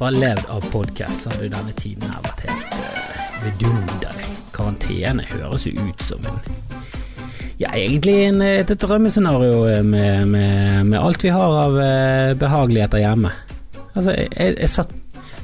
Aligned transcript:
bare 0.00 0.16
levd 0.16 0.46
av 0.48 0.64
podkast, 0.72 1.28
hadde 1.28 1.44
jo 1.44 1.52
denne 1.52 1.74
tiden 1.76 2.08
her 2.08 2.22
vært 2.24 2.46
helt 2.48 2.76
uh, 2.80 3.18
vidunderlig. 3.44 4.28
Karantene 4.54 5.26
høres 5.28 5.66
jo 5.68 5.74
ut 5.76 6.04
som 6.04 6.24
en 6.28 6.40
ja, 7.60 7.74
egentlig 7.76 8.14
en, 8.30 8.40
et 8.40 8.70
drømmescenario 8.80 9.66
med, 9.84 10.24
med, 10.30 10.86
med, 10.88 10.96
alt 10.96 11.20
vi 11.26 11.32
har 11.34 11.56
av 11.66 11.76
uh, 11.76 12.32
behageligheter 12.40 13.02
hjemme. 13.02 13.34
Altså, 13.92 14.14
jeg, 14.16 14.54
jeg, 14.54 14.70
satt, 14.72 14.94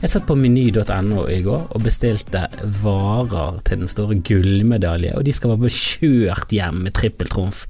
jeg 0.00 0.14
satt 0.14 0.24
på 0.24 0.38
meny.no 0.40 1.26
i 1.28 1.42
går 1.44 1.68
og 1.76 1.84
bestilte 1.84 2.46
varer 2.80 3.60
til 3.68 3.84
den 3.84 3.92
store 3.92 4.16
gullmedalje, 4.24 5.12
og 5.18 5.28
de 5.28 5.36
skal 5.36 5.52
være 5.52 5.74
kjørt 5.76 6.56
hjem 6.56 6.80
med 6.86 6.96
trippeltrumf 6.96 7.66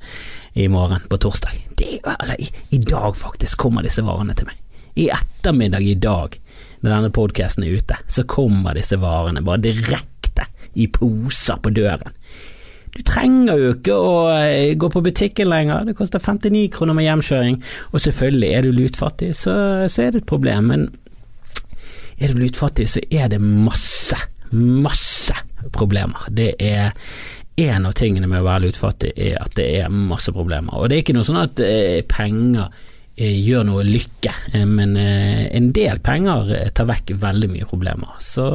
i 0.54 0.70
morgen, 0.70 1.02
på 1.10 1.18
torsdag. 1.18 1.58
Det, 1.74 1.98
eller 2.06 2.38
i, 2.38 2.46
i 2.78 2.78
dag, 2.78 3.10
faktisk, 3.18 3.58
kommer 3.66 3.82
disse 3.82 4.06
varene 4.06 4.38
til 4.38 4.46
meg. 4.46 4.62
I 4.96 5.10
ettermiddag 5.12 5.90
i 5.90 5.98
dag, 6.00 6.38
når 6.86 6.94
denne 6.94 7.14
podkasten 7.14 7.66
er 7.66 7.80
ute, 7.80 7.98
så 8.06 8.22
kommer 8.30 8.76
disse 8.78 8.98
varene 9.02 9.42
bare 9.44 9.64
direkte 9.66 10.46
i 10.78 10.86
poser 10.92 11.58
på 11.62 11.72
døren. 11.74 12.14
Du 12.96 13.02
trenger 13.04 13.58
jo 13.60 13.72
ikke 13.74 13.96
å 13.96 14.12
eh, 14.38 14.76
gå 14.78 14.88
på 14.92 15.02
butikken 15.04 15.50
lenger, 15.50 15.84
det 15.84 15.96
koster 15.98 16.22
59 16.22 16.70
kroner 16.72 16.96
med 16.96 17.04
hjemkjøring, 17.04 17.58
og 17.90 18.00
selvfølgelig, 18.00 18.52
er 18.54 18.64
du 18.64 18.70
lutfattig, 18.72 19.34
så, 19.36 19.56
så 19.92 20.06
er 20.06 20.14
det 20.14 20.22
et 20.22 20.30
problem, 20.30 20.70
men 20.72 20.86
er 22.16 22.32
du 22.32 22.40
lutfattig, 22.40 22.86
så 22.88 23.02
er 23.10 23.28
det 23.34 23.42
masse, 23.42 24.16
masse 24.56 25.36
problemer. 25.76 26.30
Det 26.32 26.54
er 26.62 26.94
en 27.66 27.88
av 27.88 27.96
tingene 27.96 28.28
med 28.30 28.40
å 28.40 28.46
være 28.46 28.68
lutfattig 28.68 29.12
er 29.12 29.36
at 29.42 29.56
det 29.58 29.66
er 29.82 29.92
masse 29.92 30.32
problemer, 30.32 30.78
og 30.78 30.88
det 30.88 30.96
er 30.96 31.04
ikke 31.04 31.18
noe 31.18 31.28
sånn 31.28 31.42
at 31.42 31.60
eh, 31.66 32.00
penger 32.08 32.70
gjør 33.16 33.64
noe 33.64 33.84
lykke, 33.86 34.32
eh, 34.52 34.64
men 34.68 34.96
eh, 35.00 35.46
en 35.56 35.70
del 35.74 36.00
penger 36.04 36.50
tar 36.76 36.88
vekk 36.90 37.14
veldig 37.22 37.48
mye 37.52 37.68
problemer. 37.68 38.16
Så, 38.20 38.46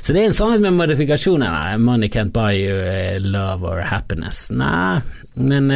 så 0.00 0.14
det 0.14 0.22
er 0.22 0.30
en 0.30 0.36
sannhet 0.36 0.62
med 0.62 0.76
modifikasjoner. 0.78 1.74
Money 1.82 2.10
can't 2.12 2.34
buy 2.34 2.54
you 2.54 2.76
love 3.26 3.66
or 3.66 3.82
happiness. 3.82 4.50
Nei, 4.54 5.00
men 5.34 5.68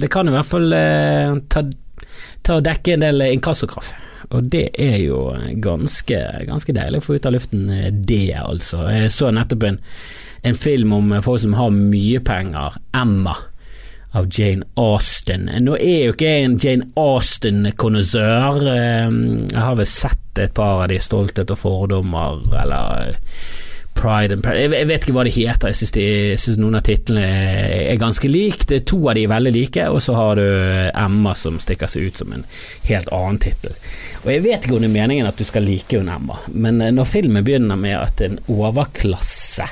det 0.00 0.10
kan 0.10 0.28
i 0.28 0.34
hvert 0.34 0.48
fall 0.48 0.74
ta, 1.52 1.62
ta 2.42 2.58
og 2.58 2.66
dekke 2.66 2.96
en 2.96 3.06
del 3.06 3.26
inkassokrav. 3.28 3.92
Og 4.34 4.48
det 4.50 4.66
er 4.76 4.98
jo 5.00 5.20
ganske, 5.62 6.18
ganske 6.48 6.74
deilig 6.74 7.00
å 7.00 7.06
få 7.06 7.16
ut 7.16 7.28
av 7.28 7.36
luften, 7.36 7.70
det 8.04 8.34
altså. 8.40 8.82
Jeg 8.92 9.14
så 9.14 9.30
nettopp 9.32 9.68
en, 9.68 9.78
en 10.50 10.58
film 10.58 10.96
om 10.98 11.14
folk 11.24 11.44
som 11.46 11.54
har 11.56 11.70
mye 11.76 12.20
penger, 12.26 12.76
Emma 12.98 13.36
av 14.16 14.28
Jane 14.32 14.64
Austen. 14.80 15.50
Nå 15.60 15.76
er 15.76 16.08
jo 16.08 16.16
ikke 16.16 16.28
jeg 16.30 16.46
en 16.46 16.58
Jane 16.62 16.90
Austen-konnissør. 16.98 18.62
Ehm, 18.72 19.22
jeg 19.52 19.60
har 19.60 19.78
vel 19.78 19.88
sett 19.88 20.42
et 20.42 20.54
par 20.54 20.84
av 20.84 20.88
de 20.92 21.00
Stolthet 21.02 21.50
og 21.52 21.58
fordommer, 21.60 22.40
eller 22.62 23.18
Pride 23.98 24.36
and 24.36 24.44
Pride 24.44 24.76
Jeg 24.76 24.86
vet 24.86 25.02
ikke 25.02 25.14
hva 25.16 25.24
de 25.26 25.32
heter, 25.34 25.72
jeg 25.72 25.78
syns, 25.80 25.96
synes 26.44 26.60
noen 26.60 26.78
av 26.78 26.84
titlene 26.86 27.24
er 27.90 27.98
ganske 28.00 28.30
like. 28.30 28.80
To 28.86 29.00
av 29.10 29.18
de 29.18 29.24
er 29.26 29.32
veldig 29.32 29.54
like, 29.54 29.88
og 29.90 30.00
så 30.04 30.14
har 30.14 30.38
du 30.38 30.46
Emma 30.92 31.34
som 31.38 31.58
stikker 31.62 31.90
seg 31.90 32.08
ut 32.08 32.22
som 32.22 32.36
en 32.36 32.46
helt 32.86 33.10
annen 33.14 33.40
tittel. 33.42 33.74
Og 34.22 34.30
Jeg 34.32 34.44
vet 34.46 34.64
ikke 34.64 34.76
om 34.78 34.84
det 34.84 34.90
er 34.92 34.94
meningen 35.00 35.28
at 35.28 35.40
du 35.40 35.46
skal 35.48 35.66
like 35.66 35.98
hun 35.98 36.10
Emma, 36.12 36.38
men 36.54 36.80
eh, 36.80 36.94
når 36.94 37.10
filmen 37.10 37.44
begynner 37.44 37.78
med 37.80 37.98
at 37.98 38.22
en 38.24 38.38
overklasse 38.46 39.66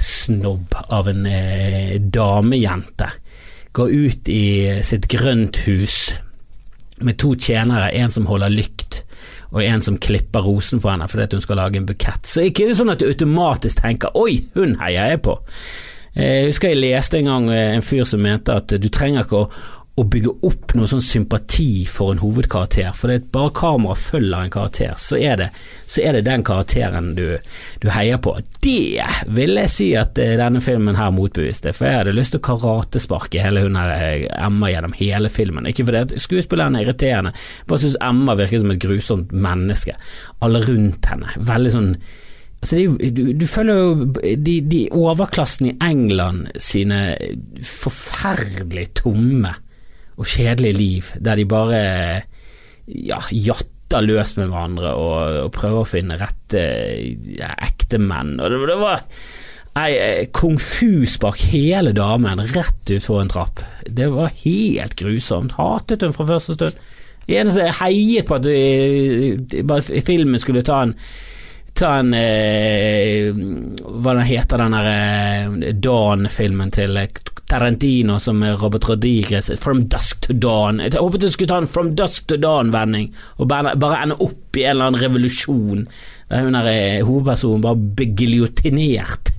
snobb 0.00 0.72
av 0.88 1.10
en 1.12 1.26
eh, 1.28 1.98
damejente 2.00 3.10
går 3.76 3.92
ut 3.92 4.28
i 4.28 4.44
sitt 4.82 5.06
grønthus 5.10 6.14
med 7.00 7.18
to 7.20 7.34
tjenere, 7.38 7.92
en 7.96 8.12
som 8.12 8.26
holder 8.28 8.52
lykt 8.52 9.04
og 9.50 9.62
en 9.64 9.82
som 9.82 9.98
klipper 9.98 10.44
rosen 10.46 10.82
for 10.82 10.92
henne 10.92 11.08
fordi 11.10 11.38
hun 11.38 11.44
skal 11.44 11.58
lage 11.58 11.80
en 11.80 11.88
bukett. 11.88 12.26
Så 12.26 12.44
ikke 12.46 12.68
det 12.68 12.76
sånn 12.78 12.92
at 12.92 13.02
du 13.02 13.08
automatisk 13.08 13.82
tenker 13.82 14.14
'oi, 14.14 14.44
hun 14.54 14.76
heier 14.82 15.14
jeg 15.14 15.22
på'. 15.26 15.38
Jeg 16.14 16.46
husker 16.50 16.68
jeg 16.68 16.82
leste 16.82 17.18
en 17.18 17.30
gang 17.30 17.50
en 17.50 17.86
fyr 17.86 18.04
som 18.04 18.22
mente 18.22 18.54
at 18.54 18.66
du 18.66 18.88
trenger 18.88 19.22
ikke 19.22 19.44
å 19.44 19.50
å 20.00 20.06
bygge 20.08 20.32
opp 20.46 20.74
noe 20.78 20.88
sånn 20.88 21.02
sympati 21.04 21.84
for 21.90 22.14
en 22.14 22.20
hovedkarakter. 22.22 22.92
For 22.96 23.10
det 23.10 23.16
er 23.18 23.26
bare 23.34 23.52
kamera 23.56 23.96
følger 23.98 24.46
en 24.46 24.52
karakter, 24.52 24.94
så 25.00 25.18
er 25.20 25.36
det, 25.40 25.48
så 25.90 26.04
er 26.06 26.16
det 26.16 26.24
den 26.28 26.44
karakteren 26.46 27.12
du, 27.18 27.26
du, 27.82 27.88
heier 27.92 28.20
på. 28.22 28.36
Det 28.64 29.04
vil 29.36 29.60
jeg 29.60 29.72
si 29.72 29.90
at 29.98 30.18
eh, 30.22 30.36
denne 30.40 30.62
filmen 30.64 30.98
her 30.98 31.12
motbeviste, 31.14 31.74
for 31.76 31.88
jeg 31.88 32.00
hadde 32.00 32.16
lyst 32.16 32.36
til 32.36 32.42
å 32.42 32.46
karatesparke 32.48 33.44
hele 33.44 33.66
hun 33.66 33.78
her 33.80 33.92
eh, 33.98 34.26
Emma 34.40 34.72
gjennom 34.72 34.96
hele 34.96 35.32
filmen. 35.32 35.68
Ikke 35.68 35.86
fordi 35.88 36.04
at 36.06 36.16
skuespilleren 36.22 36.78
er 36.78 36.86
irriterende, 36.86 37.34
bare 37.68 37.84
syns 37.84 38.00
Emma 38.10 38.38
virker 38.40 38.64
som 38.64 38.74
et 38.74 38.82
grusomt 38.82 39.36
menneske. 39.36 39.98
Alle 40.44 40.64
rundt 40.64 41.12
henne. 41.12 41.36
Veldig 41.50 41.76
sånn 41.76 41.94
Altså 42.60 42.76
du, 42.76 43.30
du, 43.40 43.46
føler 43.48 43.78
jo 43.78 43.92
de, 44.36 44.58
de 44.68 44.80
overklassen 44.92 45.70
i 45.70 45.76
England 45.80 46.50
sine 46.60 46.98
forferdelig 47.64 48.90
tomme 49.00 49.54
og 50.20 50.28
kjedelig 50.28 50.72
liv, 50.76 51.12
der 51.16 51.40
de 51.40 51.46
bare 51.48 51.82
ja, 52.86 53.20
jatter 53.32 54.04
løs 54.04 54.36
med 54.36 54.50
hverandre 54.50 54.92
og, 54.94 55.38
og 55.46 55.52
prøver 55.54 55.82
å 55.82 55.88
finne 55.88 56.18
rette 56.20 56.64
ja, 57.38 57.54
ekte 57.64 58.00
menn. 58.02 58.36
Og 58.38 58.52
det, 58.52 58.60
det 58.68 58.76
var 58.80 59.06
ei 59.80 60.26
kung 60.34 60.58
fu-spark 60.60 61.40
hele 61.52 61.94
damen 61.96 62.42
rett 62.52 62.92
utfor 62.96 63.22
en 63.22 63.32
trapp. 63.32 63.62
Det 63.86 64.10
var 64.12 64.34
helt 64.42 64.96
grusomt. 64.98 65.56
Hatet 65.56 66.04
hun 66.04 66.14
fra 66.16 66.28
første 66.34 66.58
stund. 66.58 66.78
Det 67.26 67.38
eneste 67.38 67.66
jeg 67.68 67.78
heiet 67.78 68.26
på 68.26 68.40
at 68.40 69.90
filmen 70.04 70.40
skulle 70.42 70.66
ta 70.66 70.82
en 70.86 70.96
ta 71.80 71.92
en 72.00 72.14
eh, 72.18 73.30
Hva 73.30 74.16
heter 74.26 74.64
den 74.64 74.74
der 74.74 74.88
eh, 74.90 75.74
Dawn-filmen 75.78 76.72
til 76.74 76.98
Tarantino 77.50 78.18
som 78.22 78.44
Robert 78.44 78.86
Rodriguez, 78.88 79.50
'From 79.50 79.88
Dusk 79.88 80.20
to 80.20 80.32
Dawn'. 80.32 80.80
Jeg 80.82 81.00
håpet 81.00 81.20
du 81.20 81.30
skulle 81.30 81.48
ta 81.48 81.58
en 81.58 81.66
'From 81.66 81.94
Dusk 81.96 82.28
to 82.28 82.36
Dawn'-vending, 82.36 83.10
og 83.38 83.48
bare, 83.48 84.02
ende 84.02 84.14
opp 84.20 84.56
i 84.56 84.62
en 84.62 84.70
eller 84.70 84.84
annen 84.84 85.02
revolusjon 85.02 85.88
der 86.30 86.44
hun 86.44 86.54
er 86.54 86.66
eh, 86.70 87.02
hovedpersonen 87.02 87.62
bare 87.62 87.76
begiljotinert. 87.98 89.32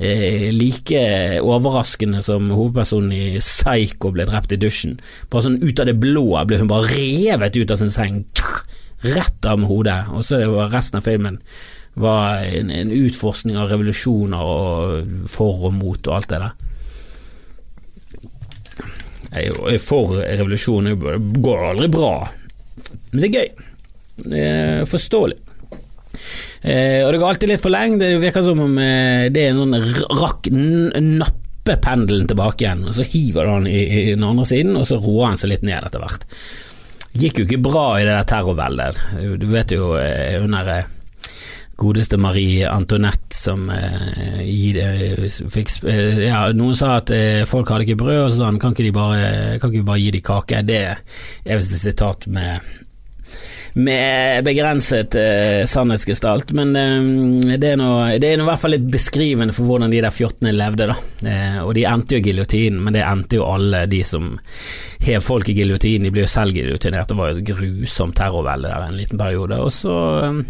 Eh, 0.00 0.48
like 0.56 1.40
overraskende 1.44 2.22
som 2.24 2.48
hovedpersonen 2.48 3.12
i 3.12 3.38
Psycho 3.38 4.10
ble 4.10 4.24
drept 4.24 4.52
i 4.52 4.56
dusjen. 4.56 4.98
Bare 5.28 5.44
sånn 5.44 5.60
ut 5.60 5.80
av 5.80 5.90
det 5.90 5.98
blå 6.00 6.24
ble 6.48 6.62
hun 6.62 6.70
bare 6.70 6.88
revet 6.88 7.56
ut 7.60 7.70
av 7.70 7.76
sin 7.76 7.92
seng, 7.92 8.24
rett 9.04 9.44
av 9.44 9.60
med 9.60 9.68
hodet, 9.68 10.08
og 10.08 10.24
så 10.24 10.40
var 10.48 10.72
resten 10.72 10.96
av 10.96 11.04
filmen 11.04 11.38
var 12.00 12.40
en 12.46 12.92
utforskning 12.94 13.58
av 13.58 13.68
revolusjoner 13.68 14.40
og 14.40 15.28
for 15.28 15.66
og 15.68 15.74
mot 15.74 16.06
og 16.06 16.16
alt 16.16 16.30
det 16.30 16.40
der. 16.46 16.69
Jeg 19.30 19.52
er 19.54 19.82
for 19.82 20.16
revolusjon, 20.18 20.90
det 20.90 21.42
går 21.44 21.66
aldri 21.70 21.90
bra, 21.92 22.14
men 23.12 23.22
det 23.22 23.28
er 23.28 23.36
gøy. 23.36 23.66
Det 24.20 24.40
er 24.46 24.88
forståelig. 24.90 25.36
Eh, 26.60 27.00
og 27.04 27.12
det 27.12 27.20
går 27.20 27.28
alltid 27.28 27.52
litt 27.52 27.62
for 27.62 27.72
lenge, 27.72 28.00
det 28.02 28.10
virker 28.20 28.44
som 28.44 28.58
om 28.66 28.74
eh, 28.82 29.28
det 29.32 29.44
er 29.46 29.54
en 29.54 29.62
sånn 29.62 30.18
rakk 30.18 30.50
nappe 30.50 31.76
pendelen 31.80 32.26
tilbake 32.28 32.66
igjen, 32.66 32.82
og 32.90 32.96
så 32.96 33.06
hiver 33.06 33.46
du 33.46 33.52
den 33.54 33.70
i, 33.70 33.78
i, 33.86 34.02
den 34.12 34.26
andre 34.26 34.48
siden, 34.50 34.74
og 34.76 34.88
så 34.88 34.98
roer 35.00 35.30
han 35.30 35.40
seg 35.40 35.54
litt 35.54 35.64
ned 35.64 35.86
etter 35.86 36.02
hvert. 36.02 36.26
Gikk 37.20 37.40
jo 37.40 37.46
ikke 37.46 37.62
bra 37.64 37.86
i 37.98 38.04
det 38.04 38.12
der 38.12 38.28
terrorveldet. 38.34 39.00
Du 39.40 39.46
vet 39.50 39.72
jo 39.74 39.94
eh, 39.98 40.36
under 40.42 40.74
eh, 40.74 40.90
godeste 41.80 42.18
Marie 42.20 42.68
Antoinette 42.68 43.36
som 43.36 43.70
eh, 43.72 44.42
eh, 44.42 45.24
fikk 45.30 45.72
eh, 45.88 46.26
Ja, 46.26 46.44
noen 46.56 46.76
sa 46.78 46.98
at 46.98 47.12
eh, 47.14 47.46
folk 47.48 47.72
hadde 47.72 47.88
ikke 47.88 48.02
brød, 48.04 48.20
og 48.26 48.36
sånn, 48.36 48.60
kan 48.60 48.76
ikke 48.76 48.88
de 48.88 48.94
bare, 48.94 49.24
kan 49.62 49.72
ikke 49.72 49.88
bare 49.88 50.04
gi 50.04 50.14
dem 50.18 50.26
kake? 50.26 50.62
Det 50.68 50.84
er 50.84 51.58
visst 51.58 51.78
et 51.78 51.88
sitat 51.88 52.28
med 52.30 52.70
med 53.72 54.44
begrenset 54.44 55.14
eh, 55.14 55.64
sannhetsgestalt, 55.64 56.52
men 56.58 56.74
eh, 56.76 57.56
det, 57.60 57.72
er 57.74 57.78
noe 57.78 58.16
i 58.16 58.18
hvert 58.18 58.62
fall 58.62 58.74
litt 58.74 58.88
beskrivende 58.90 59.54
for 59.54 59.68
hvordan 59.68 59.92
de 59.92 60.00
der 60.02 60.14
fjottene 60.14 60.54
levde, 60.54 60.90
da. 60.90 60.96
Eh, 61.30 61.58
og 61.62 61.74
de 61.78 61.86
endte 61.88 62.16
jo 62.16 62.22
i 62.22 62.26
giljotinen, 62.26 62.80
men 62.82 62.96
det 62.96 63.04
endte 63.06 63.38
jo 63.38 63.46
alle 63.46 63.84
de 63.90 64.02
som 64.06 64.32
hev 65.06 65.22
folk 65.24 65.48
i 65.50 65.56
giljotinen, 65.60 66.08
de 66.08 66.14
ble 66.14 66.26
jo 66.26 66.32
selv 66.32 66.56
giljotinert. 66.56 67.12
Det 67.12 67.18
var 67.20 67.30
jo 67.30 67.38
et 67.38 67.52
grusomt 67.52 68.18
terrorvelde 68.18 68.72
der 68.72 68.88
en 68.88 68.98
liten 68.98 69.20
periode. 69.20 69.60
Og 69.62 69.72
så 69.74 69.96
eh, 70.26 70.42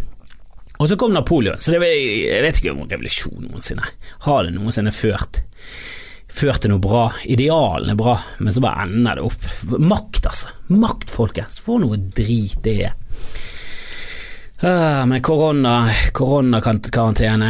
og 0.81 0.89
så 0.89 0.97
kom 0.97 1.13
Napoleon, 1.13 1.61
så 1.61 1.75
det, 1.75 1.81
jeg 1.85 2.45
vet 2.45 2.61
ikke 2.61 2.73
om 2.73 2.87
revolusjon 2.89 3.45
noensinne 3.51 3.85
har 4.27 4.47
det 4.47 4.55
noensinne 4.57 4.95
ført 4.97 5.43
ført 6.31 6.63
til 6.65 6.73
noe 6.73 6.83
bra. 6.83 7.09
Idealene 7.29 7.95
er 7.95 7.99
bra, 7.99 8.17
men 8.41 8.55
så 8.55 8.63
bare 8.65 8.87
ender 8.87 9.19
det 9.19 9.27
opp. 9.27 9.47
Makt, 9.83 10.27
altså. 10.31 10.53
Makt, 10.73 11.13
folkens. 11.13 11.61
For 11.65 11.83
noe 11.83 11.99
drit 11.99 12.61
det 12.65 12.77
er. 12.87 12.95
Uh, 14.61 15.07
med 15.09 15.23
korona, 15.25 15.87
koronakarantene 16.13 17.47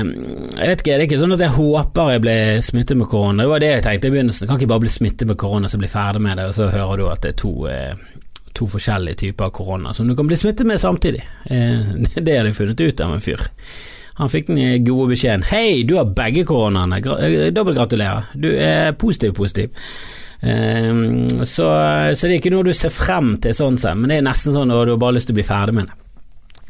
Jeg 0.54 0.68
vet 0.68 0.82
ikke, 0.84 0.92
det 0.92 0.94
er 0.94 1.02
ikke 1.08 1.16
sånn 1.18 1.34
at 1.34 1.40
jeg 1.42 1.56
håper 1.56 2.12
jeg 2.14 2.22
blir 2.22 2.60
smittet 2.62 3.00
med 3.00 3.10
korona. 3.10 3.42
Det 3.42 3.50
var 3.50 3.62
det 3.64 3.70
jeg 3.72 3.84
tenkte 3.86 4.10
i 4.10 4.14
begynnelsen. 4.14 4.44
Jeg 4.44 4.52
kan 4.52 4.60
ikke 4.60 4.72
bare 4.76 4.84
bli 4.84 4.92
smittet 4.94 5.30
med 5.30 5.40
korona 5.40 5.70
så 5.70 5.80
bli 5.80 5.90
ferdig 5.90 6.22
med 6.22 6.38
det, 6.38 6.46
og 6.52 6.54
så 6.54 6.70
hører 6.70 7.02
du 7.02 7.08
at 7.10 7.24
det 7.24 7.32
er 7.32 7.40
to, 7.42 7.54
eh, 7.66 8.19
to 8.60 8.68
forskjellige 8.70 9.22
typer 9.24 9.50
korona 9.56 9.94
som 9.96 10.08
du 10.08 10.16
kan 10.16 10.28
bli 10.28 10.38
smittet 10.38 10.68
med 10.68 10.80
samtidig. 10.80 11.24
Eh, 11.44 11.90
det 12.26 12.36
har 12.36 12.46
de 12.46 12.54
funnet 12.56 12.80
ut 12.80 13.00
av 13.00 13.16
en 13.16 13.24
fyr. 13.24 13.48
Han 14.20 14.28
fikk 14.28 14.50
den 14.50 14.84
gode 14.84 15.14
beskjeden 15.14 15.46
Hei, 15.48 15.82
du 15.88 15.94
har 15.96 16.10
begge 16.12 16.44
koronaene. 16.44 16.98
dobbeltgratulerer, 17.00 17.54
dobbelt 17.56 17.78
gratulerer. 17.78 18.26
Du 18.34 18.50
er 18.52 18.92
positiv, 19.00 19.32
positiv. 19.38 19.70
Så, 20.40 21.66
så, 22.16 22.26
det 22.26 22.30
er 22.30 22.36
ikke 22.38 22.52
noe 22.52 22.64
du 22.64 22.72
ser 22.76 22.92
frem 22.92 23.34
til 23.44 23.56
sånn 23.56 23.76
sett, 23.80 23.96
men 23.96 24.12
det 24.12 24.20
er 24.20 24.24
nesten 24.24 24.54
sånn 24.56 24.72
at 24.72 24.86
du 24.88 24.94
har 24.94 25.00
bare 25.00 25.16
lyst 25.16 25.28
til 25.28 25.36
å 25.36 25.40
bli 25.40 25.46
ferdig 25.48 25.76
med 25.76 25.88
det. 25.88 25.96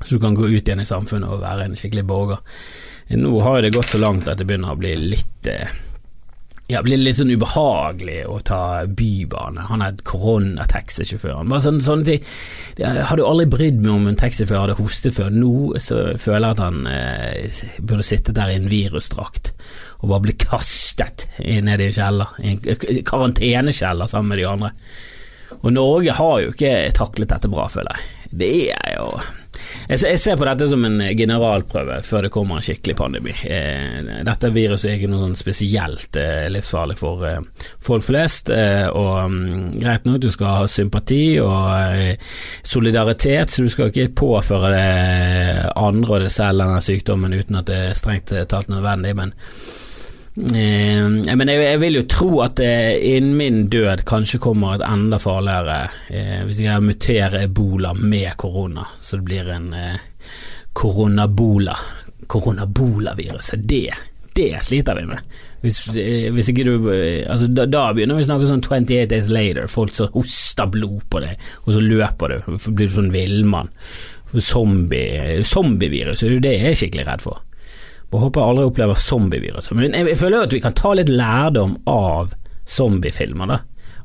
Så 0.00 0.16
du 0.16 0.22
kan 0.22 0.34
gå 0.34 0.48
ut 0.48 0.62
igjen 0.62 0.82
i 0.82 0.88
samfunnet 0.88 1.30
og 1.30 1.42
være 1.42 1.68
en 1.68 1.76
skikkelig 1.78 2.06
borger. 2.08 2.40
Nå 3.18 3.40
har 3.42 3.62
det 3.62 3.74
gått 3.74 3.90
så 3.90 3.98
langt 3.98 4.28
at 4.30 4.38
det 4.38 4.46
begynner 4.46 4.74
å 4.74 4.78
bli 4.80 4.94
litt 4.96 5.50
ja, 6.70 6.80
blir 6.86 7.00
litt 7.00 7.18
sånn 7.18 7.32
ubehagelig 7.34 8.20
å 8.30 8.38
ta 8.46 8.60
bybane. 8.86 9.66
Han 9.70 9.82
er 9.84 9.98
korona-taxisjåføren. 10.06 11.50
Bare 11.50 11.64
sånn, 11.64 11.80
sånne 11.84 12.06
ting. 12.06 12.26
Jeg 12.78 13.06
aldri 13.10 13.48
brydd 13.50 13.80
meg 13.82 13.92
om 13.92 14.08
en 14.10 14.18
taxisjåfør 14.20 14.64
hadde 14.64 14.78
hostet 14.78 15.16
før. 15.16 15.32
Nå 15.34 15.80
så 15.82 16.00
føler 16.20 16.46
jeg 16.46 16.56
at 16.56 16.64
han 16.64 16.80
eh, 16.90 17.60
burde 17.82 18.06
sittet 18.06 18.38
der 18.38 18.52
i 18.52 18.58
en 18.60 18.70
virusdrakt 18.70 19.52
og 20.00 20.08
bare 20.12 20.24
bli 20.28 20.36
kastet 20.40 21.26
ned 21.40 21.82
i 21.82 21.90
en 21.90 21.96
kjeller. 21.96 22.36
I 22.40 22.54
en 22.54 23.02
karantenekjeller 23.10 24.10
sammen 24.10 24.32
med 24.32 24.40
de 24.40 24.48
andre. 24.48 24.72
Og 25.60 25.74
Norge 25.74 26.14
har 26.16 26.40
jo 26.40 26.54
ikke 26.54 26.74
taklet 26.96 27.32
dette 27.32 27.50
bra, 27.52 27.66
føler 27.68 27.98
jeg. 27.98 28.16
Det 28.40 28.54
er 28.76 28.94
jo 28.94 29.08
jeg 29.90 30.18
ser 30.22 30.36
på 30.38 30.46
dette 30.46 30.68
som 30.70 30.84
en 30.86 31.00
generalprøve 31.18 31.96
før 32.06 32.26
det 32.26 32.30
kommer 32.30 32.60
en 32.60 32.64
skikkelig 32.64 32.94
pandemi. 32.98 33.32
Eh, 33.42 34.22
dette 34.26 34.50
viruset 34.54 34.90
er 34.90 34.98
ikke 34.98 35.10
noe 35.10 35.24
sånn 35.24 35.38
spesielt 35.38 36.18
eh, 36.20 36.46
livsfarlig 36.52 36.96
for 37.00 37.26
eh, 37.26 37.40
folk 37.82 38.06
flest. 38.06 38.52
Og 38.54 39.32
mm, 39.32 39.66
greit 39.74 40.06
nok, 40.06 40.20
du 40.22 40.30
skal 40.30 40.60
ha 40.60 40.70
sympati 40.70 41.24
og 41.42 42.16
solidaritet, 42.62 43.50
så 43.50 43.66
du 43.66 43.72
skal 43.72 43.90
ikke 43.90 44.14
påføre 44.22 44.72
det 44.76 45.68
andre 45.74 46.16
og 46.16 46.24
det 46.24 46.32
selv 46.34 46.62
denne 46.62 46.80
sykdommen 46.84 47.34
uten 47.34 47.58
at 47.58 47.70
det 47.70 47.84
er 47.90 47.98
strengt 47.98 48.34
talt 48.50 48.70
nødvendig. 48.70 49.16
men 49.18 49.34
Eh, 50.40 51.36
men 51.36 51.50
jeg, 51.52 51.60
jeg, 51.60 51.80
vil 51.82 51.98
jo 51.98 52.04
tro 52.08 52.28
at 52.44 52.60
eh, 52.64 52.96
innen 53.16 53.34
min 53.36 53.58
død 53.72 54.04
kanskje 54.08 54.40
kommer 54.40 54.78
et 54.78 54.84
enda 54.86 55.18
farligere 55.20 55.82
eh, 56.08 56.38
Hvis 56.48 56.62
jeg 56.64 56.84
muterer 56.86 57.44
ebola 57.44 57.92
med 57.94 58.32
korona, 58.40 58.86
så 59.00 59.18
det 59.18 59.26
blir 59.28 59.50
en 59.52 59.72
eh, 59.76 60.06
koronabola. 60.72 61.76
Koronabolaviruset. 62.30 63.68
Det, 63.68 63.90
det 64.38 64.54
sliter 64.64 64.96
vi 64.96 65.06
med. 65.10 65.36
Hvis, 65.60 65.82
eh, 65.98 66.30
hvis 66.32 66.48
ikke 66.52 66.64
du 66.64 66.88
eh, 66.94 67.26
altså 67.28 67.50
da, 67.52 67.66
da, 67.68 67.90
begynner 67.92 68.16
vi 68.16 68.24
å 68.24 68.30
snakke 68.30 68.48
sånn 68.48 68.64
28 68.64 69.10
days 69.12 69.28
later, 69.32 69.68
folk 69.68 69.92
som 69.92 70.08
hoster 70.14 70.70
blod 70.72 71.04
på 71.12 71.20
deg, 71.26 71.42
og 71.66 71.76
så 71.76 71.84
løper 71.84 72.32
du, 72.32 72.56
blir 72.70 72.88
du 72.88 72.96
sånn 72.96 73.12
villmann. 73.12 73.68
Zombie, 74.30 75.40
zombievirus, 75.44 76.22
det 76.22 76.52
er 76.54 76.70
jeg 76.70 76.84
skikkelig 76.84 77.08
redd 77.08 77.24
for. 77.24 77.42
Og 78.10 78.24
håper 78.26 78.42
jeg 78.42 78.52
aldri 78.52 78.68
opplever 78.70 78.98
zombieviruset. 78.98 79.74
Men 79.78 79.94
jeg, 79.94 80.18
føler 80.18 80.40
jo 80.40 80.46
at 80.48 80.54
vi 80.56 80.62
kan 80.64 80.76
ta 80.76 80.94
litt 80.98 81.12
lærdom 81.12 81.76
av 81.90 82.34
zombiefilmer, 82.70 83.50
da. 83.50 83.60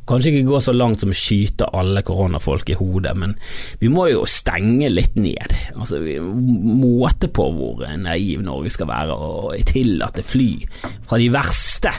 Kanskje 0.05 0.35
ikke 0.35 0.51
gå 0.51 0.59
så 0.61 0.73
langt 0.75 1.01
som 1.01 1.09
å 1.09 1.17
skyte 1.17 1.65
alle 1.73 2.03
koronafolk 2.05 2.69
i 2.69 2.77
hodet, 2.77 3.15
men 3.17 3.31
vi 3.81 3.89
må 3.89 4.05
jo 4.11 4.21
stenge 4.29 4.91
litt 4.91 5.15
ned. 5.17 5.55
Altså, 5.73 5.97
vi 6.03 6.19
Måte 6.21 7.29
på 7.33 7.47
hvor 7.55 7.81
naiv 7.97 8.43
Norge 8.45 8.69
skal 8.73 8.89
være 8.91 9.15
og 9.17 9.55
tillate 9.65 10.21
fly 10.25 10.49
fra 11.07 11.17
de 11.17 11.31
verste 11.33 11.93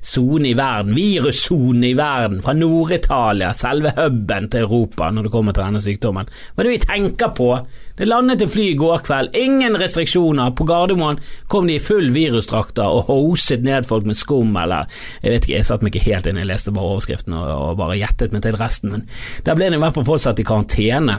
sone 0.00 0.50
i 0.50 0.54
verden, 0.56 0.94
virussone 0.94 1.90
i 1.90 1.96
verden, 1.98 2.40
fra 2.42 2.54
Nord-Italia, 2.56 3.50
selve 3.56 3.92
huben 3.96 4.48
til 4.50 4.66
Europa 4.66 5.10
når 5.10 5.26
det 5.26 5.32
kommer 5.34 5.56
til 5.56 5.64
denne 5.64 5.82
sykdommen. 5.82 6.28
Hva 6.54 6.62
er 6.62 6.68
det 6.68 6.74
vi 6.76 6.82
tenker 6.84 7.32
på? 7.36 7.50
Det 7.98 8.06
landet 8.06 8.44
et 8.44 8.52
fly 8.52 8.68
i 8.70 8.76
går 8.78 9.02
kveld, 9.08 9.34
ingen 9.36 9.74
restriksjoner. 9.80 10.52
På 10.54 10.66
Gardermoen 10.68 11.18
kom 11.50 11.66
de 11.66 11.78
i 11.78 11.82
full 11.82 12.12
virusdrakter 12.14 12.86
og 12.86 13.08
hoset 13.10 13.64
ned 13.66 13.88
folk 13.88 14.06
med 14.06 14.18
skum, 14.18 14.54
eller 14.56 14.86
jeg 15.22 15.34
vet 15.34 15.48
ikke, 15.48 15.56
jeg 15.56 15.66
satt 15.66 15.82
meg 15.82 15.94
ikke 15.94 16.12
helt 16.12 16.30
inn, 16.30 16.38
jeg 16.38 16.50
leste 16.50 16.74
bare 16.74 16.92
overskriften 16.92 17.34
og, 17.34 17.48
og 17.48 17.80
bare 17.80 17.98
gjettet 17.98 18.36
meg 18.36 18.46
til 18.46 18.60
resten, 18.60 18.94
men 18.94 19.08
der 19.46 19.58
ble 19.58 19.72
det 19.72 19.80
i 19.80 19.82
hvert 19.82 19.98
fall 19.98 20.06
folk 20.06 20.22
satt 20.22 20.38
i 20.38 20.46
karantene. 20.46 21.18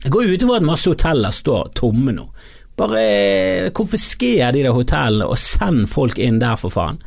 Jeg 0.00 0.12
går 0.14 0.32
utover 0.32 0.58
at 0.58 0.66
masse 0.66 0.88
hoteller 0.88 1.34
står 1.34 1.74
tomme 1.76 2.14
nå. 2.16 2.26
Bare 2.80 3.70
konfisker 3.76 4.54
de 4.54 4.62
der 4.64 4.72
hotellene 4.72 5.28
og 5.28 5.38
send 5.38 5.84
folk 5.92 6.18
inn 6.18 6.38
der, 6.40 6.56
for 6.56 6.72
faen. 6.72 7.02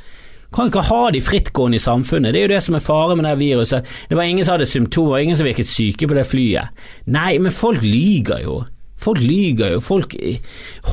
Kan 0.53 0.69
ikke 0.69 0.85
ha 0.85 1.01
de 1.13 1.21
frittgående 1.23 1.79
i 1.79 1.81
samfunnet, 1.81 2.33
det 2.33 2.43
er 2.43 2.47
jo 2.47 2.53
det 2.53 2.61
som 2.65 2.77
er 2.77 2.85
fare 2.85 3.15
med 3.17 3.25
det 3.25 3.37
viruset. 3.39 3.89
Det 4.09 4.17
var 4.17 4.29
ingen 4.29 4.45
som 4.45 4.57
hadde 4.57 4.69
symptomer, 4.69 5.23
ingen 5.23 5.39
som 5.39 5.47
virket 5.47 5.69
syke 5.69 6.09
på 6.09 6.17
det 6.17 6.27
flyet. 6.29 6.85
Nei, 7.09 7.39
men 7.41 7.55
folk 7.55 7.81
lyger 7.81 8.43
jo. 8.45 8.61
Folk 9.03 9.19
lyger 9.19 9.73
jo, 9.73 9.81
folk 9.83 10.13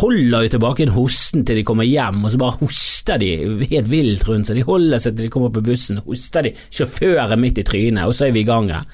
holder 0.00 0.46
jo 0.46 0.52
tilbake 0.56 0.82
en 0.82 0.94
hosten 0.96 1.44
til 1.46 1.60
de 1.60 1.64
kommer 1.66 1.86
hjem, 1.86 2.24
og 2.24 2.32
så 2.32 2.40
bare 2.40 2.58
hoster 2.58 3.20
de 3.22 3.28
helt 3.70 3.90
vilt 3.92 4.24
rundt 4.26 4.48
seg. 4.48 4.58
De 4.58 4.66
holder 4.66 4.98
seg 4.98 5.14
til 5.14 5.28
de 5.28 5.32
kommer 5.32 5.52
på 5.54 5.62
bussen, 5.68 6.00
hoster 6.08 6.48
de 6.48 6.54
sjåføren 6.74 7.38
midt 7.38 7.60
i 7.62 7.66
trynet, 7.66 8.08
og 8.08 8.16
så 8.16 8.26
er 8.26 8.34
vi 8.34 8.42
i 8.42 8.48
gang 8.48 8.72
her. 8.72 8.88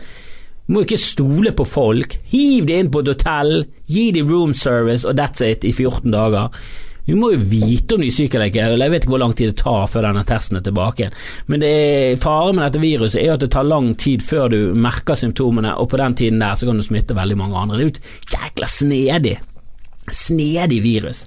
Du 0.66 0.74
må 0.74 0.82
ikke 0.82 0.98
stole 0.98 1.52
på 1.54 1.64
folk. 1.64 2.18
Hiv 2.32 2.66
de 2.66 2.80
inn 2.80 2.90
på 2.90 3.04
et 3.04 3.12
hotell, 3.14 3.62
gi 3.86 4.10
de 4.12 4.24
room 4.26 4.52
service, 4.52 5.06
og 5.06 5.16
that's 5.16 5.44
it 5.46 5.64
i 5.64 5.72
14 5.72 6.10
dager. 6.12 6.50
Vi 7.06 7.14
må 7.14 7.30
jo 7.30 7.38
vite 7.38 7.94
om 7.94 8.02
de 8.02 8.10
er 8.10 8.72
eller 8.72 8.88
jeg 8.88 8.92
vet 8.92 9.04
ikke 9.04 9.12
hvor 9.12 9.22
lang 9.22 9.34
tid 9.38 9.52
det 9.52 9.60
tar 9.62 9.86
før 9.90 10.08
denne 10.08 10.24
testen 10.26 10.58
er 10.58 10.64
tilbake. 10.66 11.10
Men 11.46 11.62
det 11.62 11.70
er, 11.70 12.16
faren 12.18 12.58
med 12.58 12.66
dette 12.66 12.82
viruset 12.82 13.20
er 13.22 13.36
at 13.36 13.44
det 13.44 13.52
tar 13.54 13.68
lang 13.68 13.92
tid 13.94 14.24
før 14.26 14.50
du 14.50 14.58
merker 14.74 15.18
symptomene, 15.18 15.76
og 15.78 15.90
på 15.92 16.00
den 16.02 16.18
tiden 16.18 16.42
der 16.42 16.58
så 16.58 16.66
kan 16.66 16.80
du 16.80 16.86
smitte 16.86 17.16
veldig 17.16 17.38
mange 17.38 17.62
andre. 17.62 17.78
Det 17.78 17.84
er 17.84 17.88
jo 17.88 17.94
et 17.94 18.34
jækla 18.34 18.70
snedig, 18.74 19.36
snedig 20.10 20.82
virus. 20.82 21.26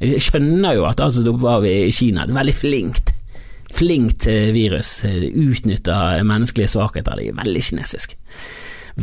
Jeg 0.00 0.24
skjønner 0.24 0.78
jo 0.78 0.88
at 0.88 1.04
alt 1.04 1.18
som 1.18 1.28
tok 1.28 1.44
av 1.52 1.68
i 1.68 1.92
Kina, 1.92 2.24
det 2.24 2.32
er 2.32 2.40
veldig 2.40 2.56
flinkt. 2.56 3.14
Flinkt 3.76 4.24
virus. 4.56 5.02
Utnytter 5.04 6.24
menneskelige 6.26 6.72
svakheter. 6.72 7.20
Det 7.20 7.28
er 7.28 7.40
veldig 7.44 7.68
kinesisk 7.68 8.16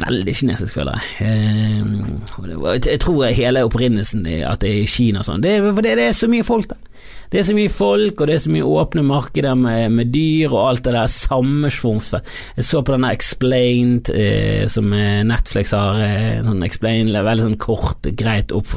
veldig 0.01 0.35
kinesisk, 0.35 0.77
føler 0.79 0.97
jeg. 0.97 1.27
Eh, 1.27 2.81
jeg 2.87 2.99
tror 3.03 3.31
hele 3.35 3.65
opprinnelsen 3.67 4.25
er 4.27 4.47
at 4.51 4.61
det 4.63 4.73
er 4.73 4.83
i 4.83 4.91
Kina 4.91 5.23
og 5.23 5.29
sånn, 5.29 5.43
det 5.43 5.57
er 5.57 5.71
fordi 5.71 5.95
det 5.97 6.09
er 6.09 6.17
så 6.17 6.29
mye 6.31 6.47
folk 6.47 6.69
der. 6.71 6.83
Det 7.27 7.41
er 7.41 7.43
så 7.43 7.53
mye 7.57 7.71
folk, 7.71 8.21
og 8.21 8.29
det 8.29 8.35
er 8.37 8.39
så 8.39 8.51
mye 8.53 8.67
åpne 8.79 9.01
markeder 9.03 9.55
med, 9.59 9.91
med 9.97 10.13
dyr 10.13 10.53
og 10.53 10.61
alt 10.61 10.85
det 10.85 10.93
der 10.95 11.09
samme 11.11 11.67
sammensvormfet. 11.67 12.29
Jeg 12.55 12.67
så 12.69 12.81
på 12.81 12.93
denne 12.95 13.11
Explained 13.11 14.11
eh, 14.15 14.63
som 14.71 14.93
Netflix 15.27 15.75
har, 15.75 15.99
eh, 16.05 16.39
sånn 16.45 16.63
Explained, 16.63 17.11
veldig 17.11 17.49
sånn 17.49 17.59
kort, 17.59 18.07
greit 18.21 18.55
opp, 18.55 18.71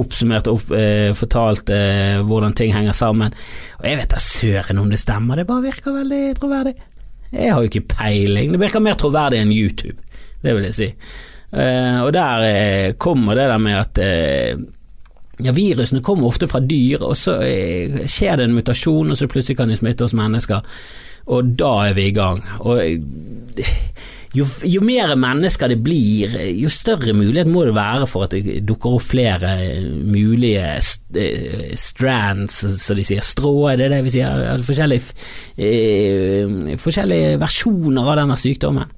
oppsummert 0.00 0.48
og 0.48 0.62
opp, 0.62 0.72
eh, 0.80 1.10
fortalt 1.18 1.72
eh, 1.76 2.22
hvordan 2.24 2.56
ting 2.56 2.72
henger 2.72 2.96
sammen. 2.96 3.36
Og 3.82 3.90
jeg 3.90 4.00
vet 4.00 4.14
da 4.14 4.24
søren 4.24 4.80
om 4.80 4.88
det 4.88 5.02
stemmer, 5.02 5.36
det 5.36 5.48
bare 5.50 5.68
virker 5.68 6.00
veldig 6.00 6.22
troverdig. 6.40 6.78
Jeg 7.30 7.52
har 7.52 7.60
jo 7.60 7.68
ikke 7.68 7.88
peiling, 7.92 8.54
det 8.54 8.64
virker 8.64 8.82
mer 8.82 8.96
troverdig 8.98 9.44
enn 9.44 9.52
YouTube 9.52 9.98
det 10.42 10.56
vil 10.56 10.70
jeg 10.70 10.76
si. 10.76 10.88
Uh, 11.50 12.06
og 12.06 12.12
der 12.14 12.44
uh, 12.46 12.94
kommer 12.94 13.34
det 13.34 13.48
der 13.50 13.58
med 13.58 13.74
at 13.80 13.98
uh, 13.98 14.54
ja, 15.42 15.50
virusene 15.56 16.02
kommer 16.02 16.26
ofte 16.30 16.48
fra 16.48 16.60
dyr, 16.62 17.02
og 17.02 17.16
så 17.16 17.42
skjer 18.06 18.36
det 18.38 18.44
en 18.46 18.54
mutasjon, 18.54 19.10
og 19.10 19.16
så 19.16 19.26
plutselig 19.30 19.56
kan 19.58 19.68
de 19.72 19.76
smitte 19.78 20.04
oss 20.04 20.14
mennesker, 20.14 20.60
og 21.32 21.44
da 21.58 21.88
er 21.88 21.94
vi 21.96 22.04
i 22.10 22.14
gang. 22.14 22.42
Og 22.60 22.82
jo, 24.36 24.44
jo, 24.68 24.80
mer 24.84 25.14
mennesker 25.18 25.68
det 25.72 25.80
blir, 25.82 26.36
jo 26.60 26.68
større 26.70 27.12
mulighet 27.16 27.48
må 27.50 27.64
det 27.66 27.74
være 27.74 28.06
for 28.06 28.24
at 28.28 28.34
det 28.36 28.60
dukker 28.68 28.90
opp 28.98 29.06
flere 29.08 29.56
mulige 30.06 30.80
strands, 31.80 32.60
som 32.84 32.96
de 33.00 33.04
sier, 33.08 33.24
strå, 33.24 33.72
det 33.80 33.88
er 33.88 33.94
det 33.96 34.04
vi 34.06 34.14
sier, 34.18 34.64
forskjellige, 34.68 36.76
forskjellige 36.84 37.40
versjoner 37.42 38.12
av 38.12 38.18
denne 38.22 38.38
sykdommen. 38.44 38.88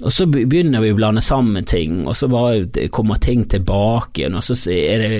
Og 0.00 0.12
så 0.14 0.24
begynner 0.30 0.80
vi 0.80 0.92
å 0.94 0.96
blande 0.96 1.20
sammen 1.24 1.66
ting, 1.68 2.06
og 2.08 2.16
så 2.16 2.28
bare 2.32 2.88
kommer 2.94 3.20
ting 3.20 3.44
tilbake, 3.52 4.22
igjen, 4.22 4.38
og 4.38 4.44
så 4.46 4.56
er 4.72 5.02
det 5.02 5.18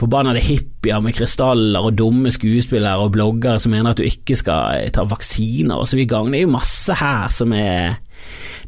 forbannede 0.00 0.42
hippier 0.42 1.02
med 1.04 1.14
krystaller 1.14 1.84
og 1.84 1.96
dumme 1.98 2.30
skuespillere 2.32 3.04
og 3.04 3.12
bloggere 3.14 3.60
som 3.60 3.74
mener 3.74 3.92
at 3.92 4.00
du 4.00 4.06
ikke 4.06 4.38
skal 4.38 4.90
ta 4.94 5.04
vaksiner, 5.06 5.76
og 5.76 5.86
så 5.86 5.96
er 5.96 6.02
vi 6.02 6.06
i 6.08 6.10
gang. 6.10 6.30
Det 6.30 6.40
er 6.40 6.46
jo 6.46 6.54
masse 6.56 6.96
her 7.00 7.28
som 7.32 7.54
er 7.56 7.98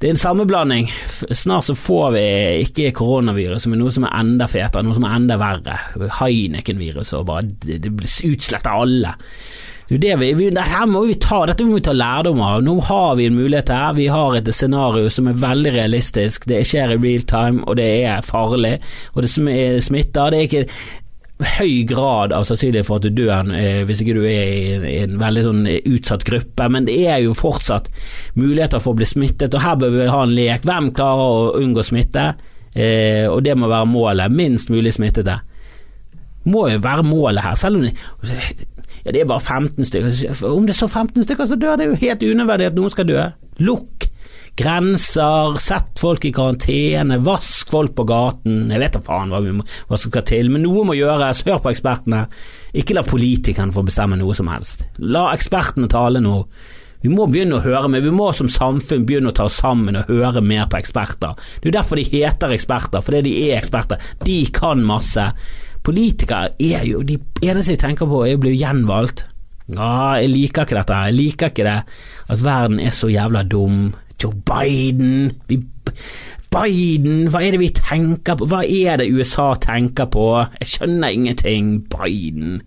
det 0.00 0.08
er 0.08 0.14
en 0.16 0.18
sammenblanding. 0.18 0.88
Snart 1.30 1.68
så 1.68 1.74
får 1.78 2.06
vi 2.16 2.22
ikke 2.64 2.94
koronavirus, 2.96 3.68
men 3.70 3.78
noe 3.82 3.92
som 3.94 4.06
er 4.08 4.16
enda 4.18 4.48
fetere, 4.50 4.82
noe 4.82 4.96
som 4.96 5.04
er 5.06 5.14
enda 5.14 5.36
verre. 5.38 5.76
Heineken-viruset, 6.18 7.20
og 7.20 7.28
bare 7.28 7.46
det 7.46 7.92
blir 7.92 8.32
utsletta 8.32 8.72
alle. 8.82 9.12
Det 9.98 10.14
vi, 10.16 10.32
vi, 10.34 10.48
her 10.56 10.86
må 10.88 11.02
vi 11.04 11.18
ta, 11.20 11.42
dette 11.48 11.66
må 11.68 11.76
vi 11.76 11.84
ta 11.84 11.92
lærdom 11.92 12.40
av. 12.40 12.62
Nå 12.64 12.78
har 12.88 13.16
vi 13.18 13.26
en 13.28 13.36
mulighet 13.36 13.72
her. 13.74 13.92
Vi 13.98 14.06
har 14.08 14.38
et 14.38 14.48
scenario 14.54 15.10
som 15.12 15.28
er 15.28 15.40
veldig 15.42 15.74
realistisk. 15.74 16.46
Det 16.48 16.62
skjer 16.64 16.94
i 16.94 16.98
real 17.02 17.26
time, 17.28 17.60
og 17.66 17.76
det 17.76 17.90
er 18.08 18.24
farlig. 18.24 18.78
Og 19.12 19.26
det 19.26 19.32
smitter. 19.32 20.32
Det 20.32 20.38
er 20.38 20.48
ikke 20.48 20.64
høy 21.58 21.82
grad 21.90 22.32
av 22.32 22.46
sannsynlighet 22.46 22.86
for 22.86 23.00
at 23.00 23.06
du 23.08 23.22
dør 23.24 23.48
eh, 23.58 23.82
hvis 23.88 24.02
ikke 24.04 24.14
du 24.14 24.22
er 24.30 24.46
i 24.46 24.62
i 24.92 24.96
en 25.02 25.16
veldig 25.20 25.42
sånn 25.42 25.62
utsatt 25.66 26.24
gruppe, 26.28 26.68
men 26.70 26.86
det 26.86 26.94
er 27.10 27.22
jo 27.24 27.34
fortsatt 27.34 27.88
muligheter 28.38 28.82
for 28.82 28.94
å 28.94 29.00
bli 29.00 29.08
smittet, 29.08 29.54
og 29.54 29.64
her 29.64 29.78
bør 29.80 29.96
vi 29.96 30.10
ha 30.12 30.22
en 30.22 30.36
lek. 30.36 30.66
Hvem 30.68 30.92
klarer 30.96 31.22
å 31.24 31.54
unngå 31.60 31.84
smitte? 31.86 32.30
Eh, 32.72 33.26
og 33.28 33.42
det 33.44 33.58
må 33.58 33.68
være 33.68 33.90
målet. 33.90 34.32
Minst 34.32 34.72
mulig 34.72 34.94
smittede. 34.96 35.40
Må 36.48 36.66
jo 36.72 36.80
være 36.82 37.04
målet 37.06 37.44
her, 37.44 37.58
selv 37.58 37.82
om 37.82 37.90
ja, 39.02 39.10
det 39.10 39.22
er 39.22 39.28
bare 39.30 39.42
15 39.42 39.88
stykker. 39.88 40.46
Om 40.48 40.66
det 40.66 40.76
er 40.76 40.80
så 40.84 40.88
15 40.88 41.26
stykker 41.26 41.50
som 41.50 41.60
dør, 41.60 41.76
det 41.78 41.86
er 41.86 41.92
jo 41.92 42.00
helt 42.04 42.22
unødvendig 42.22 42.70
at 42.70 42.78
noen 42.78 42.94
skal 42.94 43.08
dø. 43.08 43.28
Lukk 43.62 44.08
grenser, 44.56 45.56
sett 45.56 46.00
folk 46.00 46.24
i 46.28 46.32
karantene, 46.34 47.18
vask 47.24 47.70
folk 47.72 47.94
på 47.96 48.04
gaten. 48.08 48.68
Jeg 48.70 48.82
vet 48.82 48.98
da 48.98 49.00
faen 49.04 49.32
hva, 49.32 49.40
må, 49.48 49.64
hva, 49.88 49.96
som 49.96 50.12
skal 50.12 50.26
til, 50.28 50.52
men 50.52 50.64
noe 50.66 50.84
må 50.86 50.96
gjøres. 50.98 51.42
Hør 51.48 51.62
på 51.64 51.72
ekspertene. 51.72 52.26
Ikke 52.78 52.96
la 52.96 53.06
politikerne 53.06 53.74
få 53.74 53.84
bestemme 53.86 54.18
noe 54.20 54.36
som 54.36 54.50
helst. 54.52 54.86
La 55.00 55.30
ekspertene 55.32 55.90
tale 55.92 56.22
nå. 56.22 56.36
Vi 57.02 57.10
må 57.10 57.26
begynne 57.26 57.56
å 57.58 57.64
høre 57.64 57.88
mer, 57.90 58.04
vi 58.04 58.12
må 58.14 58.28
som 58.36 58.46
samfunn 58.52 59.06
begynne 59.08 59.32
å 59.32 59.34
ta 59.34 59.48
oss 59.48 59.58
sammen 59.58 59.98
og 59.98 60.10
høre 60.12 60.42
mer 60.44 60.68
på 60.70 60.78
eksperter. 60.78 61.34
Det 61.34 61.66
er 61.66 61.72
jo 61.72 61.78
derfor 61.80 61.98
de 61.98 62.06
heter 62.12 62.54
eksperter, 62.54 63.02
fordi 63.02 63.24
de 63.26 63.32
er 63.48 63.58
eksperter. 63.58 64.12
De 64.22 64.38
kan 64.54 64.84
masse. 64.86 65.24
Politikere 65.82 66.54
er 66.62 66.84
jo 66.86 67.02
De 67.02 67.18
eneste 67.42 67.74
jeg 67.74 67.82
tenker 67.82 68.06
på, 68.06 68.22
er 68.26 68.38
å 68.38 68.42
bli 68.42 68.54
gjenvalgt. 68.54 69.26
Ja, 69.72 70.18
jeg 70.20 70.30
liker 70.32 70.66
ikke 70.66 70.78
dette. 70.78 71.02
Jeg 71.08 71.16
liker 71.16 71.52
ikke 71.52 71.66
det 71.66 71.78
at 72.32 72.42
verden 72.42 72.80
er 72.82 72.94
så 72.94 73.10
jævla 73.10 73.42
dum. 73.48 73.92
Joe 74.22 74.34
Biden 74.46 75.32
vi, 75.48 75.58
Biden, 76.52 77.28
hva 77.32 77.40
er 77.42 77.54
det 77.54 77.62
vi 77.62 77.70
tenker 77.74 78.36
på? 78.36 78.46
Hva 78.50 78.60
er 78.66 79.00
det 79.00 79.10
USA 79.14 79.52
tenker 79.60 80.10
på? 80.12 80.26
Jeg 80.60 80.68
skjønner 80.74 81.14
ingenting. 81.14 81.72
Biden. 81.90 82.60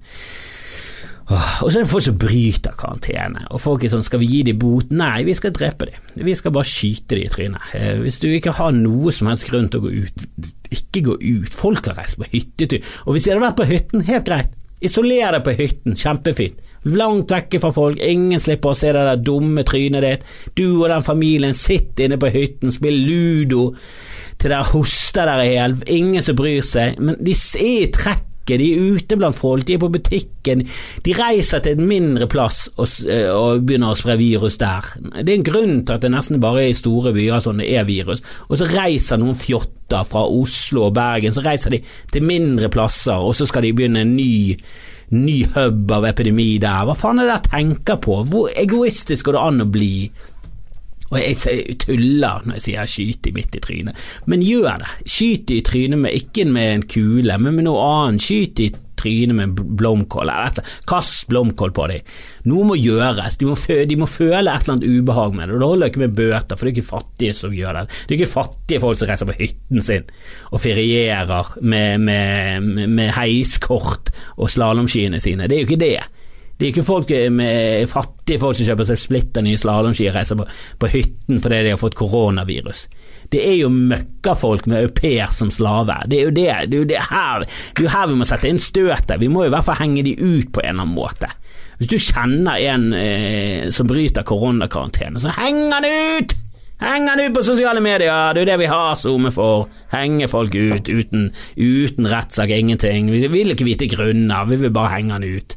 Og 1.26 1.72
så 1.72 1.80
er 1.80 1.84
det 1.84 1.90
folk 1.90 2.06
som 2.06 2.18
bryter 2.22 2.76
karantene, 2.78 3.48
og 3.50 3.62
folk 3.64 3.84
er 3.84 3.90
sånn 3.90 4.06
skal 4.06 4.22
vi 4.22 4.28
gi 4.30 4.42
dem 4.46 4.60
bot? 4.62 4.92
Nei, 4.94 5.24
vi 5.26 5.34
skal 5.38 5.54
drepe 5.56 5.88
dem. 5.90 6.12
Vi 6.28 6.36
skal 6.38 6.54
bare 6.54 6.70
skyte 6.70 7.18
dem 7.18 7.26
i 7.26 7.32
trynet. 7.32 7.72
Eh, 7.78 7.96
hvis 8.04 8.20
du 8.22 8.28
ikke 8.30 8.54
har 8.60 8.76
noe 8.76 9.14
som 9.16 9.32
helst 9.32 9.48
grunn 9.50 9.72
til 9.72 9.82
å 9.82 9.88
gå 9.88 10.04
ut, 10.06 10.28
ikke 10.76 11.06
gå 11.08 11.16
ut. 11.24 11.58
Folk 11.58 11.90
har 11.90 11.98
reist 11.98 12.20
på 12.22 12.30
hyttetur, 12.30 12.94
og 13.06 13.16
hvis 13.16 13.26
de 13.26 13.34
hadde 13.34 13.46
vært 13.48 13.58
på 13.58 13.70
hytten, 13.72 14.06
helt 14.06 14.30
greit. 14.30 14.54
Isoler 14.86 15.34
deg 15.34 15.46
på 15.46 15.56
hytten, 15.56 15.96
kjempefint. 15.98 16.62
Langt 16.94 17.32
vekke 17.34 17.58
fra 17.64 17.72
folk, 17.74 17.98
ingen 18.04 18.42
slipper 18.44 18.74
å 18.74 18.78
se 18.78 18.92
det 18.94 19.06
der 19.08 19.24
dumme 19.26 19.64
trynet 19.66 20.06
ditt. 20.06 20.28
Du 20.54 20.66
og 20.84 20.92
den 20.92 21.06
familien 21.06 21.58
sitter 21.58 22.06
inne 22.06 22.20
på 22.22 22.30
hytten, 22.30 22.74
spiller 22.76 23.02
ludo 23.08 23.64
til 24.38 24.52
der 24.52 24.68
hoster 24.76 25.26
dere 25.32 25.48
i 25.48 25.56
hjel, 25.56 25.78
ingen 25.96 26.26
som 26.26 26.38
bryr 26.38 26.62
seg. 26.66 27.00
Men 27.02 27.18
de 27.24 27.34
er 27.34 27.66
i 27.66 27.92
trekket, 27.96 28.35
de 28.46 28.68
er 28.74 28.96
ute 28.96 29.18
blant 29.18 29.36
folk, 29.36 29.66
de 29.66 29.76
er 29.76 29.82
på 29.82 29.90
butikken. 29.90 30.62
De 31.06 31.16
reiser 31.18 31.64
til 31.66 31.76
en 31.76 31.90
mindre 31.90 32.28
plass 32.30 32.68
og, 32.76 32.88
eh, 33.10 33.30
og 33.34 33.66
begynner 33.66 33.94
å 33.94 33.98
spre 33.98 34.18
virus 34.22 34.60
der. 34.62 34.86
Det 35.18 35.26
er 35.26 35.38
en 35.40 35.48
grunn 35.50 35.78
til 35.86 35.96
at 35.96 36.06
det 36.06 36.14
nesten 36.14 36.42
bare 36.44 36.66
er 36.66 36.74
i 36.74 36.78
store 36.78 37.14
byer 37.16 37.42
sånn 37.42 37.64
det 37.64 37.72
er 37.74 37.88
virus. 37.90 38.22
Og 38.50 38.60
så 38.62 38.70
reiser 38.70 39.18
noen 39.22 39.36
fjotter 39.40 40.06
fra 40.06 40.26
Oslo 40.30 40.88
og 40.88 40.94
Bergen, 40.98 41.34
så 41.34 41.44
reiser 41.46 41.74
de 41.74 41.82
til 42.14 42.26
mindre 42.26 42.70
plasser, 42.70 43.18
og 43.18 43.34
så 43.38 43.48
skal 43.50 43.66
de 43.66 43.74
begynne 43.74 44.06
en 44.06 44.16
ny 44.18 44.56
ny 45.14 45.44
hub 45.54 45.92
av 45.94 46.06
epidemi 46.10 46.56
der. 46.62 46.86
Hva 46.88 46.96
faen 46.98 47.22
er 47.22 47.30
det 47.30 47.36
jeg 47.36 47.52
tenker 47.52 48.00
på? 48.02 48.24
Hvor 48.30 48.50
egoistisk 48.58 49.28
går 49.28 49.38
det 49.38 49.44
an 49.44 49.66
å 49.66 49.68
bli? 49.70 49.92
Og 51.12 51.20
jeg, 51.22 51.38
jeg 51.46 51.78
tuller 51.86 52.46
når 52.46 52.58
jeg 52.58 52.66
sier 52.66 52.90
skyt 52.90 53.04
skyter 53.06 53.36
midt 53.36 53.56
i 53.56 53.62
trynet, 53.62 54.08
men 54.32 54.46
gjør 54.46 54.82
det. 54.82 54.96
Skyt 55.06 55.54
i 55.54 55.62
trynet 55.66 56.02
med, 56.02 56.18
ikke 56.18 56.48
med 56.50 56.72
en 56.72 56.90
kule, 56.90 57.38
men 57.38 57.56
med 57.60 57.68
noe 57.68 57.86
annet. 57.86 58.26
Skyt 58.26 58.64
i 58.66 58.72
trynet 58.96 59.36
med 59.38 59.54
blomkål. 59.78 60.32
Kast 60.90 61.28
blomkål 61.30 61.74
på 61.76 61.88
dem. 61.92 62.16
Noe 62.50 62.66
må 62.72 62.78
gjøres. 62.80 63.38
De 63.38 63.50
må, 63.50 63.56
de 63.56 64.00
må, 64.00 64.08
føle 64.10 64.42
et 64.42 64.66
eller 64.66 64.76
annet 64.76 64.88
ubehag 64.88 65.36
med 65.36 65.48
det. 65.48 65.56
Og 65.56 65.62
Det 65.62 65.70
holder 65.70 65.92
ikke 65.92 66.04
med 66.06 66.18
bøter, 66.18 66.56
for 66.56 66.66
det 66.66 66.72
er 66.72 66.76
ikke 66.76 66.90
fattige 66.90 67.38
som 67.38 67.56
gjør 67.56 67.80
det. 67.80 67.86
Det 67.94 68.16
er 68.16 68.20
ikke 68.20 68.34
fattige 68.34 68.82
folk 68.84 69.00
som 69.00 69.12
reiser 69.12 69.30
på 69.30 69.38
hytten 69.40 69.86
sin 69.86 70.12
og 70.52 70.62
ferierer 70.64 71.56
med, 71.62 72.06
med, 72.06 72.90
med 72.90 73.14
heiskort 73.18 74.14
og 74.38 74.52
slalåmskiene 74.52 75.22
sine. 75.22 75.50
Det 75.50 75.58
er 75.58 75.66
jo 75.66 75.70
ikke 75.70 75.84
det. 75.86 75.98
Det 76.56 76.66
er 76.66 76.72
ikke 76.72 76.88
folk 76.88 77.10
med 77.36 77.90
fattige 77.92 78.40
folk 78.40 78.56
som 78.56 78.70
kjøper 78.70 78.88
seg 78.88 79.00
splitter 79.02 79.44
nye 79.44 79.60
slalåmski 79.60 80.08
og 80.08 80.16
reiser 80.16 80.40
på, 80.40 80.46
på 80.80 80.90
hytten 80.94 81.42
fordi 81.44 81.58
de 81.66 81.74
har 81.74 81.82
fått 81.82 81.98
koronavirus. 82.00 82.86
Det 83.34 83.42
er 83.44 83.58
jo 83.60 83.72
møkkafolk 83.74 84.70
med 84.72 84.86
au 84.86 84.92
pair 84.96 85.32
som 85.36 85.52
slave. 85.52 85.98
Det 86.08 86.22
er 86.22 86.30
jo 86.30 86.36
det, 86.36 86.48
det, 86.72 86.80
er 86.80 86.90
det, 86.94 87.02
her, 87.10 87.44
det 87.44 87.84
er 87.84 87.88
jo 87.90 87.94
her 87.98 88.08
vi 88.12 88.18
må 88.22 88.28
sette 88.30 88.48
inn 88.48 88.62
støtet. 88.62 89.18
Vi 89.20 89.30
må 89.32 89.44
jo 89.44 89.52
i 89.52 89.56
hvert 89.56 89.68
fall 89.68 89.82
henge 89.82 90.06
de 90.06 90.16
ut 90.16 90.54
på 90.56 90.64
en 90.64 90.70
eller 90.72 90.86
annen 90.86 90.96
måte. 90.96 91.32
Hvis 91.80 91.92
du 91.92 91.98
kjenner 92.00 92.62
en 92.72 92.88
eh, 92.96 93.68
som 93.76 93.90
bryter 93.90 94.24
koronakarantene, 94.28 95.20
så 95.20 95.34
heng 95.36 95.66
han 95.74 95.88
ut! 95.92 96.38
Heng 96.80 97.08
han 97.08 97.22
ut 97.24 97.36
på 97.36 97.44
sosiale 97.48 97.80
medier, 97.84 98.36
det 98.36 98.42
er 98.42 98.44
jo 98.44 98.50
det 98.50 98.58
vi 98.60 98.72
har 98.72 98.96
SoMe 99.00 99.32
for. 99.32 99.68
Henge 99.94 100.28
folk 100.32 100.56
ut 100.56 100.88
uten, 100.92 101.30
uten 101.56 102.08
rettssak, 102.12 102.52
ingenting. 102.52 103.12
Vi 103.12 103.28
vil 103.32 103.52
ikke 103.56 103.68
vite 103.68 103.92
grunner, 103.92 104.48
vi 104.48 104.60
vil 104.64 104.74
bare 104.76 104.98
henge 104.98 105.16
han 105.16 105.28
ut. 105.28 105.56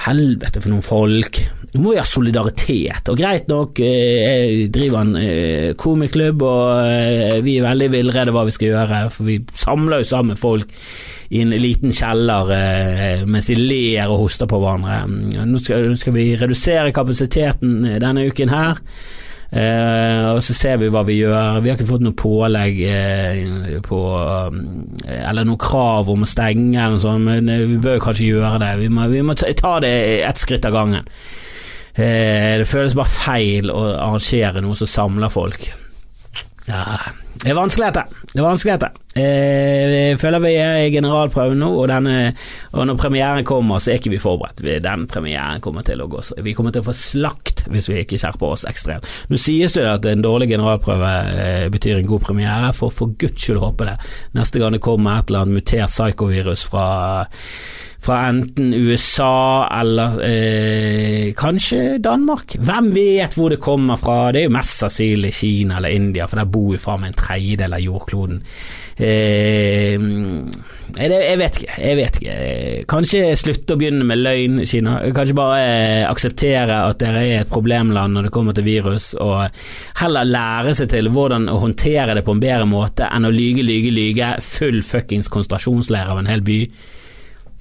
Helvete 0.00 0.62
for 0.62 0.72
noen 0.72 0.84
folk. 0.84 1.38
Nå 1.70 1.82
må 1.84 1.92
vi 1.92 2.00
ha 2.00 2.06
solidaritet. 2.08 3.10
Og 3.12 3.18
greit 3.18 3.50
nok, 3.50 3.78
eh, 3.84 4.16
jeg 4.24 4.70
driver 4.74 5.04
en 5.04 5.16
eh, 5.20 5.68
komiklubb, 5.78 6.42
og 6.42 6.88
eh, 6.88 7.38
vi 7.44 7.58
er 7.58 7.68
veldig 7.68 7.90
villrede 7.92 8.34
hva 8.34 8.46
vi 8.48 8.54
skal 8.56 8.72
gjøre, 8.72 9.04
for 9.14 9.28
vi 9.28 9.38
samler 9.54 10.02
jo 10.02 10.08
sammen 10.10 10.40
folk 10.40 10.72
i 11.30 11.44
en 11.44 11.54
liten 11.62 11.92
kjeller 11.94 12.48
mens 13.30 13.46
de 13.52 13.54
ler 13.54 14.10
og 14.10 14.24
hoster 14.24 14.48
på 14.50 14.58
hverandre. 14.58 15.44
Nå 15.46 15.60
skal, 15.62 15.86
nå 15.92 15.98
skal 16.00 16.16
vi 16.16 16.24
redusere 16.34 16.90
kapasiteten 16.96 17.84
denne 18.02 18.24
uken 18.26 18.50
her. 18.50 18.80
Eh, 19.50 20.24
og 20.30 20.38
så 20.46 20.54
ser 20.54 20.76
vi 20.78 20.90
hva 20.94 21.02
vi 21.06 21.16
gjør. 21.18 21.58
Vi 21.58 21.70
har 21.72 21.78
ikke 21.78 21.88
fått 21.88 22.04
noe 22.06 22.14
pålegg 22.14 22.76
eh, 22.86 23.80
på 23.82 23.98
eh, 24.14 25.16
Eller 25.26 25.48
noe 25.48 25.58
krav 25.58 26.10
om 26.12 26.22
å 26.22 26.28
stenge 26.30 26.78
eller 26.78 26.94
noe 26.94 27.02
sånt, 27.02 27.26
men 27.26 27.50
eh, 27.50 27.66
vi 27.66 27.80
bør 27.82 27.98
jo 27.98 28.04
kanskje 28.06 28.28
gjøre 28.28 28.62
det. 28.62 28.72
Vi 28.84 28.90
må, 28.94 29.08
vi 29.10 29.24
må 29.26 29.34
ta 29.34 29.74
det 29.82 29.94
ett 30.28 30.42
skritt 30.42 30.68
av 30.68 30.76
gangen. 30.78 31.10
Det 32.00 32.68
føles 32.70 32.94
bare 32.96 33.10
feil 33.12 33.72
å 33.74 33.80
arrangere 33.90 34.62
noe 34.62 34.78
som 34.78 34.88
samler 34.88 35.32
folk. 35.32 35.66
Ja, 36.70 36.84
det 37.42 37.50
er 37.50 37.58
vanskeligheter. 37.58 38.06
Det 38.30 38.38
er 38.38 38.46
vanskeligheter. 38.46 38.94
Eh, 39.10 40.10
jeg 40.10 40.18
føler 40.22 40.42
vi 40.44 40.52
er 40.54 40.84
i 40.84 40.90
generalprøven 40.94 41.58
nå, 41.58 41.70
og, 41.80 41.88
denne, 41.90 42.30
og, 42.70 42.84
når 42.86 42.98
premieren 43.00 43.46
kommer, 43.48 43.82
så 43.82 43.90
er 43.90 43.98
ikke 43.98 44.12
vi 44.12 44.22
forberedt. 44.22 44.62
Den 44.84 45.08
premieren 45.10 45.62
kommer 45.64 45.82
til 45.86 46.02
å 46.04 46.06
gå 46.10 46.22
Vi 46.46 46.54
kommer 46.54 46.70
til 46.70 46.84
å 46.84 46.86
få 46.86 46.94
slakt 46.94 47.64
hvis 47.70 47.90
vi 47.90 47.98
ikke 48.04 48.20
skjerper 48.20 48.54
oss 48.54 48.66
ekstremt. 48.70 49.08
Nå 49.30 49.40
sies 49.40 49.74
det 49.74 49.88
at 49.88 50.06
en 50.06 50.22
dårlig 50.22 50.52
generalprøve 50.52 51.12
eh, 51.34 51.66
betyr 51.72 51.98
en 51.98 52.10
god 52.10 52.26
premiere, 52.28 52.72
for 52.76 52.94
for 52.94 53.14
guds 53.18 53.42
skyld 53.42 53.62
håpe 53.62 53.90
det. 53.90 53.98
Neste 54.38 54.62
gang 54.62 54.76
det 54.76 54.84
kommer 54.84 55.18
et 55.18 55.30
eller 55.30 55.44
annet 55.46 55.58
mutert 55.58 55.90
psykovirus 55.90 56.68
fra 56.70 56.88
fra 58.00 58.16
enten 58.30 58.72
USA 58.72 59.68
eller 59.80 60.20
eh, 60.24 61.32
kanskje 61.36 61.98
Danmark. 62.00 62.56
Hvem 62.56 62.88
vet 62.94 63.36
hvor 63.36 63.52
det 63.52 63.60
kommer 63.60 64.00
fra? 64.00 64.30
Det 64.32 64.40
er 64.44 64.48
jo 64.48 64.54
mest 64.56 64.80
sannsynlig 64.80 65.34
Kina 65.36 65.76
eller 65.76 65.92
India, 65.92 66.28
for 66.30 66.40
der 66.40 66.48
bor 66.48 66.72
jo 66.72 66.80
faen 66.80 67.04
meg 67.04 67.12
en 67.12 67.20
tredjedel 67.20 67.76
av 67.76 67.84
jordkloden. 67.84 68.40
Eh, 69.00 69.96
jeg, 71.00 71.36
vet 71.38 71.58
ikke, 71.60 71.74
jeg 71.80 71.96
vet 71.96 72.18
ikke. 72.20 72.34
Kanskje 72.90 73.22
slutte 73.38 73.76
å 73.76 73.80
begynne 73.80 74.04
med 74.06 74.20
løgn, 74.20 74.60
Kina. 74.68 74.98
Kanskje 75.16 75.36
bare 75.38 75.58
eh, 75.62 76.04
akseptere 76.08 76.80
at 76.84 77.00
dere 77.00 77.22
er 77.24 77.44
et 77.44 77.52
problemland 77.52 78.16
når 78.16 78.28
det 78.28 78.34
kommer 78.34 78.56
til 78.56 78.66
virus, 78.66 79.12
og 79.16 79.48
heller 80.02 80.28
lære 80.28 80.76
seg 80.76 80.90
til 80.92 81.10
hvordan 81.14 81.48
å 81.52 81.58
håndtere 81.62 82.18
det 82.18 82.24
på 82.26 82.36
en 82.36 82.42
bedre 82.42 82.68
måte 82.68 83.08
enn 83.08 83.28
å 83.28 83.34
lyge, 83.34 83.64
lyge, 83.66 83.92
lyge. 83.94 84.32
Full 84.44 84.82
fuckings 84.84 85.30
konsentrasjonsleir 85.32 86.10
av 86.10 86.20
en 86.20 86.30
hel 86.30 86.44
by. 86.44 86.62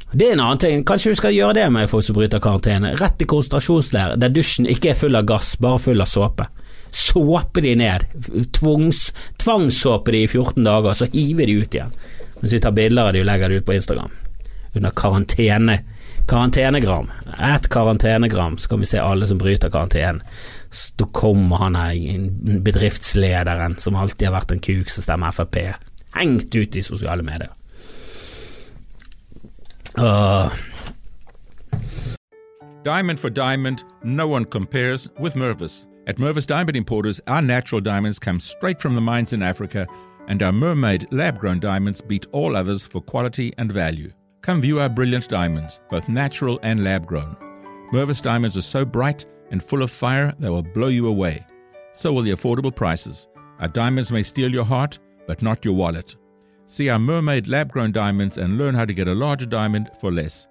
Det 0.09 0.25
er 0.25 0.33
en 0.33 0.41
annen 0.41 0.61
ting. 0.61 0.83
Kanskje 0.87 1.13
vi 1.13 1.19
skal 1.19 1.35
gjøre 1.35 1.59
det 1.59 1.67
med 1.71 1.89
folk 1.91 2.03
som 2.05 2.17
bryter 2.17 2.41
karantene. 2.41 2.95
Rett 2.97 3.21
i 3.21 3.29
konsentrasjonsleir, 3.29 4.17
der 4.19 4.33
dusjen 4.33 4.67
ikke 4.69 4.95
er 4.95 4.97
full 4.97 5.15
av 5.15 5.27
gass, 5.29 5.53
bare 5.61 5.81
full 5.83 6.01
av 6.01 6.09
såpe. 6.09 6.49
Såpe 6.91 7.61
de 7.61 7.75
ned. 7.75 8.05
Tvungs, 8.51 9.13
tvangssåpe 9.37 10.11
de 10.11 10.23
i 10.23 10.27
14 10.27 10.63
dager, 10.63 10.93
så 10.93 11.09
hiver 11.13 11.45
de 11.45 11.59
ut 11.61 11.75
igjen. 11.75 11.93
Mens 12.39 12.53
vi 12.53 12.59
tar 12.59 12.75
bilder 12.75 13.09
av 13.09 13.13
de 13.13 13.23
og 13.23 13.29
legger 13.29 13.49
det 13.49 13.61
ut 13.61 13.67
på 13.67 13.75
Instagram. 13.77 14.11
Under 14.75 14.93
karantene. 14.95 15.79
Karantenegram. 16.29 17.11
Ett 17.39 17.69
karantenegram, 17.69 18.57
så 18.57 18.69
kan 18.69 18.79
vi 18.79 18.85
se 18.85 18.99
alle 18.99 19.27
som 19.27 19.37
bryter 19.37 19.69
karantenen. 19.69 20.21
Så 20.69 21.05
kommer 21.05 21.55
han 21.57 21.75
her, 21.75 22.29
bedriftslederen 22.61 23.77
som 23.77 23.95
alltid 23.95 24.27
har 24.27 24.35
vært 24.37 24.51
en 24.53 24.61
kuk 24.61 24.91
som 24.93 25.03
stemmer 25.03 25.33
Frp, 25.33 25.57
hengt 26.13 26.55
ut 26.55 26.77
i 26.77 26.85
sosiale 26.85 27.25
medier. 27.25 27.49
Uh. 29.97 30.53
Diamond 32.85 33.19
for 33.19 33.29
diamond, 33.29 33.83
no 34.03 34.27
one 34.27 34.45
compares 34.45 35.09
with 35.19 35.35
Mervis. 35.35 35.88
At 36.09 36.15
Mervis 36.15 36.47
Diamond 36.47 36.75
Importers, 36.75 37.21
our 37.27 37.39
natural 37.39 37.79
diamonds 37.79 38.17
come 38.17 38.39
straight 38.39 38.81
from 38.81 38.95
the 38.95 38.99
mines 39.01 39.31
in 39.31 39.43
Africa, 39.43 39.85
and 40.27 40.41
our 40.41 40.51
mermaid 40.51 41.07
lab 41.11 41.37
grown 41.37 41.59
diamonds 41.59 42.01
beat 42.01 42.25
all 42.31 42.55
others 42.55 42.81
for 42.81 42.99
quality 42.99 43.53
and 43.59 43.71
value. 43.71 44.11
Come 44.41 44.59
view 44.59 44.79
our 44.79 44.89
brilliant 44.89 45.29
diamonds, 45.29 45.81
both 45.91 46.09
natural 46.09 46.59
and 46.63 46.83
lab 46.83 47.05
grown. 47.05 47.37
Mervis 47.93 48.23
diamonds 48.23 48.57
are 48.57 48.63
so 48.63 48.83
bright 48.83 49.27
and 49.51 49.61
full 49.61 49.83
of 49.83 49.91
fire 49.91 50.33
they 50.39 50.49
will 50.49 50.63
blow 50.63 50.87
you 50.87 51.05
away. 51.05 51.45
So 51.91 52.11
will 52.11 52.23
the 52.23 52.33
affordable 52.33 52.75
prices. 52.75 53.27
Our 53.59 53.67
diamonds 53.67 54.11
may 54.11 54.23
steal 54.23 54.51
your 54.51 54.65
heart, 54.65 54.97
but 55.27 55.43
not 55.43 55.63
your 55.63 55.75
wallet. 55.75 56.15
See 56.65 56.89
our 56.89 56.97
mermaid 56.97 57.47
lab 57.47 57.71
grown 57.71 57.91
diamonds 57.91 58.39
and 58.39 58.57
learn 58.57 58.73
how 58.73 58.85
to 58.85 58.95
get 58.95 59.07
a 59.07 59.13
larger 59.13 59.45
diamond 59.45 59.91
for 60.01 60.11
less. 60.11 60.47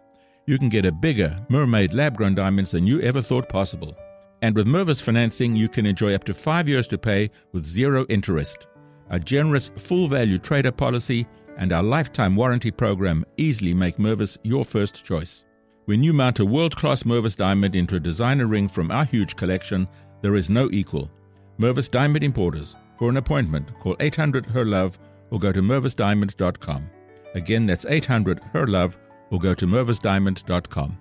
You 0.46 0.56
can 0.56 0.68
get 0.68 0.86
a 0.86 0.92
bigger 0.92 1.36
mermaid 1.48 1.94
lab 1.94 2.16
grown 2.16 2.36
diamonds 2.36 2.70
than 2.70 2.86
you 2.86 3.00
ever 3.00 3.20
thought 3.20 3.48
possible. 3.48 3.96
And 4.42 4.54
with 4.54 4.66
Mervis 4.66 5.02
financing, 5.02 5.56
you 5.56 5.68
can 5.68 5.86
enjoy 5.86 6.14
up 6.14 6.24
to 6.24 6.34
five 6.34 6.68
years 6.68 6.86
to 6.88 6.98
pay 6.98 7.30
with 7.52 7.66
zero 7.66 8.06
interest. 8.08 8.68
Our 9.10 9.18
generous 9.18 9.70
full 9.76 10.06
value 10.06 10.38
trader 10.38 10.72
policy 10.72 11.26
and 11.56 11.72
our 11.72 11.82
lifetime 11.82 12.36
warranty 12.36 12.70
program 12.70 13.24
easily 13.36 13.74
make 13.74 13.96
Mervis 13.96 14.38
your 14.44 14.64
first 14.64 15.04
choice. 15.04 15.44
When 15.86 16.04
you 16.04 16.12
mount 16.12 16.38
a 16.38 16.44
world 16.44 16.76
class 16.76 17.02
Mervis 17.02 17.34
diamond 17.34 17.74
into 17.74 17.96
a 17.96 18.00
designer 18.00 18.46
ring 18.46 18.68
from 18.68 18.90
our 18.90 19.04
huge 19.04 19.36
collection, 19.36 19.88
there 20.22 20.36
is 20.36 20.50
no 20.50 20.68
equal. 20.70 21.10
Mervis 21.58 21.90
Diamond 21.90 22.22
Importers. 22.22 22.76
For 22.98 23.08
an 23.08 23.16
appointment, 23.16 23.78
call 23.80 23.96
800 24.00 24.46
HER 24.46 24.64
LOVE 24.64 24.98
or 25.30 25.38
go 25.38 25.52
to 25.52 25.60
mervisdiamond.com. 25.60 26.90
Again, 27.34 27.66
that's 27.66 27.86
800 27.86 28.40
HER 28.52 28.66
LOVE 28.66 28.98
or 29.30 29.38
go 29.38 29.54
to 29.54 29.66
mervisdiamond.com. 29.66 30.98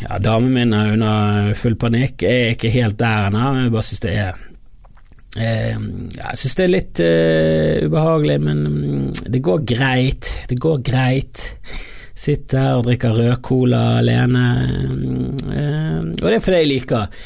Ja, 0.00 0.16
damen 0.22 0.54
min 0.54 0.72
er 0.72 0.94
under 0.94 1.50
full 1.58 1.76
panikk. 1.80 2.24
Jeg 2.24 2.46
er 2.46 2.54
ikke 2.54 2.72
helt 2.72 2.96
der 3.00 3.28
ennå. 3.28 3.44
Jeg 3.58 3.74
bare 3.74 3.84
syns 3.84 4.02
det 4.04 4.14
er 4.16 4.40
eh, 5.36 5.76
Jeg 6.16 6.40
syns 6.40 6.56
det 6.56 6.64
er 6.64 6.72
litt 6.72 7.02
eh, 7.04 7.84
ubehagelig, 7.84 8.38
men 8.46 8.64
mm, 8.64 9.06
det 9.34 9.42
går 9.44 9.62
greit. 9.68 10.32
Det 10.48 10.58
går 10.60 10.80
greit. 10.86 11.44
Sitter 12.20 12.78
og 12.78 12.86
drikker 12.88 13.16
rød-cola 13.16 13.84
alene. 14.00 14.46
Eh, 15.52 16.02
og 16.16 16.26
det 16.26 16.36
er 16.38 16.44
fordi 16.48 16.64
jeg 16.64 16.74
liker 16.74 17.24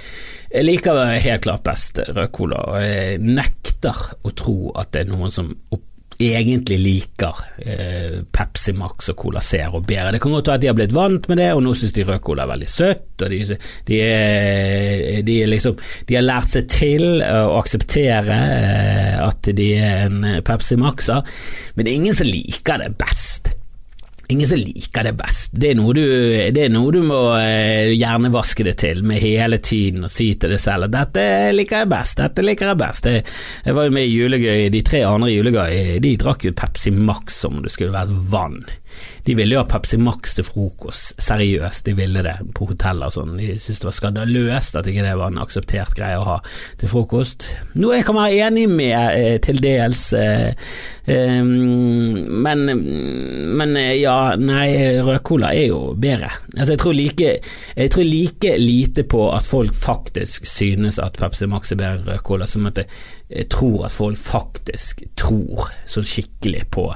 jeg 0.54 0.68
liker 0.68 1.00
helt 1.18 1.42
klart 1.42 1.64
best 1.66 1.98
rød-cola, 1.98 2.60
og 2.70 2.82
jeg 2.84 3.16
nekter 3.26 4.04
å 4.22 4.30
tro 4.38 4.58
at 4.78 4.92
det 4.94 5.00
er 5.02 5.08
noen 5.10 5.32
som 5.34 5.48
opp 5.74 5.93
egentlig 6.20 6.78
liker 6.78 7.40
eh, 7.58 8.20
Pepsi 8.30 8.74
Max 8.76 9.10
og 9.12 9.18
Cola 9.18 9.42
Zero 9.42 9.80
bedre. 9.80 10.12
Det 10.14 10.20
kan 10.22 10.34
godt 10.36 10.50
være 10.50 10.60
at 10.60 10.62
de 10.62 10.70
har 10.70 10.78
blitt 10.78 10.94
vant 10.94 11.28
med 11.30 11.40
det, 11.40 11.50
og 11.54 11.64
nå 11.64 11.74
syns 11.78 11.94
de 11.96 12.06
rød 12.06 12.22
cola 12.24 12.44
er 12.44 12.52
veldig 12.52 12.70
søtt, 12.70 13.24
og 13.24 13.32
de, 13.32 13.58
de, 13.88 13.98
de, 15.26 15.38
liksom, 15.50 15.76
de, 16.08 16.18
har 16.18 16.26
lært 16.26 16.54
seg 16.54 16.70
til 16.70 17.24
å 17.24 17.58
akseptere 17.58 18.38
eh, 18.60 19.18
at 19.24 19.50
de 19.58 19.68
er 19.80 20.06
en 20.06 20.22
Pepsi 20.46 20.78
Max-er, 20.80 21.26
men 21.74 21.86
det 21.86 21.92
er 21.92 22.02
ingen 22.02 22.18
som 22.22 22.30
liker 22.30 22.82
det 22.84 22.94
best. 23.00 23.54
Ingen 24.28 24.48
som 24.48 24.58
liker 24.58 25.04
det 25.04 25.12
best. 25.18 25.52
Det 25.52 25.72
er 25.72 25.76
noe 25.76 25.92
du, 25.96 26.04
er 26.48 26.70
noe 26.72 26.92
du 26.94 27.02
må 27.04 27.18
eh, 27.36 27.92
hjernevaske 27.92 28.64
det 28.64 28.76
til 28.80 29.02
med 29.04 29.20
hele 29.20 29.58
tiden 29.60 30.06
og 30.06 30.12
si 30.12 30.30
til 30.40 30.54
deg 30.54 30.62
selv 30.62 30.88
at 30.88 30.94
'dette 30.94 31.26
liker 31.52 31.82
jeg 31.82 31.90
best', 31.92 32.22
'dette 32.22 32.46
liker 32.46 32.72
jeg 32.72 32.80
best'. 32.80 33.10
Jeg, 33.10 33.24
jeg 33.66 33.76
var 33.76 33.84
jo 33.84 33.94
med 33.98 34.08
i 34.08 34.14
Julegøy, 34.14 34.68
de 34.72 34.82
tre 34.82 35.04
andre 35.04 35.28
Julegøy, 35.34 36.00
de 36.00 36.16
drakk 36.20 36.48
jo 36.48 36.56
Pepsi 36.56 36.94
Max 36.94 37.40
som 37.44 37.58
om 37.58 37.66
det 37.66 37.74
skulle 37.74 37.92
vært 37.92 38.16
vann. 38.32 38.62
De 39.24 39.34
ville 39.36 39.56
jo 39.56 39.62
ha 39.62 39.68
Pepsi 39.68 39.96
Max 39.96 40.34
til 40.36 40.44
frokost, 40.44 41.14
seriøst, 41.22 41.86
de 41.86 41.94
ville 41.96 42.20
det 42.24 42.34
på 42.56 42.68
hoteller 42.68 43.08
og 43.08 43.14
sånn. 43.14 43.38
De 43.40 43.54
syntes 43.56 43.80
det 43.80 43.88
var 43.88 43.96
skandaløst 43.96 44.76
at 44.76 44.88
ikke 44.90 45.04
det 45.06 45.14
var 45.16 45.32
en 45.32 45.40
akseptert 45.40 45.94
greie 45.96 46.18
å 46.20 46.26
ha 46.26 46.34
til 46.80 46.90
frokost. 46.90 47.48
Noe 47.80 47.96
jeg 47.96 48.06
kan 48.08 48.18
være 48.18 48.50
enig 48.50 48.66
med 48.68 48.96
eh, 49.16 49.38
til 49.44 49.62
dels, 49.64 50.02
eh, 50.18 50.52
eh, 51.08 51.40
men, 51.40 52.64
men 53.60 53.78
ja, 53.96 54.18
nei, 54.40 54.68
rød-cola 55.04 55.54
er 55.56 55.70
jo 55.70 55.80
bedre. 55.96 56.28
Altså, 56.58 56.74
jeg 56.74 56.82
tror, 56.84 56.98
like, 56.98 57.32
jeg 57.78 57.94
tror 57.94 58.08
like 58.08 58.56
lite 58.60 59.06
på 59.08 59.28
at 59.32 59.48
folk 59.48 59.72
faktisk 59.78 60.44
synes 60.48 61.00
at 61.00 61.16
Pepsi 61.20 61.48
Max 61.48 61.72
er 61.72 61.80
bedre 61.80 62.02
enn 62.02 62.12
rød-cola, 62.12 62.50
som 62.50 62.68
at 62.68 62.84
jeg 62.84 63.48
tror 63.52 63.86
at 63.88 63.94
folk 63.94 64.20
faktisk 64.20 65.00
tror 65.16 65.70
så 65.88 66.04
skikkelig 66.04 66.66
på 66.74 66.90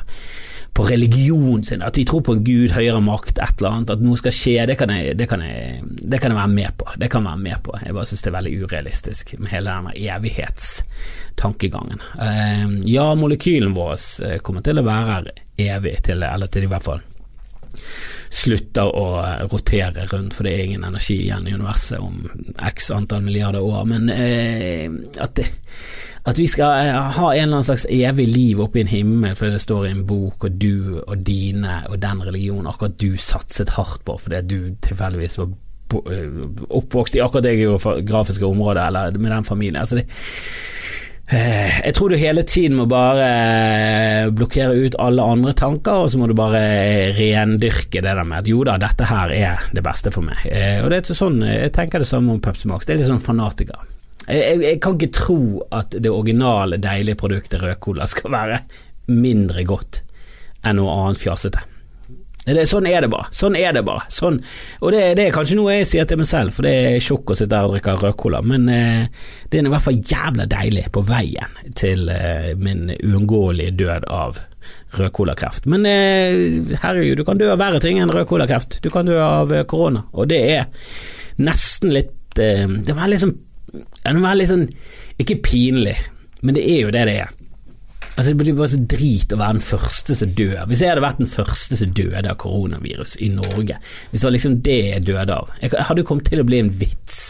på 0.78 0.86
religionen 0.86 1.64
sin, 1.64 1.82
at 1.82 1.94
de 1.94 2.04
tror 2.06 2.20
på 2.22 2.32
en 2.36 2.44
gud, 2.46 2.70
høyere 2.70 3.00
makt, 3.02 3.38
et 3.42 3.58
eller 3.58 3.72
annet, 3.74 3.90
at 3.96 4.02
noe 4.04 4.16
skal 4.20 4.32
skje, 4.34 4.66
det 4.70 4.76
kan 4.78 4.90
jeg, 4.94 5.16
det 5.18 5.26
kan 5.26 5.40
jeg, 5.42 5.82
det 5.82 6.18
kan 6.22 6.30
jeg 6.30 6.38
være 6.38 6.52
med 6.52 6.70
på. 6.78 6.86
Det 6.94 7.08
kan 7.10 7.22
jeg 7.24 7.30
være 7.32 7.46
med 7.48 7.58
på. 7.66 7.72
Jeg 7.82 7.94
bare 7.96 8.06
synes 8.06 8.22
det 8.22 8.30
er 8.30 8.36
veldig 8.36 8.62
urealistisk 8.62 9.34
med 9.40 9.48
hele 9.50 9.74
denne 9.74 9.92
evighetstankegangen. 9.98 12.00
Uh, 12.14 12.78
ja, 12.86 13.14
molekylen 13.18 13.74
vår 13.74 13.98
eh, 14.28 14.38
kommer 14.38 14.62
til 14.62 14.78
å 14.78 14.86
være 14.86 15.10
her 15.10 15.26
evig, 15.66 15.98
til, 16.06 16.22
eller 16.22 16.46
til 16.46 16.62
i 16.68 16.70
hvert 16.70 16.86
fall 16.86 17.02
slutter 18.30 18.86
å 18.86 19.18
rotere 19.50 20.06
rundt, 20.12 20.34
for 20.36 20.44
det 20.46 20.52
er 20.54 20.62
ingen 20.68 20.84
energi 20.86 21.18
igjen 21.24 21.48
i 21.48 21.54
universet 21.58 21.98
om 21.98 22.30
x 22.70 22.90
antall 22.94 23.22
milliarder 23.26 23.62
år, 23.66 23.82
men 23.90 24.06
uh, 24.14 24.86
at 25.26 25.34
det 25.42 25.50
at 26.28 26.38
vi 26.38 26.46
skal 26.50 26.82
eh, 26.84 26.98
ha 27.16 27.28
en 27.32 27.42
eller 27.42 27.58
annen 27.58 27.66
slags 27.66 27.86
evig 27.90 28.28
liv 28.28 28.60
oppe 28.60 28.80
i 28.80 28.84
en 28.84 28.92
himmel 28.92 29.36
fordi 29.38 29.56
det 29.56 29.64
står 29.64 29.86
i 29.86 29.94
en 29.94 30.04
bok, 30.08 30.44
og 30.44 30.58
du 30.60 30.98
og 31.00 31.24
dine 31.24 31.82
og 31.88 31.98
den 32.02 32.24
religionen 32.26 32.68
akkurat 32.70 32.98
du 33.00 33.16
satset 33.16 33.72
hardt 33.78 34.04
på 34.06 34.18
fordi 34.20 34.42
du 34.48 34.58
tilfeldigvis 34.84 35.38
var 35.40 35.54
eh, 36.12 36.42
oppvokst 36.68 37.16
i 37.16 37.24
akkurat 37.24 37.48
det 37.48 37.56
geografiske 37.62 38.46
området, 38.48 38.90
eller 38.90 39.18
med 39.18 39.32
den 39.32 39.48
familien. 39.48 39.80
Altså 39.80 40.00
det, 40.00 40.04
eh, 41.32 41.80
jeg 41.86 41.96
tror 41.96 42.12
du 42.12 42.20
hele 42.20 42.44
tiden 42.44 42.76
må 42.76 42.88
bare 42.90 44.28
blokkere 44.36 44.76
ut 44.76 44.98
alle 45.00 45.24
andre 45.24 45.54
tanker, 45.56 46.04
og 46.04 46.12
så 46.12 46.20
må 46.20 46.28
du 46.28 46.36
bare 46.36 46.60
rendyrke 47.16 48.02
det 48.02 48.10
der 48.10 48.24
med 48.24 48.42
at 48.42 48.50
jo 48.52 48.64
da, 48.68 48.76
dette 48.80 49.08
her 49.08 49.32
er 49.32 49.70
det 49.72 49.86
beste 49.86 50.12
for 50.12 50.28
meg. 50.28 50.44
Og 50.84 50.90
det 50.92 51.00
er 51.00 51.22
sånn, 51.22 51.40
Jeg 51.40 51.72
tenker 51.72 52.04
det 52.04 52.10
samme 52.10 52.36
om 52.36 52.42
Pepsi 52.44 52.68
Max. 52.68 52.84
Det 52.84 52.96
er 52.96 53.00
litt 53.00 53.14
sånn 53.14 53.24
fanatiker. 53.24 53.86
Jeg, 54.28 54.60
jeg, 54.60 54.80
kan 54.84 54.98
ikke 54.98 55.14
tro 55.16 55.40
at 55.72 55.96
det 55.96 56.12
originale, 56.12 56.80
deilige 56.82 57.18
produktet 57.18 57.62
rød 57.62 57.80
cola 57.80 58.06
skal 58.08 58.34
være 58.34 58.60
mindre 59.08 59.64
godt 59.64 60.02
enn 60.66 60.76
noe 60.76 60.94
annet 61.00 61.22
fjasete. 61.22 61.64
Det, 62.48 62.64
sånn 62.68 62.86
er 62.88 63.02
det 63.04 63.10
bare. 63.12 63.28
Sånn 63.34 63.56
er 63.58 63.74
det 63.76 63.82
bare. 63.84 64.06
Sånn. 64.12 64.38
Og 64.80 64.92
det, 64.94 65.02
det, 65.18 65.26
er 65.26 65.34
kanskje 65.34 65.58
noe 65.58 65.74
jeg 65.74 65.88
sier 65.90 66.06
til 66.08 66.20
meg 66.20 66.28
selv, 66.30 66.54
for 66.56 66.64
det 66.64 66.74
er 66.76 67.02
tjukk 67.04 67.32
å 67.32 67.36
sitte 67.36 67.52
der 67.52 67.68
og 67.68 67.74
drikke 67.74 67.96
rød-cola, 68.00 68.40
men 68.46 68.68
eh, 68.72 69.26
det 69.50 69.60
er 69.60 69.68
i 69.68 69.72
hvert 69.72 69.84
fall 69.84 69.98
jævla 70.00 70.46
deilig 70.48 70.86
på 70.94 71.02
veien 71.08 71.58
til 71.76 72.08
eh, 72.12 72.52
min 72.56 72.86
uunngåelige 72.94 73.76
død 73.82 74.08
av 74.12 74.40
rød-cola-kreft. 74.96 75.68
Men 75.68 75.84
eh, 75.88 76.78
herregud, 76.84 77.20
du 77.20 77.26
kan 77.28 77.40
dø 77.40 77.50
av 77.52 77.60
verre 77.60 77.82
ting 77.84 78.00
enn 78.00 78.12
rød-cola-kreft. 78.14 78.80
Du 78.84 78.88
kan 78.94 79.08
dø 79.08 79.18
av 79.20 79.52
eh, 79.52 79.66
korona, 79.68 80.06
og 80.12 80.30
det 80.32 80.40
er 80.54 80.96
nesten 81.44 81.92
litt 81.94 82.40
eh, 82.40 82.64
Det 82.66 82.96
var 82.96 83.12
liksom 83.12 83.34
ja, 83.74 84.12
det 84.12 84.22
var 84.22 84.38
litt 84.38 84.50
sånn 84.50 84.68
Ikke 85.20 85.40
pinlig, 85.44 85.96
men 86.40 86.56
det 86.56 86.64
er 86.68 86.82
jo 86.84 86.94
det 86.94 87.04
det 87.08 87.16
er. 87.24 87.32
Altså 88.18 88.32
Det 88.32 88.38
blir 88.40 88.56
bare 88.58 88.72
så 88.72 88.80
drit 88.90 89.32
å 89.34 89.38
være 89.38 89.58
den 89.58 89.62
første 89.62 90.14
som 90.18 90.30
dør. 90.34 90.64
Hvis 90.66 90.80
jeg 90.82 90.90
hadde 90.90 91.04
vært 91.04 91.20
den 91.20 91.30
første 91.30 91.78
som 91.78 91.92
døde 91.94 92.24
av 92.26 92.38
koronavirus 92.42 93.14
i 93.22 93.28
Norge, 93.30 93.76
hvis 94.10 94.22
det 94.22 94.26
var 94.26 94.34
liksom 94.34 94.56
det 94.66 94.78
jeg 94.88 95.04
døde 95.06 95.36
av 95.36 95.52
Jeg 95.62 95.70
hadde 95.78 96.02
jo 96.02 96.08
kommet 96.08 96.30
til 96.30 96.42
å 96.42 96.46
bli 96.48 96.62
en 96.64 96.72
vits. 96.80 97.20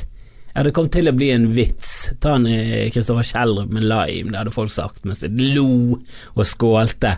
Ja, 0.54 0.64
det 0.64 0.72
kom 0.74 0.88
til 0.90 1.06
å 1.10 1.14
bli 1.14 1.28
en 1.30 1.50
vits. 1.54 2.08
Ta 2.22 2.32
en 2.38 2.46
Kristoffer 2.90 3.22
eh, 3.22 3.28
Kjellrup 3.28 3.72
med 3.74 3.84
lime, 3.84 4.32
det 4.32 4.40
hadde 4.40 4.54
folk 4.54 4.72
sagt, 4.72 5.04
mens 5.06 5.20
de 5.22 5.50
lo 5.54 5.98
og 5.98 6.46
skålte 6.48 7.12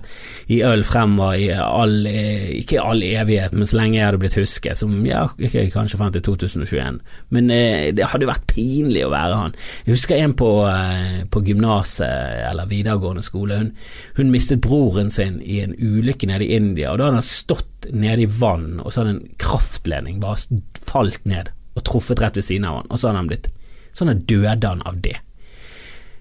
i 0.52 0.60
øl 0.66 0.82
fremover 0.84 1.38
i 1.38 1.46
all, 1.54 1.94
eh, 2.10 2.50
ikke 2.58 2.82
all 2.82 3.00
evighet, 3.06 3.54
men 3.56 3.70
så 3.70 3.78
lenge 3.78 3.96
jeg 3.96 4.06
hadde 4.08 4.20
blitt 4.20 4.38
husket, 4.40 4.80
som 4.80 4.96
ja, 5.06 5.22
ikke 5.38 5.68
kanskje 5.72 6.00
frem 6.00 6.14
til 6.16 6.24
2021. 6.26 6.98
Men 7.36 7.52
eh, 7.54 7.86
det 7.96 8.10
hadde 8.10 8.26
jo 8.26 8.32
vært 8.32 8.48
pinlig 8.50 9.06
å 9.06 9.12
være 9.14 9.38
han. 9.44 9.56
Jeg 9.86 9.94
husker 9.94 10.20
en 10.20 10.34
på, 10.36 10.50
eh, 10.68 11.22
på 11.30 11.44
gymnaset 11.46 12.44
eller 12.50 12.68
videregående 12.70 13.24
skole. 13.24 13.60
Hun, 13.62 13.70
hun, 14.18 14.34
mistet 14.34 14.60
broren 14.64 15.10
sin 15.14 15.38
i 15.42 15.62
en 15.64 15.72
ulykke 15.78 16.28
nede 16.30 16.46
i 16.46 16.58
India, 16.58 16.90
og 16.90 17.00
da 17.00 17.08
hadde 17.08 17.22
han 17.22 17.30
stått 17.30 17.88
nede 17.94 18.26
i 18.26 18.30
vann, 18.40 18.82
og 18.82 18.90
så 18.90 19.04
hadde 19.04 19.16
en 19.16 19.40
kraftledning 19.40 20.20
bare 20.20 20.60
falt 20.90 21.24
ned 21.28 21.54
og 21.80 21.88
truffet 21.88 22.22
rett 22.22 22.38
ved 22.38 22.46
siden 22.46 22.68
av 22.68 22.80
han, 22.80 22.88
og 22.90 23.00
så 23.00 23.10
hadde 23.10 23.24
han 23.24 23.32
blitt 23.32 23.50
Sånn 23.96 24.22
døde 24.22 24.68
han 24.68 24.84
av 24.86 25.00
det. 25.02 25.16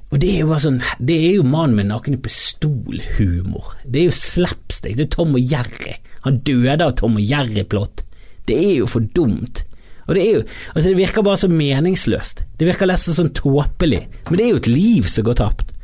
Og 0.10 0.18
det 0.22 0.30
er 0.34 0.40
jo 0.42 0.50
bare 0.50 0.64
sånn 0.64 0.80
Det 0.98 1.18
er 1.28 1.36
jo 1.38 1.46
mannen 1.46 1.78
med 1.78 1.90
nakne 1.92 2.18
pistol-humor. 2.18 3.76
Det 3.86 4.02
er 4.02 4.08
jo 4.10 4.16
slapstick. 4.18 4.98
Det 4.98 5.06
er 5.06 5.12
Tom 5.14 5.36
og 5.38 5.52
Jerry. 5.54 6.00
Han 6.26 6.42
døde 6.46 6.86
av 6.86 6.96
Tom 6.98 7.20
og 7.20 7.26
Jerry-plott. 7.26 8.04
Det 8.50 8.58
er 8.58 8.80
jo 8.80 8.88
for 8.90 9.06
dumt. 9.16 9.64
Og 10.08 10.16
det 10.18 10.24
er 10.24 10.40
jo 10.40 10.46
Altså, 10.74 10.88
det 10.90 10.98
virker 10.98 11.26
bare 11.26 11.42
så 11.44 11.52
meningsløst. 11.54 12.44
Det 12.58 12.68
virker 12.68 12.90
nesten 12.90 13.18
sånn 13.18 13.34
tåpelig. 13.38 14.08
Men 14.30 14.40
det 14.40 14.48
er 14.48 14.56
jo 14.56 14.64
et 14.64 14.72
liv 14.74 15.10
som 15.10 15.28
går 15.30 15.38
tapt. 15.44 15.76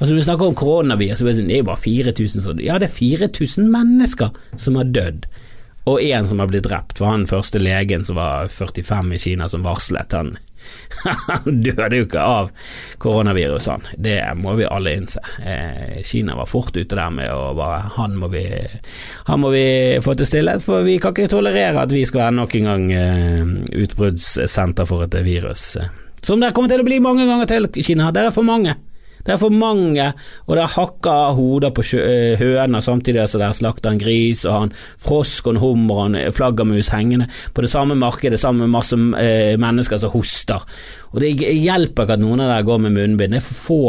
Altså, 0.00 0.16
du 0.16 0.24
snakker 0.24 0.48
om 0.48 0.56
koronavirus, 0.58 1.20
sånn, 1.20 1.46
det 1.46 1.60
er 1.60 1.60
jo 1.60 1.68
bare 1.68 1.78
4000 1.78 2.42
sånn 2.42 2.62
Ja, 2.64 2.78
det 2.80 2.88
er 2.88 2.96
4000 2.96 3.68
mennesker 3.70 4.32
som 4.58 4.80
har 4.80 4.88
dødd 4.90 5.28
og 5.84 6.00
én 6.00 6.28
som 6.28 6.40
har 6.40 6.50
blitt 6.50 6.68
drept, 6.68 7.00
var 7.00 7.16
han 7.16 7.28
første 7.30 7.58
legen 7.62 8.04
som 8.06 8.18
var 8.20 8.48
45 8.48 9.14
i 9.16 9.18
Kina 9.18 9.48
som 9.50 9.64
varslet. 9.66 10.14
Han, 10.14 10.36
Han 11.02 11.62
døde 11.62 11.96
jo 11.96 12.06
ikke 12.06 12.22
av 12.22 12.50
koronavirus. 13.02 13.68
Det 13.98 14.18
må 14.38 14.54
vi 14.58 14.66
alle 14.68 14.94
innse. 14.98 15.22
Eh, 15.42 16.02
Kina 16.06 16.36
var 16.38 16.46
fort 16.50 16.76
ute 16.76 16.96
der 16.96 17.10
med 17.10 17.32
å 17.32 17.52
bare 17.58 17.82
Han 17.96 18.16
må 18.20 18.30
vi, 18.32 18.44
han 19.26 19.42
må 19.42 19.50
vi 19.54 19.64
få 20.04 20.14
til 20.18 20.28
stillhet, 20.28 20.62
for 20.64 20.86
vi 20.86 20.98
kan 21.02 21.14
ikke 21.14 21.32
tolerere 21.32 21.82
at 21.82 21.92
vi 21.92 22.04
skal 22.08 22.26
være 22.26 22.38
nok 22.38 22.56
en 22.58 22.70
gang 22.70 22.86
eh, 22.94 23.52
utbruddssenter 23.84 24.88
for 24.88 25.06
et 25.06 25.18
virus. 25.26 25.76
Som 26.22 26.42
det 26.42 26.52
kommer 26.54 26.70
til 26.70 26.82
å 26.82 26.86
bli 26.86 27.02
mange 27.02 27.26
ganger 27.26 27.50
til, 27.50 27.70
Kina. 27.82 28.12
Dere 28.14 28.30
er 28.30 28.36
for 28.36 28.46
mange. 28.46 28.76
Det 29.22 29.34
er 29.34 29.38
for 29.38 29.54
mange, 29.54 30.08
og 30.46 30.56
det 30.56 30.62
er 30.64 30.72
hakka 30.74 31.16
hoder 31.36 31.70
på 31.74 31.84
eh, 32.00 32.38
høner 32.40 32.82
samtidig 32.82 33.28
som 33.30 33.42
det 33.42 33.48
er 33.48 33.58
slakta 33.58 33.92
en 33.92 34.00
gris 34.00 34.42
og 34.48 34.56
han 34.56 34.72
frosk 35.02 35.46
og 35.46 35.54
en 35.54 35.62
hummer 35.62 36.00
og 36.00 36.08
en 36.10 36.34
flaggermus 36.34 36.90
hengende 36.90 37.28
på 37.54 37.62
det 37.62 37.70
samme 37.70 37.94
markedet 37.98 38.40
sammen 38.42 38.66
med 38.66 38.74
masse 38.74 38.98
eh, 39.20 39.54
mennesker 39.62 40.02
som 40.02 40.14
hoster. 40.14 40.64
Og 41.12 41.22
det 41.22 41.36
hjelper 41.38 42.06
ikke 42.06 42.18
at 42.18 42.24
noen 42.24 42.42
av 42.42 42.50
dere 42.50 42.66
går 42.66 42.82
med 42.82 42.96
munnbind. 42.98 43.36
Det 43.36 43.42
er 43.42 43.46
for 43.46 43.62
få 43.62 43.82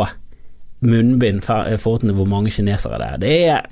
munnbind 0.84 1.42
i 1.42 1.78
forhold 1.80 2.04
til 2.04 2.16
hvor 2.18 2.30
mange 2.30 2.52
kinesere 2.52 3.00
det 3.00 3.08
er. 3.08 3.18
Det 3.22 3.34
er, 3.48 3.68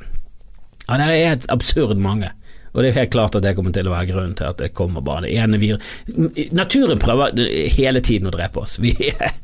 ja, 0.88 0.97
det 0.97 1.10
er 1.12 1.34
et 1.36 1.50
absurd 1.54 2.00
mange. 2.02 2.32
Og 2.72 2.82
det 2.82 2.92
er 2.92 3.02
helt 3.02 3.14
klart 3.14 3.36
at 3.36 3.44
det 3.44 3.54
kommer 3.58 3.76
til 3.76 3.90
å 3.90 3.94
være 3.94 4.10
grunnen 4.14 4.36
til 4.40 4.48
at 4.48 4.62
det 4.62 4.72
kommer 4.78 5.04
bare 5.04 5.26
det 5.28 5.36
ene 5.44 5.60
viruset 5.60 6.54
Naturen 6.56 7.00
prøver 7.02 7.36
hele 7.76 8.02
tiden 8.04 8.30
å 8.30 8.34
drepe 8.34 8.64
oss. 8.64 8.78
Vi 8.82 8.94
er 9.12 9.36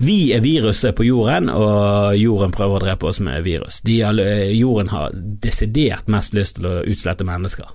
vi 0.00 0.30
er 0.32 0.40
viruset 0.40 0.94
på 0.96 1.04
jorden, 1.04 1.50
og 1.52 2.14
jorden 2.16 2.54
prøver 2.54 2.78
å 2.78 2.84
drepe 2.86 3.10
oss 3.10 3.18
med 3.20 3.42
virus. 3.44 3.82
De, 3.84 3.98
jorden 4.56 4.88
har 4.88 5.12
desidert 5.44 6.08
mest 6.08 6.32
lyst 6.32 6.56
til 6.56 6.70
å 6.70 6.78
utslette 6.88 7.26
mennesker. 7.28 7.68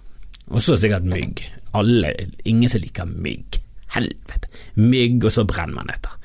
Og 0.50 0.64
så 0.66 0.74
sikkert 0.74 1.06
mygg. 1.06 1.44
Alle, 1.78 2.16
ingen 2.50 2.72
som 2.72 2.82
liker 2.82 3.06
mygg. 3.06 3.60
Helvete. 3.94 4.50
Mygg, 4.82 5.20
og 5.22 5.36
så 5.36 5.46
brennmaneter. 5.46 6.18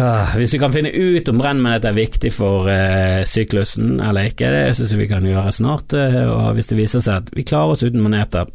Ah, 0.00 0.30
hvis 0.40 0.54
vi 0.54 0.60
kan 0.62 0.72
finne 0.72 0.88
ut 0.88 1.28
om 1.28 1.40
brennmanet 1.40 1.84
er 1.84 1.96
viktig 1.96 2.30
for 2.32 2.68
uh, 2.70 3.22
syklusen 3.28 3.98
eller 4.00 4.30
ikke, 4.30 4.48
det 4.48 4.76
syns 4.78 4.94
jeg 4.94 5.02
vi 5.02 5.08
kan 5.10 5.26
gjøre 5.28 5.52
snart. 5.52 5.92
Uh, 5.92 6.30
og 6.32 6.54
hvis 6.56 6.70
det 6.70 6.78
viser 6.78 7.04
seg 7.04 7.20
at 7.20 7.32
vi 7.36 7.44
klarer 7.44 7.74
oss 7.74 7.84
uten 7.84 8.00
maneter, 8.04 8.48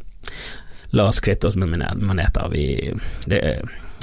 la 0.97 1.09
oss 1.11 1.21
kvitte 1.21 1.49
oss 1.49 1.57
med 1.59 1.75
maneter. 2.01 2.49
Vi, 2.49 2.65
det, 3.29 3.41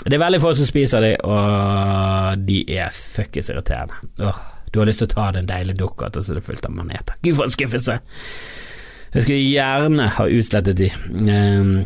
det 0.04 0.14
er 0.14 0.22
veldig 0.22 0.42
få 0.44 0.52
som 0.54 0.68
spiser 0.68 1.02
de, 1.02 1.14
og 1.26 2.44
de 2.46 2.60
er 2.76 2.94
fuckings 2.94 3.50
irriterende. 3.50 3.98
Åh, 4.22 4.44
du 4.70 4.78
har 4.80 4.90
lyst 4.90 5.02
til 5.02 5.10
å 5.10 5.14
ta 5.16 5.30
den 5.34 5.50
deilige 5.50 5.80
dukkert, 5.80 6.18
og 6.18 6.26
så 6.26 6.34
er 6.34 6.40
det 6.40 6.46
fullt 6.46 6.68
av 6.68 6.76
maneter. 6.76 7.18
Gud, 7.22 7.34
for 7.38 7.48
en 7.48 7.54
skuffelse! 7.56 7.98
Jeg 9.14 9.22
skulle 9.22 9.42
gjerne 9.46 10.08
ha 10.10 10.24
utslettet 10.26 10.78
de. 10.80 10.88
Um, 11.14 11.76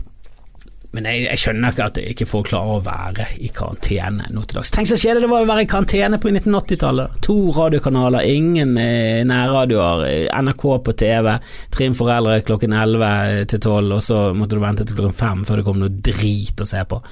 men 0.97 1.05
jeg, 1.05 1.25
jeg, 1.27 1.41
skjønner 1.43 1.75
ikke 1.75 1.87
at 1.91 1.99
ikke 2.01 2.27
folk 2.29 2.47
klarer 2.49 2.79
å 2.79 2.85
være 2.85 3.27
i 3.45 3.51
karantene 3.53 4.31
nå 4.33 4.45
til 4.49 4.57
dags. 4.57 4.71
Tenk 4.73 4.89
så 4.89 4.97
kjedelig 4.97 5.27
det 5.27 5.31
var 5.35 5.45
å 5.45 5.49
være 5.51 5.65
i 5.67 5.69
karantene 5.69 6.21
på 6.23 6.31
1980-tallet. 6.33 7.19
To 7.27 7.37
radiokanaler, 7.53 8.29
ingen 8.33 8.73
eh, 8.81 9.21
nærradioer, 9.29 10.07
NRK 10.33 10.65
på 10.87 10.95
TV, 11.05 11.35
Trim 11.75 11.97
foreldre 11.99 12.41
klokken 12.49 12.73
11 12.73 13.45
til 13.53 13.61
12, 13.61 13.93
og 13.99 14.03
så 14.05 14.23
måtte 14.37 14.57
du 14.57 14.65
vente 14.65 14.89
til 14.89 14.97
klokken 14.97 15.19
5 15.19 15.45
før 15.51 15.61
det 15.61 15.67
kom 15.69 15.81
noe 15.83 15.93
drit 15.93 16.65
å 16.65 16.69
se 16.69 16.81
på. 16.89 17.03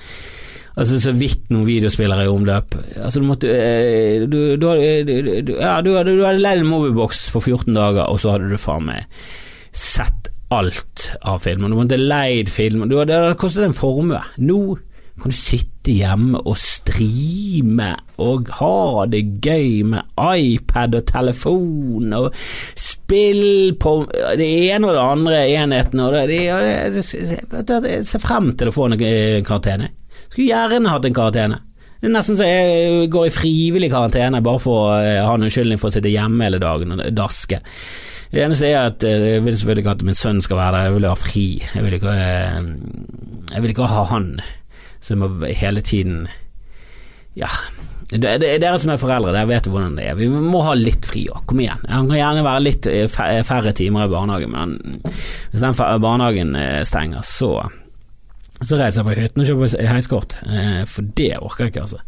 Altså 0.77 1.01
Så 1.01 1.13
vidt 1.17 1.51
noen 1.53 1.65
videospillere 1.69 2.27
i 2.27 2.31
omløp. 2.33 2.77
Altså 3.01 3.23
Du 3.23 3.29
måtte 3.29 3.49
eh, 3.49 4.25
Du, 4.29 4.57
du, 4.61 4.67
ja, 4.69 5.79
du, 5.81 5.93
hadde, 5.97 6.17
du 6.17 6.25
hadde 6.25 6.41
leid 6.41 6.61
en 6.61 6.69
moviebox 6.69 7.27
for 7.33 7.45
14 7.45 7.77
dager, 7.77 8.07
og 8.09 8.21
så 8.21 8.35
hadde 8.35 8.49
du 8.53 8.61
faen 8.61 8.89
meg 8.89 9.05
sett 9.77 10.31
alt 10.55 11.11
av 11.27 11.41
filmer. 11.45 11.69
Du 11.69 11.79
måtte 11.79 11.99
leid 12.01 12.51
film. 12.53 12.87
Det 12.89 12.99
hadde 12.99 13.39
kostet 13.41 13.67
en 13.67 13.77
formue. 13.77 14.21
Nå 14.39 14.61
kan 15.17 15.33
du 15.33 15.37
sitte 15.37 15.95
hjemme 15.97 16.43
og 16.45 16.59
streame 16.61 17.89
og 18.21 18.51
ha 18.59 19.07
det 19.09 19.23
gøy 19.45 19.87
med 19.89 20.11
iPad 20.21 20.99
og 20.99 21.07
telefon 21.09 22.13
og 22.19 22.35
spill 22.77 23.73
på 23.81 23.95
det 24.37 24.49
ene 24.75 24.91
og 24.91 24.93
det 24.99 25.05
andre 25.05 25.39
enheten. 25.55 26.03
Og 26.05 26.19
det, 26.19 26.43
det, 26.99 27.63
det, 27.71 27.95
Se 28.09 28.21
frem 28.21 28.53
til 28.59 28.69
å 28.69 28.77
få 28.77 28.91
en 28.91 28.99
karantene. 29.47 29.89
Skulle 30.27 30.51
gjerne 30.51 30.93
hatt 30.93 31.09
en 31.09 31.17
karantene. 31.17 31.63
Det 31.97 32.11
er 32.11 32.13
nesten 32.13 32.37
så 32.37 32.45
jeg 32.45 33.07
går 33.09 33.31
i 33.31 33.33
frivillig 33.33 33.89
karantene 33.89 34.43
bare 34.45 34.61
for 34.61 34.91
å 34.91 34.99
ha 35.01 35.33
en 35.33 35.47
unnskyldning 35.47 35.81
for 35.81 35.89
å 35.89 35.97
sitte 35.97 36.13
hjemme 36.13 36.45
hele 36.45 36.61
dagen 36.61 36.93
og 36.93 37.07
daske. 37.17 37.63
Det 38.33 38.43
eneste 38.43 38.71
er 38.71 38.89
at 38.91 39.05
eh, 39.07 39.27
jeg 39.37 39.45
vil 39.45 39.57
selvfølgelig 39.57 39.85
ikke 39.85 39.95
at 39.97 40.07
min 40.09 40.19
sønn 40.19 40.43
skal 40.45 40.59
være 40.59 40.75
der, 40.77 40.89
jeg 40.89 40.97
vil 40.97 41.09
ha 41.09 41.15
fri. 41.19 41.47
Jeg 41.75 41.85
vil 41.85 41.97
ikke, 41.99 42.15
eh, 42.15 42.61
jeg 43.53 43.63
vil 43.63 43.73
ikke 43.73 43.91
ha 43.93 44.05
han 44.13 44.31
som 45.01 45.23
hele 45.45 45.85
tiden 45.87 46.27
Ja. 47.37 47.51
Det 48.07 48.23
er 48.25 48.61
dere 48.63 48.79
som 48.79 48.93
er 48.95 49.01
foreldre, 49.03 49.33
dere 49.35 49.49
vet 49.51 49.67
hvordan 49.67 49.97
det 49.99 50.05
er. 50.07 50.15
Vi 50.17 50.29
må 50.31 50.61
ha 50.63 50.77
litt 50.79 51.05
fri 51.11 51.25
òg, 51.27 51.43
kom 51.51 51.59
igjen. 51.61 51.83
Han 51.91 52.07
kan 52.07 52.21
gjerne 52.21 52.45
være 52.47 52.63
litt 52.63 52.87
eh, 52.91 53.09
færre 53.11 53.75
timer 53.77 54.07
i 54.07 54.13
barnehagen, 54.13 54.55
men 54.55 55.03
hvis 55.51 55.65
den 55.65 55.75
barnehagen 55.77 56.55
stenger, 56.87 57.27
så 57.27 57.59
så 58.65 58.79
reiser 58.81 59.03
jeg 59.03 59.05
på 59.05 59.21
hytten 59.21 59.43
og 59.43 59.49
kjøper 59.51 59.89
heiskort, 59.91 60.35
for 60.89 61.09
det 61.19 61.35
orker 61.37 61.67
jeg 61.67 61.75
ikke, 61.75 61.83
altså. 61.83 61.99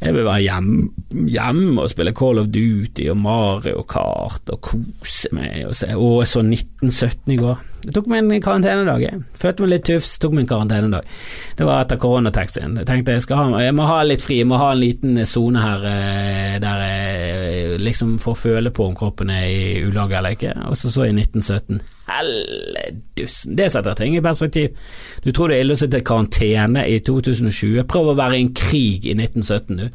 Jeg 0.00 0.14
vil 0.16 0.24
være 0.24 0.40
hjemme, 0.40 0.86
hjem 1.28 1.78
og 1.82 1.90
spille 1.92 2.14
Call 2.16 2.40
of 2.40 2.48
Duty 2.48 3.10
og 3.12 3.18
Mario 3.20 3.82
Kart 3.88 4.48
og 4.48 4.62
kose 4.64 5.28
meg 5.36 5.66
og 5.68 5.74
se 5.76 5.90
Å, 5.92 6.06
jeg 6.22 6.30
så 6.30 6.44
1917 6.46 7.34
i 7.34 7.38
går. 7.40 7.66
Det 7.84 7.94
tok 7.96 8.08
meg 8.12 8.24
en 8.24 8.42
karantenedag, 8.44 9.04
jeg. 9.04 9.20
Følte 9.40 9.64
meg 9.64 9.72
litt 9.74 9.86
tufs, 9.88 10.14
tok 10.20 10.34
meg 10.36 10.44
en 10.44 10.50
karantenedag. 10.54 11.12
Det 11.56 11.68
var 11.68 11.84
etter 11.84 12.00
koronataxien. 12.00 12.76
Jeg 12.80 12.88
tenkte 12.88 13.16
jeg 13.16 13.24
skal 13.24 13.40
ha 13.40 13.62
Jeg 13.64 13.76
må 13.76 13.88
ha 13.88 14.00
litt 14.04 14.24
fri, 14.24 14.40
jeg 14.40 14.48
må 14.48 14.60
ha 14.60 14.72
en 14.74 14.82
liten 14.82 15.20
sone 15.28 15.64
her 15.64 15.86
eh, 15.88 16.58
der 16.60 16.84
jeg 16.86 17.80
liksom 17.80 18.18
får 18.20 18.36
føle 18.36 18.72
på 18.74 18.88
om 18.88 18.96
kroppen 18.96 19.32
er 19.32 19.46
i 19.48 19.80
ulag 19.84 20.12
eller 20.12 20.36
ikke. 20.36 20.52
Og 20.68 20.76
så 20.76 20.92
så 20.92 21.08
jeg 21.08 21.16
1917. 21.16 21.80
Helledussen. 22.10 23.56
Det 23.56 23.68
setter 23.72 23.94
ting 23.94 24.16
i 24.16 24.22
perspektiv. 24.24 24.76
Du 25.24 25.30
tror 25.32 25.50
det 25.50 25.58
er 25.58 25.64
ille 25.64 25.76
å 25.76 25.80
sitte 25.80 26.00
i 26.00 26.06
karantene 26.06 26.84
i 26.90 26.98
2020? 27.06 27.84
Prøv 27.90 28.12
å 28.12 28.16
være 28.18 28.38
i 28.38 28.44
en 28.44 28.54
krig 28.56 29.06
i 29.06 29.14
1917, 29.16 29.78
du. 29.78 29.89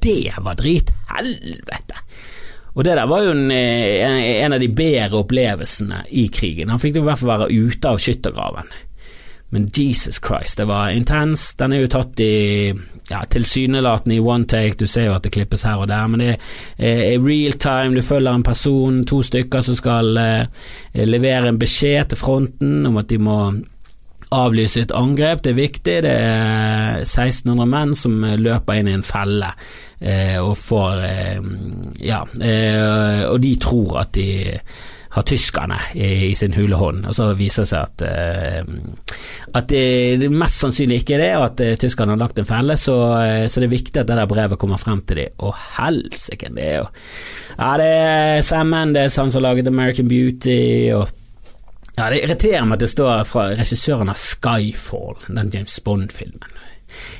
Det 0.00 0.34
var 0.38 0.58
drit. 0.58 0.92
Helvete. 1.10 2.04
Og 2.74 2.84
det 2.86 2.94
der 2.96 3.08
var 3.10 3.24
jo 3.24 3.32
en, 3.34 3.50
en, 3.50 4.52
av 4.54 4.60
de 4.62 4.68
bedre 4.72 5.24
opplevelsene 5.24 6.04
i 6.16 6.28
krigen. 6.32 6.70
Han 6.70 6.80
fikk 6.80 7.00
i 7.00 7.02
hvert 7.04 7.18
fall 7.18 7.34
være 7.34 7.50
ute 7.50 7.90
av 7.90 7.98
skyttergraven. 8.00 8.70
Men 9.50 9.66
Jesus 9.74 10.20
Christ, 10.22 10.60
det 10.60 10.68
var 10.70 10.94
intens. 10.94 11.54
Den 11.58 11.72
er 11.74 11.82
jo 11.82 11.90
tatt 11.90 12.20
i 12.22 12.70
ja, 13.10 13.24
tilsynelatende 13.26 14.14
i 14.14 14.22
one 14.22 14.46
take, 14.46 14.78
du 14.78 14.86
ser 14.86 15.08
jo 15.08 15.16
at 15.16 15.26
det 15.26 15.32
klippes 15.34 15.66
her 15.66 15.82
og 15.82 15.88
der, 15.90 16.06
men 16.06 16.22
det 16.22 16.36
er 16.78 17.18
real 17.18 17.58
time. 17.58 17.96
Du 17.98 18.06
følger 18.06 18.30
en 18.30 18.46
person, 18.46 19.02
to 19.04 19.18
stykker 19.26 19.66
som 19.66 19.74
skal 19.74 20.22
eh, 20.22 20.68
levere 21.02 21.50
en 21.50 21.58
beskjed 21.58 22.12
til 22.12 22.22
fronten 22.22 22.86
om 22.86 23.00
at 23.02 23.10
de 23.10 23.18
må 23.18 23.40
avlyse 24.30 24.84
et 24.84 24.94
angrep, 24.94 25.42
det 25.44 25.52
er 25.52 25.58
viktig. 25.58 25.96
Det 26.06 26.12
er 26.14 27.02
1600 27.02 27.70
menn 27.70 27.96
som 27.98 28.22
løper 28.22 28.78
inn 28.78 28.90
i 28.90 28.96
en 28.98 29.06
felle 29.06 29.50
eh, 29.98 30.38
og 30.38 30.54
får 30.58 31.04
eh, 31.08 31.50
Ja, 32.06 32.22
eh, 32.38 33.26
og 33.26 33.40
de 33.42 33.54
tror 33.60 34.00
at 34.04 34.14
de 34.16 34.30
har 35.10 35.24
tyskerne 35.26 35.74
i, 35.98 36.30
sin 36.38 36.54
hule 36.54 36.78
hånd, 36.78 37.02
og 37.10 37.16
så 37.16 37.32
viser 37.34 37.64
det 37.64 37.70
seg 37.72 37.80
at, 37.82 38.02
at 39.58 39.66
det, 39.72 40.20
det, 40.22 40.28
mest 40.30 40.62
sannsynlig 40.62 41.00
ikke 41.00 41.16
er 41.16 41.22
det, 41.24 41.30
og 41.34 41.46
at 41.48 41.80
tyskerne 41.82 42.14
har 42.14 42.20
lagt 42.20 42.38
en 42.38 42.46
felle, 42.46 42.76
så, 42.78 42.94
så, 43.50 43.58
det 43.58 43.66
er 43.66 43.72
viktig 43.72 43.98
at 43.98 44.06
det 44.06 44.20
der 44.20 44.30
brevet 44.30 44.60
kommer 44.62 44.78
frem 44.78 45.02
til 45.02 45.24
dem. 45.24 45.34
Og 45.42 45.50
helsike, 45.80 46.52
det 46.54 46.62
er 46.62 46.78
jo 46.84 46.86
Ja, 47.56 47.72
det 47.82 47.88
er 47.90 48.46
Sam 48.46 48.70
Mendes, 48.70 49.18
han 49.18 49.34
som 49.34 49.42
har 49.42 49.48
laget 49.48 49.72
American 49.72 50.06
Beauty, 50.06 50.94
og 50.94 51.10
ja, 52.00 52.08
Det 52.10 52.22
irriterer 52.24 52.66
meg 52.66 52.78
at 52.78 52.86
det 52.86 52.92
står 52.94 53.24
fra 53.28 53.50
regissøren 53.52 54.12
av 54.12 54.18
Skyfall, 54.18 55.18
den 55.28 55.52
James 55.52 55.80
Bond-filmen. 55.84 56.60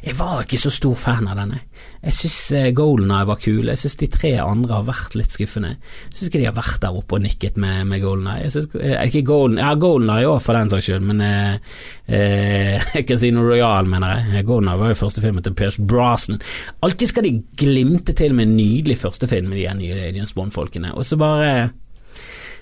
Jeg 0.02 0.16
var 0.18 0.42
ikke 0.42 0.58
så 0.58 0.70
stor 0.74 0.96
fan 0.98 1.28
av 1.30 1.36
denne. 1.38 1.60
Jeg 2.00 2.16
syns 2.16 2.36
uh, 2.56 2.68
Golden 2.74 3.12
Eye 3.12 3.26
var 3.28 3.38
kul, 3.42 3.68
jeg 3.68 3.78
syns 3.78 3.98
de 4.00 4.08
tre 4.10 4.30
andre 4.40 4.78
har 4.78 4.86
vært 4.88 5.14
litt 5.18 5.34
skuffende. 5.34 5.74
Jeg 6.08 6.16
syns 6.16 6.30
ikke 6.30 6.40
de 6.40 6.48
har 6.48 6.56
vært 6.56 6.80
der 6.82 6.96
oppe 6.96 7.18
og 7.18 7.24
nikket 7.26 7.60
med, 7.60 7.84
med 7.90 8.02
Golden 8.02 8.30
Eye. 8.32 8.46
Jeg 8.46 8.54
synes, 8.56 8.70
uh, 8.80 8.94
ikke 9.04 9.22
Golden, 9.28 9.60
ja, 9.60 9.74
Golden 9.84 10.12
Eye 10.14 10.30
òg, 10.30 10.40
for 10.44 10.56
den 10.56 10.72
saks 10.72 10.88
skyld, 10.88 11.06
men 11.10 11.20
eh, 11.28 12.88
Casino 13.08 13.44
Royal, 13.44 13.90
mener 13.90 14.16
jeg. 14.16 14.46
Golden 14.48 14.72
Eye 14.72 14.80
var 14.80 14.94
jo 14.94 15.00
første 15.02 15.24
filmen 15.24 15.44
til 15.44 15.54
Pierce 15.60 15.84
Brosnan. 15.92 16.40
Alltid 16.82 17.12
skal 17.12 17.28
de 17.28 17.36
glimte 17.60 18.16
til 18.16 18.34
med 18.34 18.48
en 18.48 18.56
nydelig 18.56 18.98
første 19.04 19.28
film 19.30 19.52
med 19.52 19.60
de 19.60 19.68
nye 19.84 20.10
James 20.16 20.34
Bond-folkene, 20.34 20.96
og 20.96 21.06
så 21.06 21.20
bare 21.20 21.70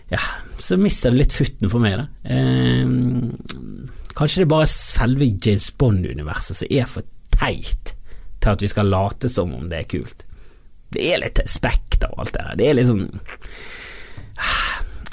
ja, 0.08 0.22
så 0.58 0.78
mister 0.80 1.12
det 1.12 1.22
litt 1.22 1.36
futten 1.36 1.68
for 1.72 1.84
meg, 1.84 1.94
da. 2.00 2.06
Eh, 2.32 2.86
kanskje 4.18 4.42
det 4.42 4.48
er 4.48 4.54
bare 4.54 4.72
selve 4.72 5.24
James 5.34 5.68
Bond-universet 5.78 6.54
som 6.62 6.68
er 6.72 6.86
for 6.90 7.02
teit 7.38 7.94
til 8.38 8.54
at 8.54 8.64
vi 8.64 8.70
skal 8.70 8.90
late 8.90 9.30
som 9.30 9.52
om 9.54 9.68
det 9.70 9.82
er 9.82 9.90
kult. 9.90 10.24
Det 10.88 11.04
er 11.04 11.20
litt 11.20 11.40
spekter 11.50 12.14
og 12.14 12.24
alt 12.24 12.36
det 12.36 12.46
der. 12.46 12.58
Det 12.58 12.68
er 12.68 12.78
liksom 12.78 13.02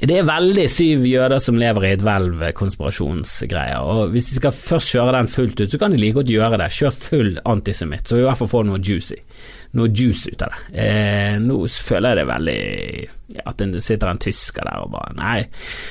det 0.05 0.19
er 0.19 0.27
veldig 0.27 0.65
syv 0.71 1.05
jøder 1.09 1.41
som 1.43 1.59
lever 1.59 1.87
i 1.87 1.93
et 1.95 2.05
hvelv-konspirasjonsgreier, 2.05 3.83
og 3.83 4.13
hvis 4.13 4.29
de 4.29 4.39
skal 4.39 4.55
først 4.55 4.95
kjøre 4.95 5.15
den 5.17 5.31
fullt 5.31 5.61
ut, 5.61 5.71
så 5.71 5.81
kan 5.81 5.93
de 5.93 6.01
like 6.01 6.17
godt 6.19 6.31
gjøre 6.31 6.59
det. 6.61 6.71
Kjør 6.77 6.95
full 6.95 7.31
antisemitt, 7.43 8.07
så 8.07 8.19
i 8.19 8.25
hvert 8.25 8.39
fall 8.39 8.51
får 8.51 8.67
noe 8.69 8.83
juicy. 8.83 9.19
Noe 9.75 9.91
juice 9.91 10.31
ut 10.31 10.45
av 10.45 10.53
det. 10.53 10.61
Eh, 10.85 11.35
nå 11.43 11.59
føler 11.67 12.13
jeg 12.13 12.21
det 12.21 12.27
veldig 12.31 12.61
At 13.45 13.57
det 13.57 13.81
sitter 13.81 14.11
en 14.11 14.21
tysker 14.21 14.67
der 14.67 14.83
og 14.85 14.91
bare 14.93 15.15
Nei, 15.17 15.37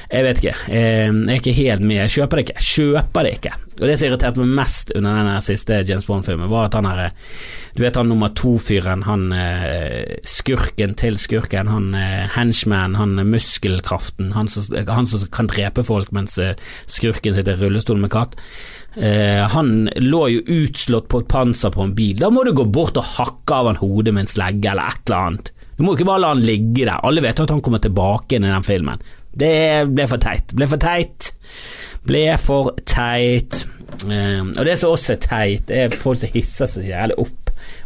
jeg 0.07 0.27
vet 0.27 0.41
ikke. 0.41 0.57
Eh, 0.71 1.09
jeg 1.11 1.33
er 1.33 1.41
ikke 1.41 1.57
helt 1.57 1.83
med. 1.83 1.97
Jeg 2.05 2.13
kjøper 2.19 2.39
det 2.39 2.45
ikke. 2.47 2.67
Kjøper 2.69 3.27
det 3.27 3.33
ikke. 3.39 3.55
Og 3.81 3.89
det 3.91 3.97
som 3.99 4.07
irriterte 4.07 4.43
meg 4.43 4.53
mest 4.61 4.93
under 4.95 5.17
den 5.19 5.43
siste 5.43 5.81
James 5.83 6.07
Bond-filmen, 6.07 6.47
var 6.53 6.69
at 6.69 6.77
han 6.79 6.87
her 6.87 7.11
Du 7.75 7.83
vet 7.83 7.97
han 7.99 8.07
nummer 8.07 8.31
to-fyren, 8.39 9.03
han 9.09 9.33
eh, 9.35 10.21
skurken 10.23 10.95
til 10.95 11.19
skurken, 11.19 11.73
han 11.73 11.91
eh, 11.99 12.29
henchman, 12.37 12.95
han 12.95 13.19
muskelkraften, 13.27 14.31
han 14.37 14.47
som, 14.47 14.69
han 14.87 15.11
som 15.11 15.27
kan 15.35 15.51
drepe 15.51 15.83
folk 15.83 16.13
mens 16.15 16.39
eh, 16.39 16.55
skurken 16.87 17.35
sitter 17.35 17.59
i 17.59 17.65
rullestol 17.65 17.99
med 17.99 18.15
katt. 18.15 18.39
Eh, 18.95 19.43
han 19.51 19.89
lå 19.99 20.23
jo 20.37 20.45
utslått 20.61 21.11
på 21.11 21.25
et 21.25 21.33
panser 21.35 21.75
på 21.75 21.83
en 21.83 21.97
bil. 21.99 22.15
Da 22.21 22.31
må 22.31 22.47
du 22.47 22.55
gå 22.55 22.69
bort 22.71 23.01
og 23.01 23.11
hakke 23.17 23.59
av 23.59 23.73
han 23.73 23.83
hodet 23.83 24.15
med 24.15 24.29
en 24.29 24.35
slegge 24.37 24.71
eller 24.71 24.95
et 24.95 25.03
eller 25.09 25.33
annet. 25.33 25.55
Du 25.77 25.85
må 25.85 25.95
ikke 25.95 26.07
bare 26.07 26.23
la 26.23 26.33
han 26.35 26.43
ligge 26.45 26.85
der. 26.85 27.01
Alle 27.03 27.23
vet 27.25 27.41
at 27.43 27.51
han 27.51 27.63
kommer 27.65 27.83
tilbake 27.83 28.37
inn 28.37 28.47
i 28.47 28.53
den 28.53 28.67
filmen. 28.67 29.03
Det 29.41 29.55
ble 29.91 30.09
for 30.11 30.23
teit. 30.23 30.55
Ble 30.57 30.69
for 30.71 30.83
teit. 30.83 31.33
Ble 32.07 32.27
for 32.41 32.75
teit. 32.87 33.65
Um, 34.05 34.53
og 34.59 34.65
det 34.67 34.79
som 34.81 34.95
også 34.95 35.15
er 35.15 35.23
teit, 35.23 35.71
er 35.71 35.95
folk 35.95 36.21
som 36.21 36.33
hisser 36.35 36.71
seg 36.71 36.91
jævlig 36.91 37.19
opp 37.23 37.45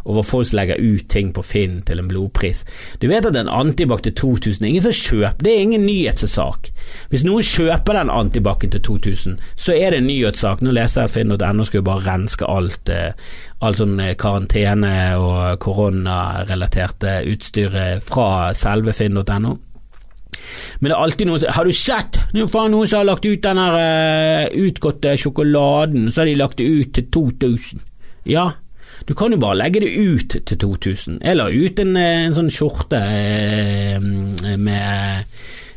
over 0.08 0.22
folk 0.22 0.48
som 0.48 0.56
legger 0.58 0.80
ut 0.80 1.08
ting 1.12 1.30
på 1.36 1.42
Finn 1.44 1.80
til 1.86 2.00
en 2.00 2.08
blodpris. 2.08 2.64
Du 3.02 3.08
vet 3.10 3.26
at 3.28 3.36
en 3.36 3.50
antibac 3.52 4.02
til 4.02 4.14
2000 4.16 4.66
Ingen 4.66 4.82
som 4.82 4.92
kjøper 4.92 5.44
Det 5.44 5.52
er 5.52 5.60
ingen 5.60 5.86
nyhetssak. 5.86 6.70
Hvis 7.10 7.24
noen 7.24 7.44
kjøper 7.44 7.98
den 7.98 8.10
antibacen 8.10 8.72
til 8.72 8.82
2000, 8.82 9.38
så 9.56 9.76
er 9.76 9.90
det 9.90 10.00
en 10.00 10.08
nyhetssak. 10.08 10.62
Nå 10.62 10.72
leste 10.74 11.04
jeg 11.04 11.12
finn.no 11.14 11.64
skulle 11.64 11.84
bare 11.84 12.06
renske 12.06 12.48
alt, 12.48 12.88
eh, 12.88 13.12
all 13.60 13.76
sånn 13.76 13.98
eh, 14.00 14.16
karantene 14.18 14.96
og 15.20 15.60
koronarelaterte 15.62 17.20
utstyr 17.28 17.78
fra 18.04 18.54
selve 18.56 18.96
finn.no. 18.96 19.56
Men 20.78 20.90
det 20.90 20.94
er 20.96 21.02
alltid 21.02 21.28
noen 21.28 21.42
som 21.42 21.56
Har 21.56 21.68
du 21.68 21.74
sett? 21.74 22.20
Det 22.32 22.42
er 22.44 22.50
faen 22.52 22.72
noen 22.74 22.88
som 22.90 23.02
har 23.02 23.10
lagt 23.10 23.26
ut 23.26 23.42
den 23.44 23.60
her 23.62 23.76
uh, 23.80 24.56
utgåtte 24.68 25.16
sjokoladen, 25.18 26.08
så 26.12 26.22
har 26.22 26.30
de 26.30 26.38
lagt 26.38 26.60
det 26.60 26.68
ut 26.68 26.94
til 26.96 27.08
2000. 27.14 27.84
Ja, 28.28 28.50
du 29.06 29.14
kan 29.14 29.32
jo 29.32 29.38
bare 29.40 29.58
legge 29.58 29.82
det 29.84 29.94
ut 29.94 30.36
til 30.46 30.58
2000. 30.58 31.20
Jeg 31.22 31.38
la 31.38 31.48
ut 31.48 31.80
en, 31.82 31.96
eh, 31.96 32.24
en 32.26 32.34
sånn 32.36 32.50
skjorte 32.52 32.98
eh, 32.98 34.00
med 34.58 35.28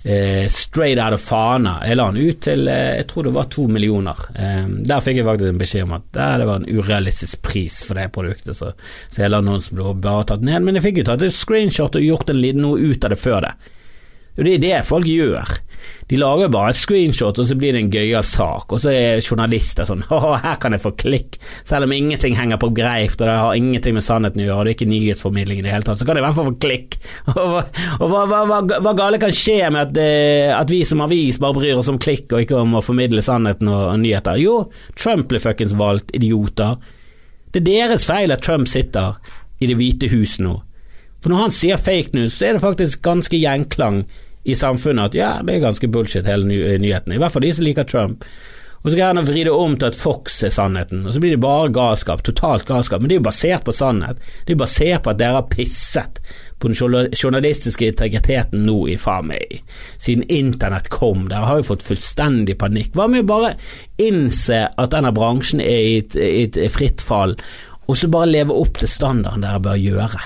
eh, 0.04 0.47
straight 0.50 1.00
out 1.00 1.13
of 1.13 1.21
Fana. 1.24 1.78
Jeg 1.86 2.00
la 2.00 2.08
den 2.12 2.30
ut 2.30 2.41
til 2.47 2.67
eh, 2.71 2.95
jeg 3.02 3.10
tror 3.12 3.28
det 3.28 3.36
var 3.36 3.50
to 3.54 3.67
millioner. 3.71 4.24
Eh, 4.36 4.65
der 4.89 5.04
fikk 5.06 5.21
jeg 5.21 5.28
faktisk 5.28 5.54
en 5.54 5.62
beskjed 5.62 5.88
om 5.88 5.97
at 6.00 6.08
det 6.17 6.50
var 6.50 6.62
en 6.62 6.69
urealistisk 6.71 7.43
pris 7.45 7.82
for 7.88 8.00
det 8.00 8.10
produktet, 8.15 8.58
så, 8.58 8.74
så 9.10 9.26
jeg 9.26 9.34
la 9.34 9.43
noen 9.45 9.63
som 9.63 9.78
ble 9.78 9.93
bare 10.02 10.32
tatt 10.34 10.47
ned. 10.47 10.65
Men 10.65 10.80
jeg 10.80 10.89
fikk 10.89 11.04
jo 11.04 11.12
tatt 11.12 11.28
et 11.28 11.38
screenshot 11.38 12.00
og 12.00 12.08
gjort 12.08 12.34
en, 12.34 12.41
noe 12.58 12.82
ut 12.82 13.06
av 13.06 13.13
det 13.13 13.21
før 13.21 13.45
det. 13.47 13.54
Og 14.37 14.47
det 14.47 14.55
er 14.55 14.63
det 14.63 14.77
folk 14.87 15.09
gjør. 15.09 15.57
De 16.11 16.17
lager 16.19 16.49
bare 16.51 16.73
et 16.73 16.77
screenshot, 16.77 17.37
og 17.39 17.45
så 17.47 17.55
blir 17.57 17.71
det 17.73 17.81
en 17.85 17.91
gøyal 17.91 18.25
sak, 18.27 18.73
og 18.75 18.81
så 18.83 18.91
er 18.91 19.21
journalister 19.23 19.87
sånn 19.87 20.03
Å, 20.11 20.35
her 20.43 20.57
kan 20.61 20.75
jeg 20.75 20.83
få 20.83 20.91
klikk, 20.99 21.37
selv 21.67 21.87
om 21.87 21.93
ingenting 21.95 22.35
henger 22.37 22.59
på 22.61 22.71
greip, 22.75 23.15
og 23.15 23.23
det 23.23 23.35
har 23.39 23.57
ingenting 23.57 23.95
med 23.95 24.05
sannheten 24.05 24.43
å 24.43 24.45
gjøre, 24.45 24.57
og 24.59 24.67
det 24.67 24.73
er 24.73 24.77
ikke 24.77 24.89
nyhetsformidling 24.91 25.61
i 25.61 25.65
det 25.65 25.73
hele 25.73 25.87
tatt, 25.87 26.01
så 26.01 26.07
kan 26.07 26.19
jeg 26.19 26.23
i 26.23 26.27
hvert 26.27 26.37
fall 26.37 26.49
få 26.49 26.57
klikk. 26.61 26.97
Og, 27.31 28.07
hva, 28.11 28.23
hva, 28.27 28.41
hva, 28.49 28.59
hva, 28.83 28.93
gale 28.97 29.19
kan 29.21 29.33
skje 29.35 29.69
med 29.73 29.81
at, 29.81 29.99
eh, 30.01 30.51
at, 30.53 30.69
vi 30.71 30.81
som 30.87 31.03
avis 31.05 31.39
bare 31.41 31.55
bryr 31.57 31.79
oss 31.79 31.89
om 31.91 31.99
klikk, 32.01 32.27
og 32.31 32.43
ikke 32.43 32.59
om 32.59 32.75
å 32.77 32.83
formidle 32.83 33.23
sannheten 33.25 33.69
og, 33.71 33.85
og 33.93 34.01
nyheter? 34.03 34.39
Jo, 34.41 34.57
Trump 34.99 35.29
ble 35.31 35.39
fuckings 35.41 35.75
valgt, 35.79 36.11
idioter. 36.17 36.75
Det 37.51 37.61
er 37.63 37.67
deres 37.67 38.07
feil 38.07 38.33
at 38.35 38.43
Trump 38.43 38.69
sitter 38.71 39.17
i 39.61 39.69
Det 39.69 39.77
hvite 39.77 40.09
hus 40.11 40.39
nå. 40.41 40.55
For 41.21 41.31
når 41.31 41.45
han 41.45 41.53
sier 41.55 41.81
fake 41.81 42.15
news, 42.17 42.34
så 42.38 42.49
er 42.49 42.57
det 42.57 42.65
faktisk 42.65 43.03
ganske 43.05 43.38
gjenklang 43.38 44.03
i 44.43 44.55
samfunnet 44.57 45.12
at 45.12 45.17
ja, 45.17 45.34
det 45.45 45.57
er 45.57 45.67
ganske 45.67 45.89
bullshit 45.91 46.25
hele 46.25 46.47
ny 46.49 46.63
nyheten. 46.81 47.13
i 47.13 47.21
hvert 47.21 47.34
fall 47.34 47.45
de 47.45 47.53
som 47.53 47.67
liker 47.67 47.86
Trump. 47.86 48.25
Og 48.81 48.89
så 48.89 48.97
kan 48.97 49.17
han 49.19 49.27
vri 49.27 49.43
det 49.45 49.53
om 49.53 49.75
til 49.77 49.91
at 49.91 49.97
Fox 49.97 50.39
er 50.41 50.53
sannheten, 50.53 51.03
og 51.05 51.13
så 51.13 51.21
blir 51.21 51.36
det 51.36 51.43
bare 51.43 51.69
galskap, 51.73 52.23
totalt 52.25 52.65
galskap. 52.65 53.01
Men 53.01 53.12
det 53.12 53.15
er 53.15 53.19
jo 53.19 53.27
basert 53.27 53.65
på 53.67 53.75
sannhet. 53.77 54.17
Det 54.17 54.49
er 54.49 54.55
jo 54.55 54.63
basert 54.63 55.03
på 55.05 55.12
at 55.13 55.19
dere 55.19 55.38
har 55.38 55.51
pisset 55.51 56.17
på 56.57 56.71
den 56.71 57.13
journalistiske 57.13 57.91
integriteten 57.91 58.65
nå 58.65 58.79
i 58.89 58.97
faen 59.01 59.29
meg 59.29 59.62
siden 60.01 60.25
internett 60.34 60.89
kom. 60.93 61.27
Dere 61.29 61.45
har 61.49 61.62
jo 61.62 61.69
fått 61.69 61.86
fullstendig 61.86 62.57
panikk. 62.62 62.95
Hva 62.97 63.05
med 63.10 63.27
å 63.27 63.29
bare 63.36 63.53
innse 64.01 64.63
at 64.73 64.93
denne 64.97 65.13
bransjen 65.13 65.62
er 65.62 65.86
i 65.86 65.95
et, 66.01 66.17
et 66.17 66.62
fritt 66.73 67.05
fall, 67.05 67.38
og 67.86 67.97
så 67.97 68.10
bare 68.10 68.34
leve 68.34 68.57
opp 68.57 68.81
til 68.81 68.89
standarden 68.89 69.45
dere 69.45 69.62
bør 69.62 69.77
gjøre? 69.77 70.25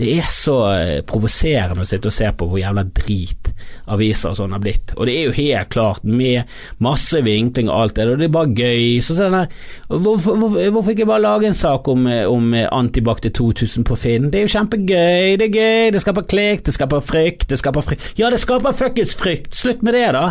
Det 0.00 0.14
er 0.16 0.28
så 0.32 0.54
eh, 0.72 1.00
provoserende 1.04 1.84
å 1.84 1.88
sitte 1.88 2.08
og 2.08 2.14
se 2.16 2.28
på 2.32 2.46
hvor 2.48 2.56
jævla 2.56 2.86
drit 2.88 3.50
aviser 3.92 4.30
og 4.30 4.38
sånn 4.38 4.54
har 4.56 4.62
blitt. 4.64 4.94
Og 4.96 5.04
det 5.08 5.16
er 5.18 5.26
jo 5.28 5.34
helt 5.36 5.72
klart 5.74 6.06
med 6.08 6.48
masse 6.80 7.20
vinkling 7.26 7.68
og 7.68 7.76
alt 7.76 7.98
det, 7.98 8.06
og 8.08 8.22
det 8.22 8.30
er 8.30 8.32
bare 8.32 8.54
gøy. 8.56 8.86
Så 9.04 9.18
sånn 9.18 9.36
der, 9.36 9.52
hvorfor, 9.92 10.38
hvorfor, 10.40 10.64
hvorfor, 10.72 10.94
ikke 10.94 11.08
bare 11.10 11.24
lage 11.26 11.50
en 11.50 11.58
sak 11.58 11.92
om, 11.92 12.08
eh, 12.08 12.24
om 12.24 12.48
Antibac 12.64 13.20
til 13.26 13.34
2000 13.36 13.88
på 13.90 14.00
Finn? 14.00 14.30
Det 14.32 14.40
er 14.40 14.48
jo 14.48 14.54
kjempegøy, 14.56 15.36
det 15.36 15.50
er 15.50 15.58
gøy, 15.60 15.92
det 15.92 16.04
skaper 16.06 16.28
klikk, 16.32 16.64
det 16.64 16.78
skaper 16.78 17.04
frykt, 17.04 17.48
det 17.52 17.60
skaper 17.60 17.84
frykt 17.84 18.12
Ja, 18.20 18.32
det 18.32 18.40
skaper 18.40 18.76
fuckings 18.76 19.16
frykt! 19.20 19.52
Slutt 19.56 19.84
med 19.84 19.98
det, 19.98 20.06
da! 20.16 20.30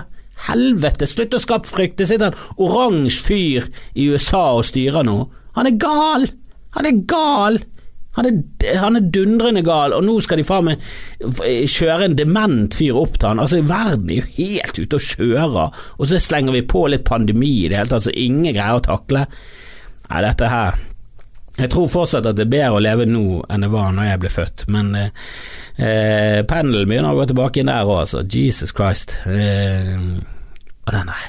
Helvete, 0.49 1.05
slutt 1.09 1.37
å 1.37 1.45
skape 1.45 1.69
frykt! 1.69 1.99
Det 2.01 2.09
sitter 2.09 2.31
en 2.31 2.63
oransje 2.65 3.21
fyr 3.27 3.69
i 3.93 4.09
USA 4.09 4.47
og 4.57 4.65
styrer 4.65 5.05
nå. 5.05 5.27
Han 5.59 5.69
er 5.69 5.77
gal! 5.77 6.31
Han 6.73 6.89
er 6.89 7.05
gal! 7.05 7.61
Han 8.19 8.27
er, 8.27 8.39
han 8.81 8.99
er, 8.99 9.05
dundrende 9.15 9.61
gal, 9.63 9.93
og 9.95 10.03
nå 10.03 10.17
skal 10.19 10.41
de 10.41 10.43
faen 10.43 10.65
meg 10.67 10.81
kjøre 11.71 12.09
en 12.09 12.17
dement 12.19 12.75
fyr 12.75 12.97
opp 12.99 13.15
til 13.15 13.29
han. 13.31 13.39
Altså, 13.39 13.61
verden 13.63 14.11
er 14.11 14.19
jo 14.19 14.33
helt 14.35 14.79
ute 14.81 14.99
og 14.99 15.05
kjører, 15.05 15.83
og 15.95 16.09
så 16.09 16.19
slenger 16.19 16.57
vi 16.57 16.65
på 16.67 16.81
litt 16.91 17.05
pandemi 17.07 17.53
i 17.61 17.69
det 17.71 17.79
hele 17.79 17.93
tatt, 17.93 18.09
så 18.09 18.11
ingen 18.11 18.51
greier 18.51 18.75
å 18.75 18.83
takle. 18.83 19.23
Nei, 20.09 20.23
dette 20.25 20.49
her 20.49 20.79
Jeg 21.59 21.69
tror 21.73 21.89
fortsatt 21.91 22.27
at 22.27 22.37
det 22.37 22.45
er 22.45 22.51
bedre 22.53 22.77
å 22.77 22.81
leve 22.83 23.05
nå 23.07 23.41
enn 23.51 23.65
det 23.65 23.69
var 23.71 23.89
når 23.91 24.05
jeg 24.07 24.19
ble 24.21 24.29
født, 24.31 24.61
men 24.71 24.93
eh, 24.95 25.09
eh 25.75 26.39
pendelen 26.47 26.87
begynner 26.87 27.11
å 27.11 27.19
gå 27.19 27.25
tilbake 27.31 27.59
inn 27.59 27.71
der 27.71 27.87
òg, 27.87 28.05
altså. 28.05 28.23
Jesus 28.23 28.71
Christ. 28.75 29.17
Eh, 29.27 29.95
og 30.85 30.95
den 30.95 31.11
der 31.11 31.25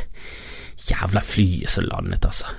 jævla 0.91 1.23
flyet 1.23 1.71
som 1.71 1.87
landet, 1.91 2.27
altså. 2.27 2.51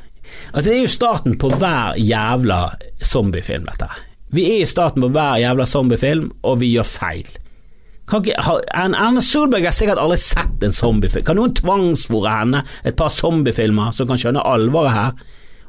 Altså, 0.53 0.69
det 0.69 0.77
er 0.77 0.81
jo 0.81 0.95
starten 0.95 1.37
på 1.39 1.51
hver 1.55 1.99
jævla 1.99 2.61
zombiefilm, 3.03 3.67
dette 3.67 3.87
her. 3.87 4.07
Vi 4.31 4.45
er 4.47 4.61
i 4.61 4.69
starten 4.69 5.03
på 5.03 5.11
hver 5.11 5.41
jævla 5.41 5.65
zombiefilm, 5.67 6.29
og 6.47 6.61
vi 6.61 6.73
gjør 6.75 6.87
feil. 6.87 7.31
Erna 8.11 9.21
Solberg 9.23 9.67
har 9.67 9.75
sikkert 9.75 9.99
aldri 10.01 10.17
sett 10.19 10.63
en 10.65 10.73
zombiefilm. 10.75 11.25
Kan 11.27 11.37
noen 11.39 11.53
tvangsfòre 11.55 12.33
henne 12.39 12.63
et 12.87 12.97
par 12.99 13.11
zombiefilmer 13.13 13.93
som 13.95 14.09
kan 14.09 14.19
skjønne 14.19 14.43
alvoret 14.47 14.95
her? 14.95 15.21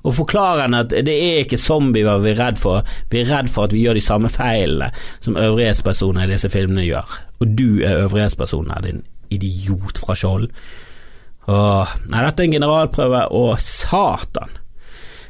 Og 0.02 0.16
forklare 0.16 0.64
henne 0.64 0.80
at 0.82 0.94
det 1.06 1.14
er 1.14 1.44
ikke 1.44 1.60
zombier 1.60 2.18
vi 2.24 2.32
er 2.32 2.40
redd 2.40 2.58
for, 2.58 2.82
vi 3.12 3.20
er 3.20 3.28
redd 3.30 3.50
for 3.54 3.68
at 3.68 3.74
vi 3.74 3.84
gjør 3.84 3.98
de 3.98 4.02
samme 4.02 4.30
feilene 4.32 4.88
som 5.22 5.38
øvrighetspersoner 5.38 6.26
i 6.26 6.32
disse 6.32 6.50
filmene 6.50 6.86
gjør. 6.88 7.18
Og 7.42 7.52
du 7.58 7.68
er 7.86 8.00
øvrighetspersonen 8.08 8.82
din 8.86 9.04
idiot 9.30 10.02
fra 10.02 10.18
Skjold. 10.18 10.48
Nei, 11.46 12.18
dette 12.18 12.42
er 12.42 12.48
en 12.48 12.58
generalprøve, 12.58 13.22
og 13.34 13.54
satan! 13.62 14.61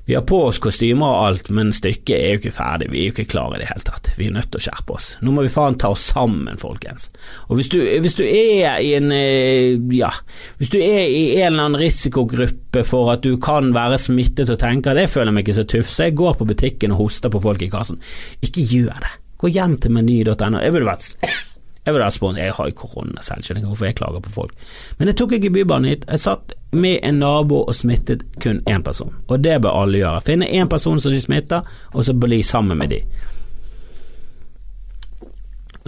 Vi 0.05 0.15
har 0.15 0.25
på 0.27 0.41
oss 0.49 0.59
kostymer 0.59 1.07
og 1.07 1.27
alt, 1.29 1.49
men 1.55 1.71
stykket 1.75 2.15
er 2.17 2.33
jo 2.33 2.41
ikke 2.41 2.55
ferdig, 2.57 2.89
vi 2.91 3.03
er 3.03 3.07
jo 3.07 3.15
ikke 3.15 3.29
klare 3.31 3.59
i 3.59 3.63
det 3.63 3.69
hele 3.71 3.85
tatt. 3.87 4.11
Vi 4.19 4.27
er 4.27 4.35
nødt 4.35 4.49
til 4.51 4.59
å 4.59 4.65
skjerpe 4.65 4.97
oss. 4.97 5.07
Nå 5.23 5.35
må 5.35 5.45
vi 5.47 5.53
faen 5.53 5.79
ta 5.79 5.93
oss 5.95 6.09
sammen, 6.11 6.59
folkens. 6.59 7.07
Og 7.47 7.61
hvis 7.61 7.71
du, 7.71 7.79
hvis 8.03 8.19
du 8.19 8.25
er 8.27 8.83
i 8.83 8.91
en 8.99 9.15
eh, 9.15 9.79
ja, 9.95 10.11
hvis 10.59 10.75
du 10.75 10.81
er 10.81 11.07
i 11.07 11.23
en 11.37 11.53
eller 11.53 11.69
annen 11.69 11.81
risikogruppe 11.85 12.83
for 12.89 13.13
at 13.15 13.23
du 13.23 13.37
kan 13.43 13.71
være 13.77 14.01
smittet 14.03 14.51
og 14.51 14.59
tenker 14.63 14.99
det 14.99 15.07
føler 15.13 15.31
jeg 15.31 15.39
meg 15.39 15.47
ikke 15.47 15.59
så 15.61 15.69
tøff, 15.71 15.95
så 15.95 16.09
jeg 16.09 16.19
går 16.19 16.35
på 16.41 16.51
butikken 16.51 16.97
og 16.97 17.05
hoster 17.05 17.31
på 17.31 17.45
folk 17.47 17.63
i 17.63 17.71
kassen. 17.71 18.03
Ikke 18.43 18.67
gjør 18.75 18.99
det. 19.07 19.15
Gå 19.39 19.55
hjem 19.55 19.79
til 19.83 19.95
meny.no. 19.95 20.59
Jeg 20.63 20.75
burde 20.75 20.91
vært 20.91 21.52
jeg 21.85 21.95
vil 21.95 22.03
ha 22.05 22.11
spånt, 22.15 22.39
jeg 22.39 22.55
har 22.55 22.69
jo 22.71 22.77
korona 22.79 23.23
selv, 23.27 23.43
skjønner 23.43 23.63
ikke 23.63 23.73
hvorfor 23.73 23.89
jeg 23.89 23.97
klager 23.99 24.23
på 24.23 24.33
folk. 24.37 24.67
Men 24.99 25.11
jeg 25.11 25.19
tok 25.19 25.33
ikke 25.35 25.51
Bybanen 25.51 25.91
hit. 25.91 26.05
Jeg 26.07 26.23
satt 26.23 26.55
med 26.73 27.01
en 27.03 27.19
nabo 27.19 27.65
og 27.67 27.75
smittet 27.75 28.23
kun 28.43 28.63
én 28.71 28.85
person, 28.87 29.15
og 29.27 29.43
det 29.43 29.59
bør 29.65 29.83
alle 29.83 29.99
gjøre. 29.99 30.23
Finne 30.29 30.47
én 30.47 30.71
person 30.71 31.01
som 31.03 31.13
de 31.13 31.21
smitter, 31.21 31.67
og 31.93 32.07
så 32.07 32.15
bli 32.15 32.39
sammen 32.47 32.79
med 32.79 32.95
de. 32.95 33.01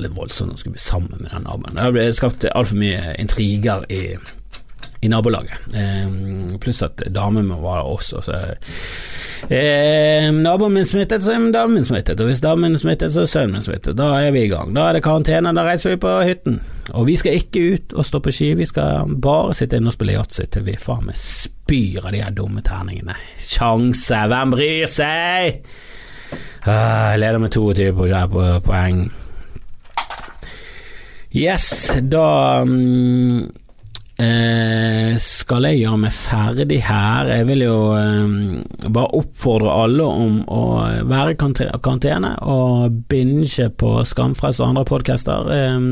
Litt 0.03 0.17
voldsomt 0.17 0.57
å 0.57 0.59
skulle 0.59 0.75
bli 0.75 0.83
sammen 0.83 1.15
med 1.21 1.31
den 1.31 1.47
naboen. 1.47 1.79
Det 1.79 1.87
har 1.87 2.17
skapt 2.19 2.49
altfor 2.51 2.81
mye 2.83 3.15
intriger 3.23 3.87
i, 3.87 4.17
i 5.05 5.09
nabolaget. 5.09 5.67
Eh, 5.75 6.59
pluss 6.59 6.83
at 6.83 7.03
damen 7.13 7.49
min 7.49 7.63
var 7.63 7.83
der 7.83 7.91
også. 7.93 8.21
Så, 8.25 8.33
eh, 9.53 10.31
naboen 10.33 10.73
min 10.73 10.87
smittet, 10.87 11.23
så 11.23 11.35
er 11.35 11.51
damen 11.53 11.75
min 11.75 11.85
smittet. 11.85 12.21
Og 12.21 12.31
hvis 12.31 12.41
damen 12.41 12.71
min 12.71 12.79
smittet, 12.81 13.13
så 13.13 13.21
er 13.21 13.29
sønnen 13.29 13.59
min 13.59 13.63
smittet. 13.63 13.97
Da 13.97 14.09
er 14.21 14.31
vi 14.33 14.47
i 14.47 14.49
gang. 14.49 14.73
Da 14.75 14.89
er 14.89 14.97
det 14.97 15.03
karantene, 15.05 15.53
da 15.55 15.67
reiser 15.67 15.93
vi 15.93 16.01
på 16.01 16.13
hytten. 16.25 16.61
Og 16.95 17.07
vi 17.07 17.17
skal 17.21 17.37
ikke 17.37 17.65
ut 17.75 17.93
og 17.93 18.07
stå 18.09 18.21
på 18.25 18.33
ski, 18.33 18.53
vi 18.55 18.65
skal 18.69 19.11
bare 19.21 19.55
sitte 19.57 19.77
inne 19.77 19.93
og 19.93 19.97
spille 19.97 20.17
yatzy 20.17 20.47
til 20.53 20.65
vi 20.65 20.77
faen 20.81 21.05
meg 21.09 21.19
spyr 21.21 22.07
av 22.07 22.13
de 22.13 22.23
her 22.25 22.33
dumme 22.37 22.65
terningene. 22.65 23.17
Sjanse, 23.41 24.23
hvem 24.31 24.55
bryr 24.57 24.89
seg? 24.89 25.61
Ah, 26.65 27.13
jeg 27.13 27.21
leder 27.21 27.43
med 27.43 27.53
22 27.53 27.93
poeng. 28.65 29.05
Yes, 31.35 32.01
da 32.01 32.63
um, 32.63 33.51
eh, 34.21 35.15
skal 35.21 35.67
jeg 35.69 35.81
gjøre 35.83 36.01
meg 36.05 36.15
ferdig 36.15 36.79
her. 36.87 37.31
Jeg 37.31 37.47
vil 37.49 37.65
jo 37.65 37.79
eh, 37.97 38.35
bare 38.87 39.19
oppfordre 39.19 39.73
alle 39.85 40.07
om 40.07 40.37
å 40.51 40.61
være 41.11 41.35
i 41.35 41.39
karantene 41.41 42.35
og 42.51 43.01
binge 43.11 43.69
på 43.81 43.91
Skamfrelst 44.07 44.63
og 44.63 44.71
andre 44.71 44.85
podcaster. 44.89 45.51
Eh, 45.55 45.89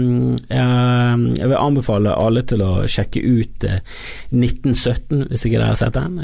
jeg, 0.53 1.49
vil 1.49 1.59
anbefale 1.59 2.15
alle 2.15 2.45
til 2.49 2.63
å 2.67 2.71
sjekke 2.91 3.23
ut 3.23 3.67
1917, 3.67 5.27
hvis 5.31 5.47
ikke 5.49 5.59
dere 5.59 5.73
har 5.73 5.81
sett 5.81 5.99
den. 5.99 6.21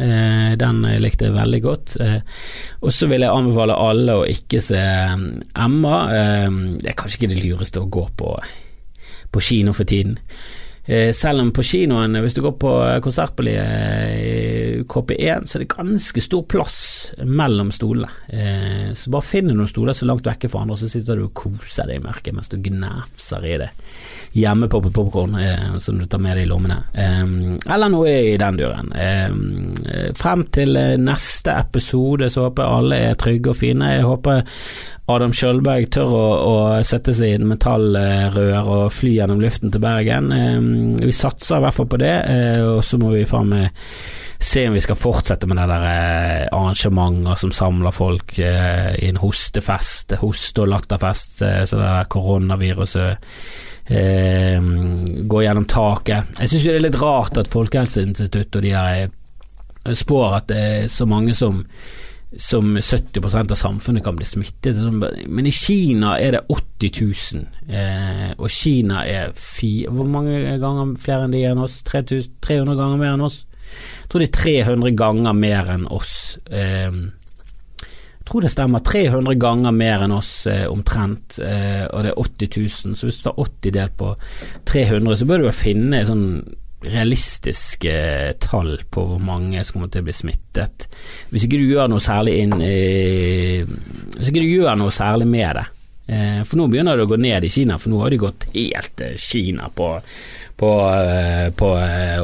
den 0.61 0.85
likte 1.03 1.29
jeg 1.29 1.37
veldig 1.37 1.63
godt. 1.65 1.97
og 2.81 2.95
så 2.95 3.09
vil 3.11 3.27
jeg 3.27 3.35
anbefale 3.35 3.77
alle 3.77 4.21
å 4.21 4.29
ikke 4.29 4.63
se 4.63 4.81
Emma. 5.59 5.99
det 6.79 6.91
er 6.93 6.97
kanskje 6.99 7.23
ikke 7.23 7.35
det 7.35 7.45
lureste 7.45 7.83
å 7.83 7.91
gå 7.91 8.09
på 8.17 8.33
på 9.29 9.41
kino 9.45 9.75
for 9.77 9.85
tiden. 9.85 10.19
Eh, 10.89 11.13
selv 11.13 11.41
om 11.41 11.51
på 11.53 11.63
kinoen, 11.63 12.17
hvis 12.25 12.33
du 12.35 12.41
går 12.41 12.55
på 12.57 12.71
Konsertpoliet 13.05 14.23
i 14.25 14.85
KP1, 14.89 15.45
så 15.45 15.59
er 15.59 15.65
det 15.67 15.75
ganske 15.75 16.23
stor 16.25 16.47
plass 16.49 16.79
mellom 17.29 17.69
stolene. 17.77 18.09
Eh, 18.33 18.95
så 18.97 19.13
bare 19.13 19.29
finn 19.29 19.53
noen 19.53 19.69
stoler 19.69 19.93
så 19.93 20.09
langt 20.09 20.25
vekke 20.25 20.49
fra 20.49 20.65
andre, 20.65 20.79
så 20.81 20.89
sitter 20.89 21.21
du 21.21 21.27
og 21.27 21.35
koser 21.37 21.91
deg 21.91 22.01
i 22.01 22.07
mørket 22.07 22.33
mens 22.33 22.49
du 22.49 22.57
gnefser 22.65 23.45
i 23.45 23.59
det 23.61 23.69
hjemmepoppet 24.39 24.97
popkorn 24.97 25.37
eh, 25.43 25.79
som 25.83 26.01
du 26.01 26.09
tar 26.09 26.25
med 26.25 26.39
deg 26.39 26.47
i 26.47 26.51
lommene. 26.55 26.81
Eller 26.97 27.93
noe 27.93 28.19
i 28.33 28.37
den 28.41 28.57
duren. 28.57 28.93
Frem 30.17 30.49
til 30.55 30.79
neste 31.03 31.53
episode 31.53 32.33
så 32.33 32.49
håper 32.49 32.65
jeg 32.65 32.81
alle 32.81 33.07
er 33.11 33.19
trygge 33.21 33.53
og 33.53 33.61
fine. 33.61 33.93
Jeg 33.99 34.09
håper 34.09 34.47
Adam 35.09 35.33
Skjølberg 35.33 35.87
tør 35.95 36.11
å, 36.13 36.25
å 36.37 36.57
sette 36.85 37.15
seg 37.17 37.31
i 37.33 37.37
en 37.39 37.49
metallrør 37.49 38.67
og 38.69 38.83
fly 38.93 39.15
gjennom 39.15 39.41
luften 39.41 39.73
til 39.73 39.81
Bergen. 39.81 40.29
Eh, 40.79 41.07
vi 41.07 41.13
satser 41.13 41.59
i 41.59 41.65
hvert 41.65 41.77
fall 41.77 41.89
på 41.91 42.01
det, 42.01 42.15
eh, 42.31 42.63
og 42.65 42.83
så 42.85 42.99
må 43.01 43.13
vi 43.15 43.27
faen 43.29 43.51
meg 43.53 43.85
se 44.39 44.69
om 44.69 44.77
vi 44.77 44.83
skal 44.83 44.99
fortsette 44.99 45.49
med 45.51 45.59
det 45.59 45.67
der 45.67 45.87
eh, 45.91 46.49
arrangementer 46.55 47.39
som 47.41 47.55
samler 47.55 47.95
folk 47.95 48.39
i 48.39 49.09
en 49.09 49.19
hostefest, 49.19 50.15
hoste- 50.23 50.63
og 50.63 50.71
latterfest, 50.71 51.41
så 51.43 51.81
det 51.81 51.87
der 51.87 52.13
koronaviruset 52.13 53.25
går 53.89 55.43
gjennom 55.43 55.65
taket. 55.65 56.35
Jeg 56.37 56.51
syns 56.51 56.65
det 56.67 56.75
er 56.75 56.83
litt 56.85 56.99
rart 57.01 57.39
at 57.41 57.49
Folkehelseinstituttet 57.49 58.59
og 58.61 58.67
de 58.67 58.75
der 58.75 59.95
spår 59.97 60.35
at 60.37 60.51
det 60.51 60.59
er 60.61 60.91
så 60.93 61.07
mange 61.09 61.33
som 61.35 61.63
som 62.37 62.77
70% 62.77 63.53
av 63.53 63.57
samfunnet 63.57 64.05
kan 64.05 64.17
bli 64.17 64.25
smittet. 64.25 64.77
Men 65.27 65.47
i 65.47 65.53
Kina 65.53 66.19
er 66.21 66.37
det 66.37 66.45
80 66.49 66.91
000, 67.01 67.47
eh, 67.69 68.33
og 68.37 68.51
Kina 68.53 69.05
er 69.07 69.33
fi, 69.35 69.87
Hvor 69.89 70.05
mange 70.05 70.59
ganger 70.61 70.97
flere 71.01 71.25
enn 71.25 71.33
de 71.33 71.45
enn 71.49 71.63
oss? 71.65 71.83
300 71.83 72.77
ganger 72.77 72.97
mer 73.01 73.15
enn 73.15 73.25
oss? 73.25 73.45
Jeg 74.03 74.11
tror 74.11 74.21
det 74.25 74.29
er 74.29 74.65
300 74.65 74.93
ganger 74.97 75.33
mer 75.33 75.73
enn 75.73 75.89
oss. 75.93 76.39
Eh, 76.51 76.93
jeg 76.93 78.29
tror 78.29 78.45
det 78.45 78.53
stemmer. 78.53 78.85
300 78.85 79.35
ganger 79.41 79.73
mer 79.73 80.05
enn 80.05 80.13
oss 80.13 80.47
eh, 80.47 80.67
omtrent, 80.69 81.41
eh, 81.41 81.87
og 81.89 82.05
det 82.05 82.13
er 82.13 82.21
80 82.21 82.57
000. 82.61 82.97
Så 82.97 83.09
hvis 83.09 83.21
du 83.23 83.29
tar 83.31 83.41
80 83.41 83.77
delt 83.77 83.97
på 83.97 84.15
300, 84.69 85.17
så 85.17 85.29
bør 85.29 85.47
du 85.47 85.53
finne 85.57 86.05
sånn 86.05 86.27
realistiske 86.85 87.95
tall 88.39 88.77
på 88.91 89.03
hvor 89.09 89.23
mange 89.23 89.65
som 89.65 89.79
kommer 89.79 89.91
til 89.93 90.05
å 90.05 90.09
bli 90.09 90.15
smittet. 90.15 90.87
Hvis 91.33 91.49
ikke 91.49 91.59
du 91.59 91.73
gjør 91.73 91.91
noe 91.91 92.03
særlig, 92.03 92.37
inn, 92.45 92.55
hvis 94.15 94.31
ikke 94.31 94.45
du 94.45 94.53
gjør 94.61 94.79
noe 94.79 94.95
særlig 94.95 95.27
med 95.31 95.59
det. 95.59 95.67
Eh, 96.09 96.43
for 96.49 96.57
nå 96.57 96.71
begynner 96.73 96.97
det 96.97 97.05
å 97.05 97.11
gå 97.11 97.19
ned 97.21 97.45
i 97.45 97.53
Kina, 97.53 97.77
for 97.77 97.93
nå 97.93 98.01
har 98.01 98.13
de 98.15 98.21
gått 98.23 98.47
helt 98.55 99.03
eh, 99.05 99.17
Kina 99.21 99.69
på, 99.69 99.91
på, 100.57 100.71
eh, 100.89 101.49
på 101.53 101.69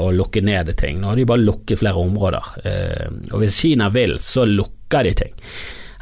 å 0.00 0.06
lukke 0.16 0.40
ned 0.40 0.72
ting. 0.80 1.00
Nå 1.00 1.10
har 1.10 1.20
de 1.20 1.26
bare 1.28 1.44
lukket 1.44 1.82
flere 1.82 2.00
områder. 2.00 2.52
Og 3.32 3.42
hvis 3.42 3.60
Kina 3.60 3.90
vil, 3.92 4.16
så 4.24 4.46
lukker 4.48 5.04
de 5.04 5.12
ting. 5.20 5.36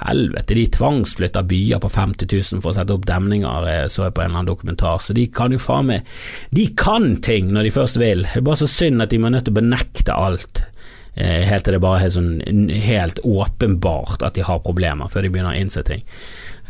Helvete, 0.07 0.57
de 0.59 0.67
tvangsflytter 0.75 1.47
byer 1.49 1.81
på 1.83 1.91
50 1.93 2.29
000 2.33 2.63
for 2.65 2.73
å 2.73 2.77
sette 2.77 2.95
opp 2.95 3.07
demninger, 3.09 3.69
eh, 3.71 3.87
så 3.93 4.07
jeg 4.07 4.17
på 4.17 4.25
en 4.25 4.31
eller 4.31 4.43
annen 4.43 4.51
dokumentar. 4.53 5.03
Så 5.03 5.17
de 5.17 5.27
kan 5.33 5.55
jo 5.55 5.61
faen 5.63 5.91
meg 5.93 6.13
De 6.51 6.67
kan 6.79 7.17
ting 7.23 7.53
når 7.53 7.69
de 7.69 7.75
først 7.75 8.01
vil. 8.03 8.27
Det 8.27 8.43
er 8.43 8.47
bare 8.47 8.63
så 8.65 8.71
synd 8.71 9.03
at 9.03 9.13
de 9.13 9.21
må 9.23 9.33
nødt 9.33 9.47
til 9.49 9.55
å 9.55 9.61
benekte 9.61 10.17
alt. 10.17 10.65
Eh, 11.15 11.43
helt 11.45 11.67
til 11.67 11.77
det 11.77 11.83
bare 11.85 12.07
er 12.07 12.15
sånn 12.15 12.71
helt 12.87 13.21
åpenbart 13.29 14.25
at 14.25 14.39
de 14.39 14.47
har 14.47 14.63
problemer, 14.65 15.11
før 15.13 15.27
de 15.27 15.33
begynner 15.35 15.53
å 15.53 15.61
innse 15.61 15.85
ting. 15.85 16.05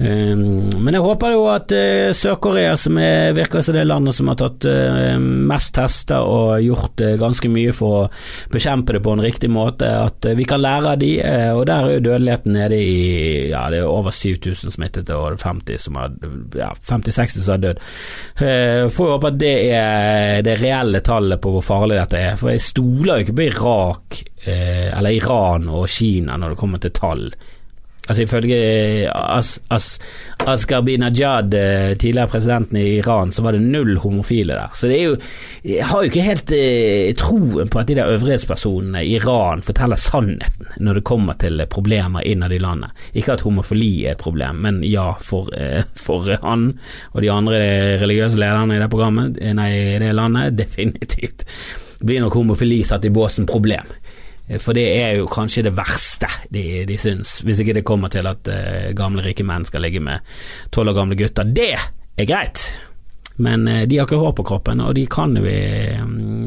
Ehm, 0.02 0.70
men 0.82 0.96
jeg 0.96 1.04
håper 1.04 1.34
jo 1.34 1.42
at 1.52 1.72
uh, 1.76 2.10
Sør-Korea, 2.16 2.74
som 2.80 2.96
er, 2.98 3.34
virker 3.36 3.62
som 3.62 3.76
det 3.76 3.84
landet 3.86 4.16
som 4.16 4.30
har 4.32 4.38
tatt 4.40 4.66
uh, 4.66 5.14
mest 5.20 5.74
tester 5.76 6.26
og 6.26 6.62
gjort 6.64 7.02
uh, 7.04 7.12
ganske 7.20 7.50
mye 7.52 7.74
for 7.76 7.98
å 8.00 8.08
bekjempe 8.52 8.96
det 8.96 9.02
på 9.04 9.14
en 9.14 9.22
riktig 9.22 9.50
måte, 9.52 9.86
at 9.86 10.26
vi 10.38 10.46
kan 10.48 10.62
lære 10.62 10.94
av 10.94 10.98
de, 11.02 11.12
og 11.52 11.62
der 11.68 11.86
er 11.86 11.94
jo 11.96 12.04
dødeligheten 12.08 12.56
nede 12.56 12.78
i 12.78 12.96
ja, 13.52 13.62
det 13.72 13.82
er 13.82 13.90
over 13.90 14.14
7000 14.14 14.74
smittede 14.74 15.16
og 15.16 15.38
50 15.40 15.80
som 15.86 15.98
har, 16.00 16.14
ja, 16.58 16.72
50-60 16.74 17.38
som 17.38 17.54
har 17.54 17.62
dødd. 17.62 17.82
får 18.94 19.10
håpe 19.12 19.30
at 19.32 19.38
det 19.40 19.54
er 19.76 20.42
det 20.46 20.58
reelle 20.60 21.02
tallet 21.04 21.42
på 21.42 21.54
hvor 21.54 21.64
farlig 21.66 21.98
dette 22.00 22.20
er, 22.20 22.36
for 22.40 22.52
jeg 22.52 22.64
stoler 22.64 23.20
jo 23.20 23.26
ikke 23.26 23.38
på 23.38 23.48
Irak 23.48 24.22
eller 24.52 25.14
Iran 25.14 25.68
og 25.70 25.88
Kina 25.90 26.38
når 26.40 26.54
det 26.54 26.62
kommer 26.62 26.82
til 26.82 26.94
tall. 26.96 27.26
Altså 28.12 28.26
Ifølge 28.26 28.58
eh, 28.60 29.08
As, 29.08 29.56
As, 29.72 29.96
Asgharbinajad, 30.46 31.54
eh, 31.56 31.96
tidligere 31.96 32.28
presidenten 32.28 32.76
i 32.76 32.98
Iran, 32.98 33.32
så 33.32 33.42
var 33.42 33.56
det 33.56 33.62
null 33.64 33.96
homofile 34.02 34.56
der. 34.58 34.74
Så 34.74 34.90
det 34.90 34.98
er 34.98 35.04
jo 35.04 35.16
Jeg 35.64 35.86
har 35.86 36.02
jo 36.02 36.10
ikke 36.10 36.26
helt 36.26 36.52
eh, 36.52 37.12
troen 37.16 37.70
på 37.70 37.80
at 37.80 37.88
de 37.88 37.96
der 37.96 38.10
øvrighetspersonene 38.12 39.04
i 39.04 39.14
Iran 39.16 39.62
forteller 39.62 39.96
sannheten 39.96 40.66
når 40.82 40.98
det 40.98 41.04
kommer 41.08 41.38
til 41.38 41.64
problemer 41.70 42.26
innad 42.26 42.52
i 42.52 42.58
landet. 42.58 42.90
Ikke 43.14 43.36
at 43.36 43.44
homofili 43.46 44.04
er 44.04 44.16
et 44.16 44.22
problem, 44.22 44.60
men 44.66 44.82
ja, 44.84 45.12
for, 45.20 45.48
eh, 45.56 45.86
for 46.06 46.28
han 46.42 46.72
og 47.12 47.22
de 47.22 47.30
andre 47.30 47.62
religiøse 48.02 48.40
lederne 48.40 48.76
i 48.76 48.82
det 48.82 48.90
programmet, 48.92 49.38
eh, 49.40 49.54
nei, 49.56 49.70
i 49.96 50.02
det 50.02 50.12
landet, 50.18 50.58
definitivt 50.62 51.46
blir 52.02 52.20
nok 52.20 52.34
homofili 52.34 52.82
satt 52.84 53.04
i 53.04 53.10
båsen 53.14 53.46
problem. 53.46 53.86
Eh, 54.52 54.60
for 54.60 54.76
det 54.76 54.86
er 55.00 55.16
jo 55.18 55.28
kanskje 55.30 55.66
det 55.68 55.74
verste 55.76 56.30
de, 56.52 56.84
de 56.88 56.98
syns, 57.00 57.40
hvis 57.46 57.62
ikke 57.62 57.78
det 57.80 57.86
kommer 57.88 58.12
til 58.12 58.28
at 58.28 58.48
uh, 58.52 58.92
gamle, 58.96 59.24
rike 59.24 59.46
menn 59.46 59.66
skal 59.68 59.84
ligge 59.84 60.02
med 60.04 60.24
tolv 60.74 60.92
år 60.92 61.00
gamle 61.00 61.18
gutter. 61.18 61.48
Det 61.48 61.72
er 61.72 62.28
greit, 62.28 62.66
men 63.42 63.66
uh, 63.68 63.82
de 63.88 63.98
har 63.98 64.08
ikke 64.08 64.20
hår 64.20 64.36
på 64.38 64.46
kroppen, 64.52 64.84
og 64.84 64.94
de 64.98 65.06
kan 65.10 65.36
jo 65.38 65.56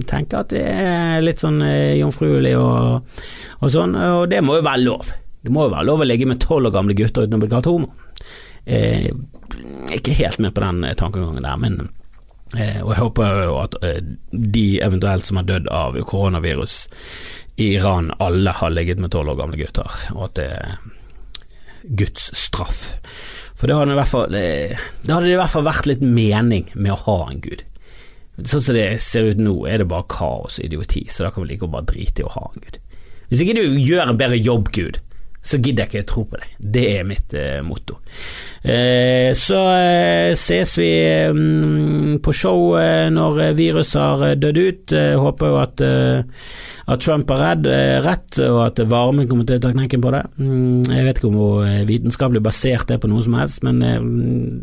tenke 0.08 0.42
at 0.42 0.54
det 0.54 0.64
er 0.66 1.26
litt 1.26 1.42
sånn 1.42 1.62
jomfruelig 2.00 2.56
og, 2.60 3.20
og, 3.60 3.70
sånn, 3.74 3.98
og 3.98 4.26
det 4.32 4.44
må 4.46 4.60
jo 4.60 4.68
være 4.68 4.86
lov. 4.86 5.14
Det 5.46 5.54
må 5.54 5.68
jo 5.68 5.76
være 5.76 5.90
lov 5.90 6.02
å 6.02 6.10
ligge 6.10 6.30
med 6.30 6.42
tolv 6.42 6.70
år 6.70 6.80
gamle 6.80 6.98
gutter 6.98 7.26
uten 7.26 7.38
å 7.38 7.44
bli 7.44 7.52
kalt 7.52 7.70
homo. 7.70 7.92
Er 8.66 9.12
ikke 9.94 10.16
helt 10.18 10.40
med 10.42 10.56
på 10.56 10.64
den 10.64 10.88
tankegangen 10.98 11.46
der, 11.46 11.62
men 11.62 11.86
og 12.56 12.92
jeg 12.94 13.02
håper 13.02 13.40
jo 13.42 13.56
at 13.60 13.74
de 14.32 14.64
eventuelt 14.86 15.28
som 15.28 15.40
har 15.42 15.48
dødd 15.50 15.66
av 15.74 15.98
koronavirus 16.08 16.76
i 17.56 17.72
Iran 17.76 18.12
alle 18.20 18.52
har 18.52 18.74
ligget 18.74 19.00
med 19.00 19.14
tolv 19.16 19.32
år 19.34 19.40
gamle 19.40 19.60
gutter, 19.60 20.00
og 20.16 20.28
at 20.30 20.36
det 20.40 20.48
er 20.58 20.76
Guds 21.86 22.32
straff. 22.36 22.82
For 23.56 23.70
det 23.70 23.78
hadde, 23.78 24.06
fall, 24.10 24.34
det 24.34 25.14
hadde 25.14 25.32
i 25.32 25.38
hvert 25.40 25.54
fall 25.54 25.68
vært 25.68 25.88
litt 25.88 26.04
mening 26.04 26.68
med 26.74 26.96
å 26.96 27.02
ha 27.06 27.18
en 27.30 27.40
gud. 27.44 27.64
Sånn 28.42 28.64
som 28.64 28.76
det 28.76 28.88
ser 29.04 29.30
ut 29.32 29.40
nå, 29.40 29.54
er 29.70 29.80
det 29.80 29.88
bare 29.88 30.10
kaos 30.12 30.60
og 30.60 30.66
idioti, 30.68 31.06
så 31.08 31.24
da 31.24 31.32
kan 31.32 31.46
vi 31.46 31.54
like 31.54 31.68
å 31.68 31.72
bare 31.72 31.88
drite 31.88 32.24
i 32.24 32.28
å 32.28 32.34
ha 32.34 32.50
en 32.50 32.66
gud. 32.66 32.82
Hvis 33.30 33.46
ikke 33.46 33.56
du 33.58 33.80
gjør 33.80 34.12
en 34.12 34.20
bedre 34.20 34.38
jobb, 34.38 34.70
Gud, 34.76 35.00
så 35.46 35.60
gidder 35.62 35.86
jeg 35.86 35.92
ikke 35.92 36.04
å 36.06 36.10
tro 36.10 36.26
på 36.32 36.42
deg. 36.42 36.54
Det 36.76 36.86
er 36.98 37.08
mitt 37.08 37.36
eh, 37.38 37.60
motto. 37.66 38.00
Eh, 38.66 39.30
så 39.38 39.62
eh, 39.78 40.32
ses 40.34 40.76
vi 40.82 40.92
mm, 41.38 42.16
på 42.26 42.34
show 42.34 42.72
eh, 42.82 43.08
når 43.14 43.44
viruset 43.58 44.02
har 44.02 44.40
dødd 44.42 44.62
ut. 44.62 44.96
Håper 45.22 45.54
jo 45.54 45.60
at 45.62 45.86
eh, 45.86 46.48
at 46.86 47.02
Trump 47.02 47.30
har 47.30 47.40
redd, 47.42 47.66
eh, 47.66 47.98
rett, 48.06 48.38
og 48.46 48.60
at 48.68 48.80
varmen 48.86 49.28
kommer 49.28 49.46
til 49.48 49.58
å 49.58 49.64
ta 49.64 49.72
knekken 49.74 50.04
på 50.04 50.12
det. 50.14 50.22
Mm, 50.38 50.84
jeg 50.86 51.06
vet 51.08 51.18
ikke 51.18 51.30
om 51.32 51.38
hvor 51.40 51.64
eh, 51.66 51.86
vitenskapelig 51.90 52.44
basert 52.46 52.86
det 52.88 52.98
er 52.98 53.02
på 53.02 53.10
noe 53.10 53.26
som 53.26 53.38
helst, 53.40 53.64
men 53.66 53.82
eh, 53.82 53.98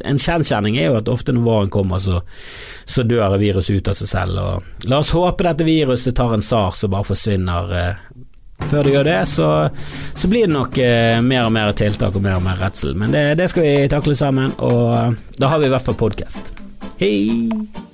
en 0.06 0.22
kjennkjenning 0.22 0.78
er 0.78 0.92
jo 0.92 1.00
at 1.00 1.10
ofte 1.10 1.34
når 1.34 1.46
våren 1.48 1.72
kommer, 1.74 1.98
så, 2.02 2.20
så 2.86 3.02
dør 3.02 3.34
viruset 3.42 3.74
ut 3.74 3.90
av 3.90 3.98
seg 3.98 4.12
selv. 4.12 4.62
La 4.86 5.00
oss 5.02 5.10
håpe 5.16 5.48
dette 5.48 5.66
viruset 5.66 6.14
tar 6.14 6.36
en 6.36 6.46
sars 6.46 6.84
og 6.86 6.94
bare 6.94 7.10
forsvinner 7.10 7.74
før 8.70 8.86
du 8.86 8.92
gjør 8.94 9.08
det, 9.08 9.20
så, 9.30 9.48
så 10.14 10.30
blir 10.30 10.48
det 10.48 10.54
nok 10.54 10.78
eh, 10.82 11.20
mer 11.24 11.46
og 11.46 11.54
mer 11.54 11.72
tiltak 11.78 12.16
og 12.18 12.24
mer 12.24 12.38
og 12.40 12.44
mer 12.46 12.60
redsel. 12.62 12.96
Men 12.98 13.14
det, 13.14 13.26
det 13.40 13.50
skal 13.52 13.66
vi 13.66 13.76
takle 13.92 14.16
sammen, 14.18 14.54
og 14.62 15.16
da 15.38 15.52
har 15.52 15.62
vi 15.62 15.70
i 15.70 15.74
hvert 15.74 15.88
fall 15.88 15.98
podkast. 16.06 16.54
Hei! 17.02 17.91